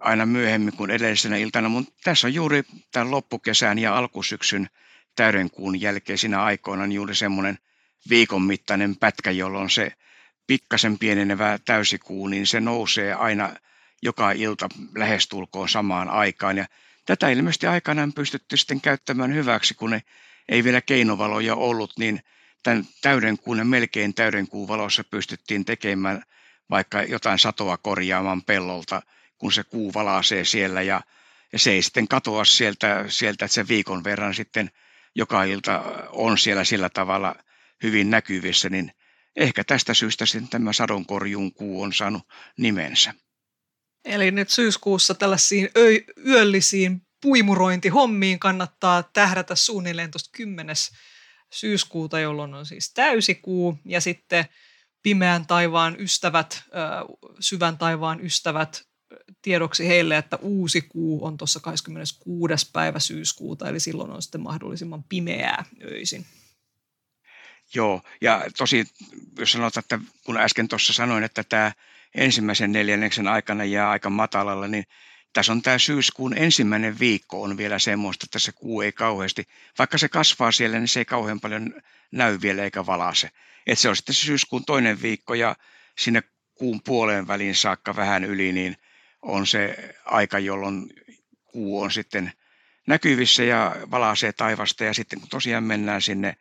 aina 0.00 0.26
myöhemmin 0.26 0.76
kuin 0.76 0.90
edellisenä 0.90 1.36
iltana, 1.36 1.68
mutta 1.68 1.92
tässä 2.04 2.26
on 2.26 2.34
juuri 2.34 2.62
tämän 2.92 3.10
loppukesän 3.10 3.78
ja 3.78 3.96
alkusyksyn 3.96 4.68
täydenkuun 5.16 5.80
jälkeisinä 5.80 6.42
aikoina 6.42 6.86
niin 6.86 6.94
juuri 6.96 7.14
semmoinen 7.14 7.58
viikon 8.08 8.42
mittainen 8.42 8.96
pätkä, 8.96 9.30
jolloin 9.30 9.70
se 9.70 9.92
pikkasen 10.46 10.98
pienenevä 10.98 11.58
täysikuu, 11.64 12.28
niin 12.28 12.46
se 12.46 12.60
nousee 12.60 13.14
aina 13.14 13.54
joka 14.02 14.32
ilta 14.32 14.68
lähestulkoon 14.96 15.68
samaan 15.68 16.08
aikaan. 16.08 16.56
Ja 16.56 16.66
tätä 17.06 17.28
ilmeisesti 17.28 17.66
aikanaan 17.66 18.12
pystytty 18.12 18.56
sitten 18.56 18.80
käyttämään 18.80 19.34
hyväksi, 19.34 19.74
kun 19.74 19.90
ne 19.90 20.02
ei 20.48 20.64
vielä 20.64 20.80
keinovaloja 20.80 21.54
ollut, 21.54 21.92
niin 21.98 22.20
tämän 22.62 22.84
täydenkuun 23.02 23.58
ja 23.58 23.64
melkein 23.64 24.14
täydenkuun 24.14 24.68
valossa 24.68 25.04
pystyttiin 25.04 25.64
tekemään 25.64 26.22
vaikka 26.70 27.02
jotain 27.02 27.38
satoa 27.38 27.76
korjaamaan 27.76 28.42
pellolta, 28.42 29.02
kun 29.38 29.52
se 29.52 29.64
kuu 29.64 29.94
valaasee 29.94 30.44
siellä 30.44 30.82
ja, 30.82 31.00
ja 31.52 31.58
se 31.58 31.70
ei 31.70 31.82
sitten 31.82 32.08
katoa 32.08 32.44
sieltä, 32.44 33.04
sieltä, 33.08 33.44
että 33.44 33.54
se 33.54 33.68
viikon 33.68 34.04
verran 34.04 34.34
sitten 34.34 34.70
joka 35.14 35.44
ilta 35.44 35.78
on 36.08 36.38
siellä 36.38 36.64
sillä 36.64 36.88
tavalla 36.88 37.34
hyvin 37.82 38.10
näkyvissä, 38.10 38.68
niin 38.68 38.92
ehkä 39.36 39.64
tästä 39.64 39.94
syystä 39.94 40.26
sitten 40.26 40.48
tämä 40.48 40.72
sadonkorjuun 40.72 41.52
kuu 41.52 41.82
on 41.82 41.92
saanut 41.92 42.22
nimensä. 42.58 43.14
Eli 44.04 44.30
nyt 44.30 44.50
syyskuussa 44.50 45.14
tällaisiin 45.14 45.68
ö- 45.76 46.04
yöllisiin 46.26 47.02
puimurointihommiin 47.22 48.38
kannattaa 48.38 49.02
tähdätä 49.02 49.54
suunnilleen 49.54 50.10
tuosta 50.10 50.30
10. 50.32 50.76
syyskuuta, 51.50 52.20
jolloin 52.20 52.54
on 52.54 52.66
siis 52.66 52.92
täysikuu 52.92 53.78
ja 53.84 54.00
sitten 54.00 54.44
pimeän 55.02 55.46
taivaan 55.46 56.00
ystävät, 56.00 56.62
syvän 57.40 57.78
taivaan 57.78 58.20
ystävät 58.20 58.82
tiedoksi 59.42 59.88
heille, 59.88 60.16
että 60.16 60.36
uusi 60.36 60.82
kuu 60.82 61.24
on 61.24 61.36
tuossa 61.36 61.60
26. 61.60 62.70
päivä 62.72 62.98
syyskuuta, 62.98 63.68
eli 63.68 63.80
silloin 63.80 64.10
on 64.10 64.22
sitten 64.22 64.40
mahdollisimman 64.40 65.04
pimeää 65.04 65.64
öisin. 65.82 66.26
Joo, 67.74 68.02
ja 68.20 68.44
tosi, 68.58 68.84
jos 69.38 69.52
sanotaan, 69.52 69.82
että 69.84 69.98
kun 70.24 70.36
äsken 70.36 70.68
tuossa 70.68 70.92
sanoin, 70.92 71.24
että 71.24 71.44
tämä 71.44 71.72
ensimmäisen 72.14 72.72
neljänneksen 72.72 73.28
aikana 73.28 73.64
jää 73.64 73.90
aika 73.90 74.10
matalalla, 74.10 74.68
niin 74.68 74.84
tässä 75.32 75.52
on 75.52 75.62
tämä 75.62 75.78
syyskuun 75.78 76.38
ensimmäinen 76.38 76.98
viikko 76.98 77.42
on 77.42 77.56
vielä 77.56 77.78
semmoista, 77.78 78.24
että 78.24 78.38
se 78.38 78.52
kuu 78.52 78.80
ei 78.80 78.92
kauheasti, 78.92 79.48
vaikka 79.78 79.98
se 79.98 80.08
kasvaa 80.08 80.52
siellä, 80.52 80.78
niin 80.78 80.88
se 80.88 81.00
ei 81.00 81.04
kauhean 81.04 81.40
paljon 81.40 81.74
näy 82.10 82.38
vielä 82.42 82.64
eikä 82.64 82.86
valase. 82.86 83.30
Että 83.66 83.82
se 83.82 83.88
on 83.88 83.96
sitten 83.96 84.14
se 84.14 84.20
syyskuun 84.20 84.64
toinen 84.64 85.02
viikko 85.02 85.34
ja 85.34 85.56
sinne 85.98 86.22
kuun 86.54 86.80
puoleen 86.82 87.26
väliin 87.26 87.54
saakka 87.54 87.96
vähän 87.96 88.24
yli, 88.24 88.52
niin 88.52 88.76
on 89.22 89.46
se 89.46 89.94
aika, 90.04 90.38
jolloin 90.38 90.92
kuu 91.44 91.80
on 91.80 91.90
sitten 91.90 92.32
näkyvissä 92.86 93.44
ja 93.44 93.76
valaisee 93.90 94.32
taivasta 94.32 94.84
ja 94.84 94.94
sitten 94.94 95.20
kun 95.20 95.28
tosiaan 95.28 95.64
mennään 95.64 96.02
sinne 96.02 96.36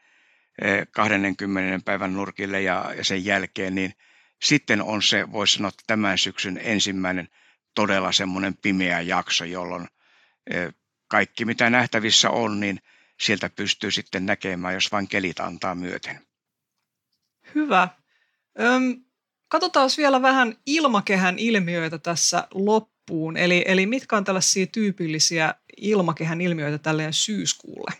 20. 0.92 1.76
Eh, 1.76 1.82
päivän 1.86 2.14
nurkille 2.14 2.62
ja, 2.62 2.94
ja 2.98 3.04
sen 3.04 3.26
jälkeen, 3.26 3.76
niin 3.76 3.94
sitten 4.42 4.82
on 4.82 5.04
se, 5.04 5.32
voisi 5.32 5.54
sanoa, 5.54 5.72
tämän 5.88 6.18
syksyn 6.18 6.60
ensimmäinen 6.64 7.30
todella 7.80 8.12
semmoinen 8.12 8.58
pimeä 8.58 9.02
jakso, 9.02 9.46
jolloin 9.46 9.88
eh, 10.52 10.74
kaikki 11.08 11.46
mitä 11.46 11.70
nähtävissä 11.70 12.30
on, 12.30 12.60
niin 12.60 12.80
sieltä 13.22 13.50
pystyy 13.50 13.92
sitten 13.92 14.26
näkemään, 14.26 14.74
jos 14.74 14.92
vain 14.92 15.08
kelit 15.08 15.40
antaa 15.40 15.76
myöten. 15.76 16.20
Hyvä. 17.56 17.88
Öm, 18.60 19.04
katsotaan 19.48 19.90
vielä 19.98 20.22
vähän 20.22 20.56
ilmakehän 20.66 21.40
ilmiöitä 21.40 21.98
tässä 21.98 22.48
loppuun. 22.54 23.38
Eli, 23.38 23.64
eli 23.68 23.86
mitkä 23.86 24.18
on 24.18 24.24
tällaisia 24.24 24.68
tyypillisiä 24.68 25.56
ilmakehän 25.78 26.42
ilmiöitä 26.42 26.78
tälleen 26.78 27.14
syyskuulle? 27.14 27.92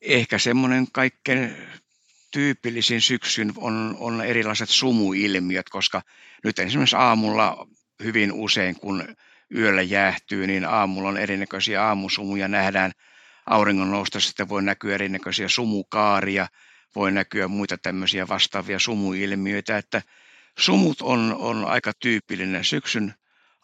Ehkä 0.00 0.38
semmoinen 0.38 0.86
kaikkein 0.92 1.56
tyypillisin 2.30 3.00
syksyn 3.00 3.52
on, 3.56 3.96
on 3.98 4.20
erilaiset 4.24 4.68
sumuilmiöt, 4.68 5.68
koska 5.68 6.02
nyt 6.44 6.58
esimerkiksi 6.58 6.96
aamulla 6.96 7.66
hyvin 8.04 8.32
usein, 8.32 8.80
kun 8.80 9.16
yöllä 9.54 9.82
jäähtyy, 9.82 10.46
niin 10.46 10.64
aamulla 10.64 11.08
on 11.08 11.16
erinäköisiä 11.16 11.84
aamusumuja, 11.84 12.48
nähdään 12.48 12.92
auringon 13.46 13.90
nousta, 13.90 14.20
sitten 14.20 14.48
voi 14.48 14.62
näkyä 14.62 14.94
erinäköisiä 14.94 15.48
sumukaaria, 15.48 16.46
voi 16.94 17.12
näkyä 17.12 17.48
muita 17.48 17.78
tämmöisiä 17.78 18.28
vastaavia 18.28 18.78
sumuilmiöitä, 18.78 19.78
että 19.78 20.02
sumut 20.58 21.02
on, 21.02 21.36
on 21.38 21.64
aika 21.64 21.92
tyypillinen 22.00 22.64
syksyn 22.64 23.14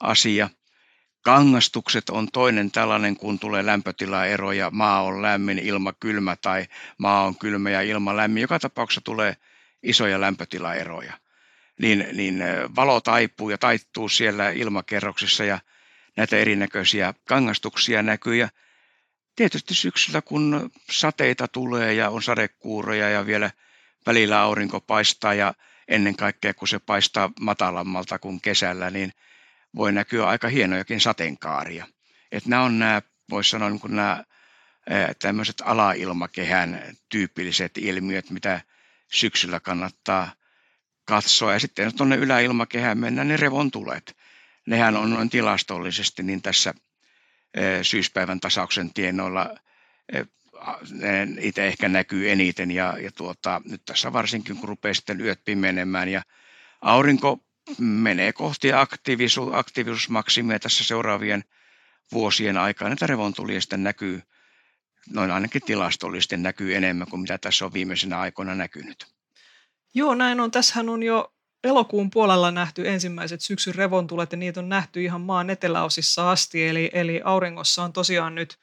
asia. 0.01 0.51
Kangastukset 1.22 2.11
on 2.11 2.29
toinen 2.33 2.70
tällainen, 2.70 3.16
kun 3.16 3.39
tulee 3.39 3.66
lämpötilaeroja, 3.66 4.70
maa 4.70 5.03
on 5.03 5.22
lämmin, 5.22 5.59
ilma 5.59 5.93
kylmä 5.93 6.37
tai 6.37 6.66
maa 6.99 7.25
on 7.25 7.39
kylmä 7.39 7.70
ja 7.70 7.83
ilma 7.83 8.16
lämmin. 8.16 8.41
Joka 8.41 8.59
tapauksessa 8.59 9.01
tulee 9.01 9.37
isoja 9.83 10.20
lämpötilaeroja. 10.20 11.12
Niin, 11.81 12.07
niin 12.12 12.43
valo 12.77 13.01
taipuu 13.01 13.51
ja 13.51 13.59
taittuu 13.59 14.09
siellä 14.09 14.51
ilmakerroksissa 14.51 15.45
ja 15.45 15.59
näitä 16.16 16.37
erinäköisiä 16.37 17.14
kangastuksia 17.29 18.03
näkyy. 18.03 18.37
Ja 18.37 18.49
tietysti 19.37 19.75
syksyllä, 19.75 20.22
kun 20.22 20.70
sateita 20.91 21.49
tulee 21.49 21.95
ja 21.95 22.11
on 22.11 22.22
sadekuuroja 22.22 23.09
ja 23.09 23.27
vielä 23.27 23.51
välillä 24.07 24.41
aurinko 24.41 24.81
paistaa 24.81 25.35
ja 25.35 25.55
ennen 25.89 26.16
kaikkea 26.16 26.55
kun 26.55 26.68
se 26.68 26.79
paistaa 26.79 27.31
matalammalta 27.41 28.18
kuin 28.18 28.41
kesällä, 28.41 28.91
niin 28.91 29.12
voi 29.77 29.93
näkyä 29.93 30.27
aika 30.27 30.49
hienojakin 30.49 31.01
sateenkaaria. 31.01 31.87
Että 32.33 32.51
nämä 32.51 32.62
on 32.62 32.79
nämä, 32.79 33.03
voisi 33.31 33.51
sanoa 33.51 33.70
niin 33.70 33.81
nämä 33.89 34.25
tämmöiset 35.22 35.62
alailmakehän 35.64 36.97
tyypilliset 37.09 37.79
ilmiöt, 37.79 38.31
mitä 38.31 38.61
syksyllä 39.12 39.61
kannattaa 39.61 40.33
katsoa. 41.05 41.53
Ja 41.53 41.59
sitten 41.59 41.97
tuonne 41.97 42.17
yläilmakehään 42.17 42.99
mennään, 42.99 43.29
niin 43.29 43.39
revontulet. 43.39 44.17
Nehän 44.67 44.97
on 44.97 45.11
noin 45.11 45.31
tilastollisesti 45.31 46.23
niin 46.23 46.43
tässä 46.43 46.75
syyspäivän 47.83 48.41
tasauksen 48.41 48.95
tienoilla 48.95 49.55
itse 51.41 51.67
ehkä 51.67 51.89
näkyy 51.89 52.31
eniten 52.31 52.71
ja, 52.71 52.99
ja 52.99 53.11
tuota, 53.13 53.61
nyt 53.65 53.83
tässä 53.85 54.13
varsinkin 54.13 54.57
kun 54.57 54.69
rupeaa 54.69 54.95
sitten 54.95 55.21
yöt 55.21 55.45
pimenemään 55.45 56.09
ja 56.09 56.23
aurinko 56.81 57.39
menee 57.79 58.33
kohti 58.33 58.73
aktiivisu, 58.73 59.53
aktiivisuusmaksimia 59.53 60.59
tässä 60.59 60.85
seuraavien 60.85 61.45
vuosien 62.13 62.57
aikana. 62.57 62.89
Näitä 62.89 63.07
revontulia 63.07 63.61
sitten 63.61 63.83
näkyy, 63.83 64.23
noin 65.11 65.31
ainakin 65.31 65.63
tilastollisesti 65.63 66.37
näkyy 66.37 66.75
enemmän 66.75 67.09
kuin 67.11 67.21
mitä 67.21 67.39
tässä 67.39 67.65
on 67.65 67.73
viimeisenä 67.73 68.21
aikoina 68.21 68.55
näkynyt. 68.55 69.14
Joo, 69.95 70.14
näin 70.14 70.40
on. 70.40 70.51
Tässähän 70.51 70.88
on 70.88 71.03
jo 71.03 71.34
elokuun 71.64 72.11
puolella 72.11 72.51
nähty 72.51 72.88
ensimmäiset 72.88 73.40
syksyn 73.40 73.74
revontulet 73.74 74.32
ja 74.32 74.38
niitä 74.38 74.61
on 74.61 74.68
nähty 74.68 75.03
ihan 75.03 75.20
maan 75.20 75.51
eteläosissa 75.51 76.30
asti. 76.30 76.68
Eli, 76.68 76.90
eli 76.92 77.20
auringossa 77.24 77.82
on 77.82 77.92
tosiaan 77.92 78.34
nyt 78.34 78.59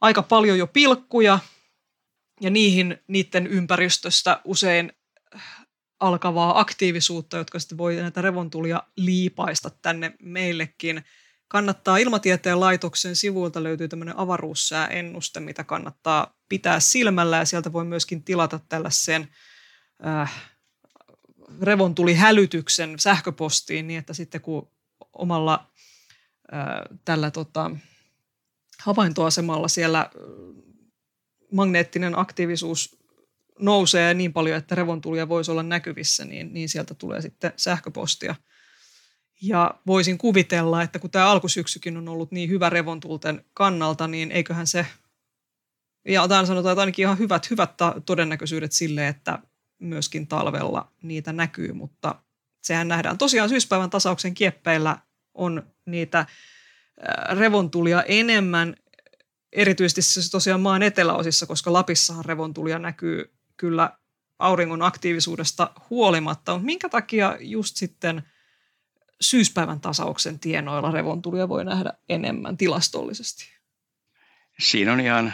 aika 0.00 0.22
paljon 0.22 0.58
jo 0.58 0.66
pilkkuja 0.66 1.38
ja 2.40 2.50
niihin 2.50 2.98
niiden 3.08 3.46
ympäristöstä 3.46 4.40
usein 4.44 4.92
alkavaa 6.00 6.60
aktiivisuutta, 6.60 7.36
jotka 7.36 7.58
sitten 7.58 7.78
voi 7.78 7.96
näitä 7.96 8.22
revontulia 8.22 8.82
liipaista 8.96 9.70
tänne 9.82 10.14
meillekin. 10.22 11.04
Kannattaa 11.48 11.96
Ilmatieteen 11.96 12.60
laitoksen 12.60 13.16
sivuilta 13.16 13.62
löytyy 13.62 13.88
tämmöinen 13.88 14.18
avaruussääennuste, 14.18 15.40
mitä 15.40 15.64
kannattaa 15.64 16.34
pitää 16.48 16.80
silmällä 16.80 17.36
ja 17.36 17.44
sieltä 17.44 17.72
voi 17.72 17.84
myöskin 17.84 18.24
tilata 18.24 18.60
tällaisen 18.68 19.28
äh, 20.06 20.53
revontulihälytyksen 21.62 22.98
sähköpostiin 22.98 23.86
niin, 23.86 23.98
että 23.98 24.14
sitten 24.14 24.40
kun 24.40 24.68
omalla 25.12 25.70
tällä 27.04 27.30
tota, 27.30 27.70
havaintoasemalla 28.82 29.68
siellä 29.68 30.10
magneettinen 31.52 32.18
aktiivisuus 32.18 32.96
nousee 33.58 34.14
niin 34.14 34.32
paljon, 34.32 34.58
että 34.58 34.74
revontulia 34.74 35.28
voisi 35.28 35.50
olla 35.50 35.62
näkyvissä, 35.62 36.24
niin, 36.24 36.54
niin 36.54 36.68
sieltä 36.68 36.94
tulee 36.94 37.20
sitten 37.20 37.52
sähköpostia. 37.56 38.34
Ja 39.42 39.74
voisin 39.86 40.18
kuvitella, 40.18 40.82
että 40.82 40.98
kun 40.98 41.10
tämä 41.10 41.30
alkusyksykin 41.30 41.96
on 41.96 42.08
ollut 42.08 42.32
niin 42.32 42.50
hyvä 42.50 42.70
revontulten 42.70 43.44
kannalta, 43.54 44.08
niin 44.08 44.32
eiköhän 44.32 44.66
se, 44.66 44.86
ja 46.08 46.22
otan 46.22 46.46
sanotaan, 46.46 46.72
että 46.72 46.80
ainakin 46.80 47.02
ihan 47.02 47.18
hyvät, 47.18 47.50
hyvät 47.50 47.70
todennäköisyydet 48.06 48.72
sille, 48.72 49.08
että 49.08 49.38
myöskin 49.78 50.26
talvella 50.26 50.92
niitä 51.02 51.32
näkyy, 51.32 51.72
mutta 51.72 52.14
sehän 52.62 52.88
nähdään. 52.88 53.18
Tosiaan 53.18 53.48
syyspäivän 53.48 53.90
tasauksen 53.90 54.34
kieppeillä 54.34 54.98
on 55.34 55.62
niitä 55.86 56.26
revontulia 57.38 58.02
enemmän, 58.02 58.74
erityisesti 59.52 60.02
siis 60.02 60.30
tosiaan 60.30 60.60
maan 60.60 60.82
eteläosissa, 60.82 61.46
koska 61.46 61.72
Lapissahan 61.72 62.24
revontulia 62.24 62.78
näkyy 62.78 63.34
kyllä 63.56 63.90
auringon 64.38 64.82
aktiivisuudesta 64.82 65.70
huolimatta, 65.90 66.52
mutta 66.52 66.66
minkä 66.66 66.88
takia 66.88 67.36
just 67.40 67.76
sitten 67.76 68.22
syyspäivän 69.20 69.80
tasauksen 69.80 70.38
tienoilla 70.38 70.90
revontulia 70.90 71.48
voi 71.48 71.64
nähdä 71.64 71.92
enemmän 72.08 72.56
tilastollisesti? 72.56 73.44
Siinä 74.60 74.92
on 74.92 75.00
ihan 75.00 75.32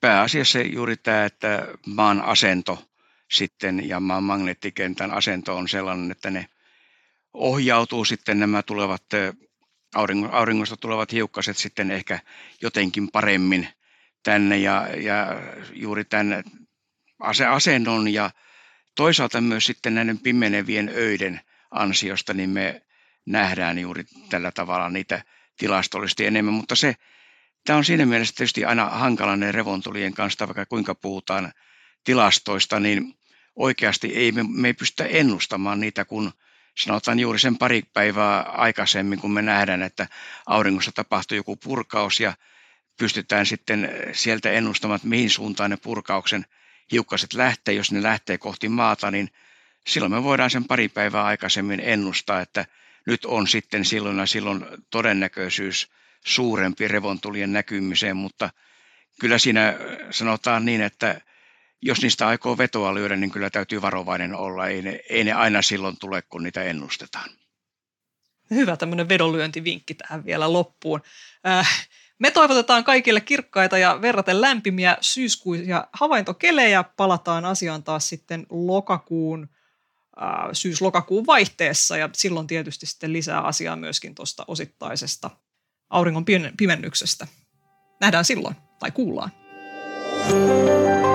pääasiassa 0.00 0.60
juuri 0.60 0.96
tämä, 0.96 1.24
että 1.24 1.66
maan 1.86 2.22
asento 2.22 2.84
sitten 3.30 3.88
ja 3.88 4.00
maan 4.00 4.24
magneettikentän 4.24 5.10
asento 5.10 5.56
on 5.56 5.68
sellainen, 5.68 6.10
että 6.10 6.30
ne 6.30 6.46
ohjautuu 7.34 8.04
sitten 8.04 8.40
nämä 8.40 8.62
tulevat 8.62 9.02
auringosta 10.32 10.76
tulevat 10.76 11.12
hiukkaset 11.12 11.56
sitten 11.56 11.90
ehkä 11.90 12.18
jotenkin 12.62 13.10
paremmin 13.10 13.68
tänne 14.22 14.58
ja, 14.58 14.88
ja 14.96 15.26
juuri 15.72 16.04
tämän 16.04 16.44
asennon 17.48 18.12
ja 18.12 18.30
toisaalta 18.94 19.40
myös 19.40 19.66
sitten 19.66 19.94
näiden 19.94 20.18
pimenevien 20.18 20.90
öiden 20.94 21.40
ansiosta, 21.70 22.34
niin 22.34 22.50
me 22.50 22.82
nähdään 23.26 23.78
juuri 23.78 24.04
tällä 24.30 24.52
tavalla 24.52 24.88
niitä 24.88 25.24
tilastollisesti 25.56 26.26
enemmän, 26.26 26.54
mutta 26.54 26.76
se, 26.76 26.94
tämä 27.66 27.76
on 27.76 27.84
siinä 27.84 28.06
mielessä 28.06 28.34
tietysti 28.36 28.64
aina 28.64 28.84
hankalainen 28.90 29.54
revontulien 29.54 30.14
kanssa, 30.14 30.48
vaikka 30.48 30.66
kuinka 30.66 30.94
puhutaan 30.94 31.52
tilastoista, 32.06 32.80
niin 32.80 33.14
oikeasti 33.56 34.14
ei, 34.14 34.32
me, 34.32 34.44
me 34.48 34.68
ei 34.68 34.74
pystytä 34.74 35.04
ennustamaan 35.04 35.80
niitä, 35.80 36.04
kun 36.04 36.32
sanotaan 36.78 37.18
juuri 37.18 37.38
sen 37.38 37.58
pari 37.58 37.82
päivää 37.92 38.40
aikaisemmin, 38.40 39.18
kun 39.18 39.30
me 39.30 39.42
nähdään, 39.42 39.82
että 39.82 40.06
auringossa 40.46 40.92
tapahtuu 40.92 41.36
joku 41.36 41.56
purkaus 41.56 42.20
ja 42.20 42.32
pystytään 42.98 43.46
sitten 43.46 43.90
sieltä 44.12 44.50
ennustamaan, 44.50 44.96
että 44.96 45.08
mihin 45.08 45.30
suuntaan 45.30 45.70
ne 45.70 45.76
purkauksen 45.76 46.44
hiukkaset 46.92 47.34
lähtee. 47.34 47.74
Jos 47.74 47.92
ne 47.92 48.02
lähtee 48.02 48.38
kohti 48.38 48.68
maata, 48.68 49.10
niin 49.10 49.28
silloin 49.86 50.12
me 50.12 50.22
voidaan 50.22 50.50
sen 50.50 50.64
pari 50.64 50.88
päivää 50.88 51.24
aikaisemmin 51.24 51.80
ennustaa, 51.80 52.40
että 52.40 52.64
nyt 53.06 53.24
on 53.24 53.48
sitten 53.48 53.84
silloin 53.84 54.18
ja 54.18 54.26
silloin 54.26 54.66
todennäköisyys 54.90 55.88
suurempi 56.26 56.88
revontulien 56.88 57.52
näkymiseen, 57.52 58.16
mutta 58.16 58.50
kyllä 59.20 59.38
siinä 59.38 59.74
sanotaan 60.10 60.64
niin, 60.64 60.80
että 60.80 61.20
jos 61.86 62.02
niistä 62.02 62.26
aikoo 62.26 62.58
vetoa 62.58 62.94
lyödä, 62.94 63.16
niin 63.16 63.30
kyllä 63.30 63.50
täytyy 63.50 63.82
varovainen 63.82 64.34
olla. 64.34 64.66
Ei 64.66 64.82
ne, 64.82 65.00
ei 65.10 65.24
ne 65.24 65.32
aina 65.32 65.62
silloin 65.62 65.96
tule, 65.98 66.22
kun 66.22 66.42
niitä 66.42 66.62
ennustetaan. 66.62 67.30
Hyvä 68.50 68.76
tämmöinen 68.76 69.08
vedonlyöntivinkki 69.08 69.94
tähän 69.94 70.24
vielä 70.24 70.52
loppuun. 70.52 71.02
Äh, 71.46 71.88
me 72.18 72.30
toivotetaan 72.30 72.84
kaikille 72.84 73.20
kirkkaita 73.20 73.78
ja 73.78 73.98
verraten 74.02 74.40
lämpimiä 74.40 74.96
syyskuisia 75.00 75.86
havaintokelejä. 75.92 76.84
Palataan 76.96 77.44
asiaan 77.44 77.82
taas 77.82 78.08
sitten 78.08 78.46
lokakuun, 78.50 79.48
äh, 80.22 80.48
syys-lokakuun 80.52 81.26
vaihteessa 81.26 81.96
ja 81.96 82.10
silloin 82.12 82.46
tietysti 82.46 82.86
sitten 82.86 83.12
lisää 83.12 83.40
asiaa 83.40 83.76
myöskin 83.76 84.14
tuosta 84.14 84.44
osittaisesta 84.48 85.30
auringon 85.90 86.24
pimennyksestä. 86.56 87.26
Nähdään 88.00 88.24
silloin 88.24 88.56
tai 88.78 88.90
kuullaan. 88.90 89.30
thank 90.26 91.05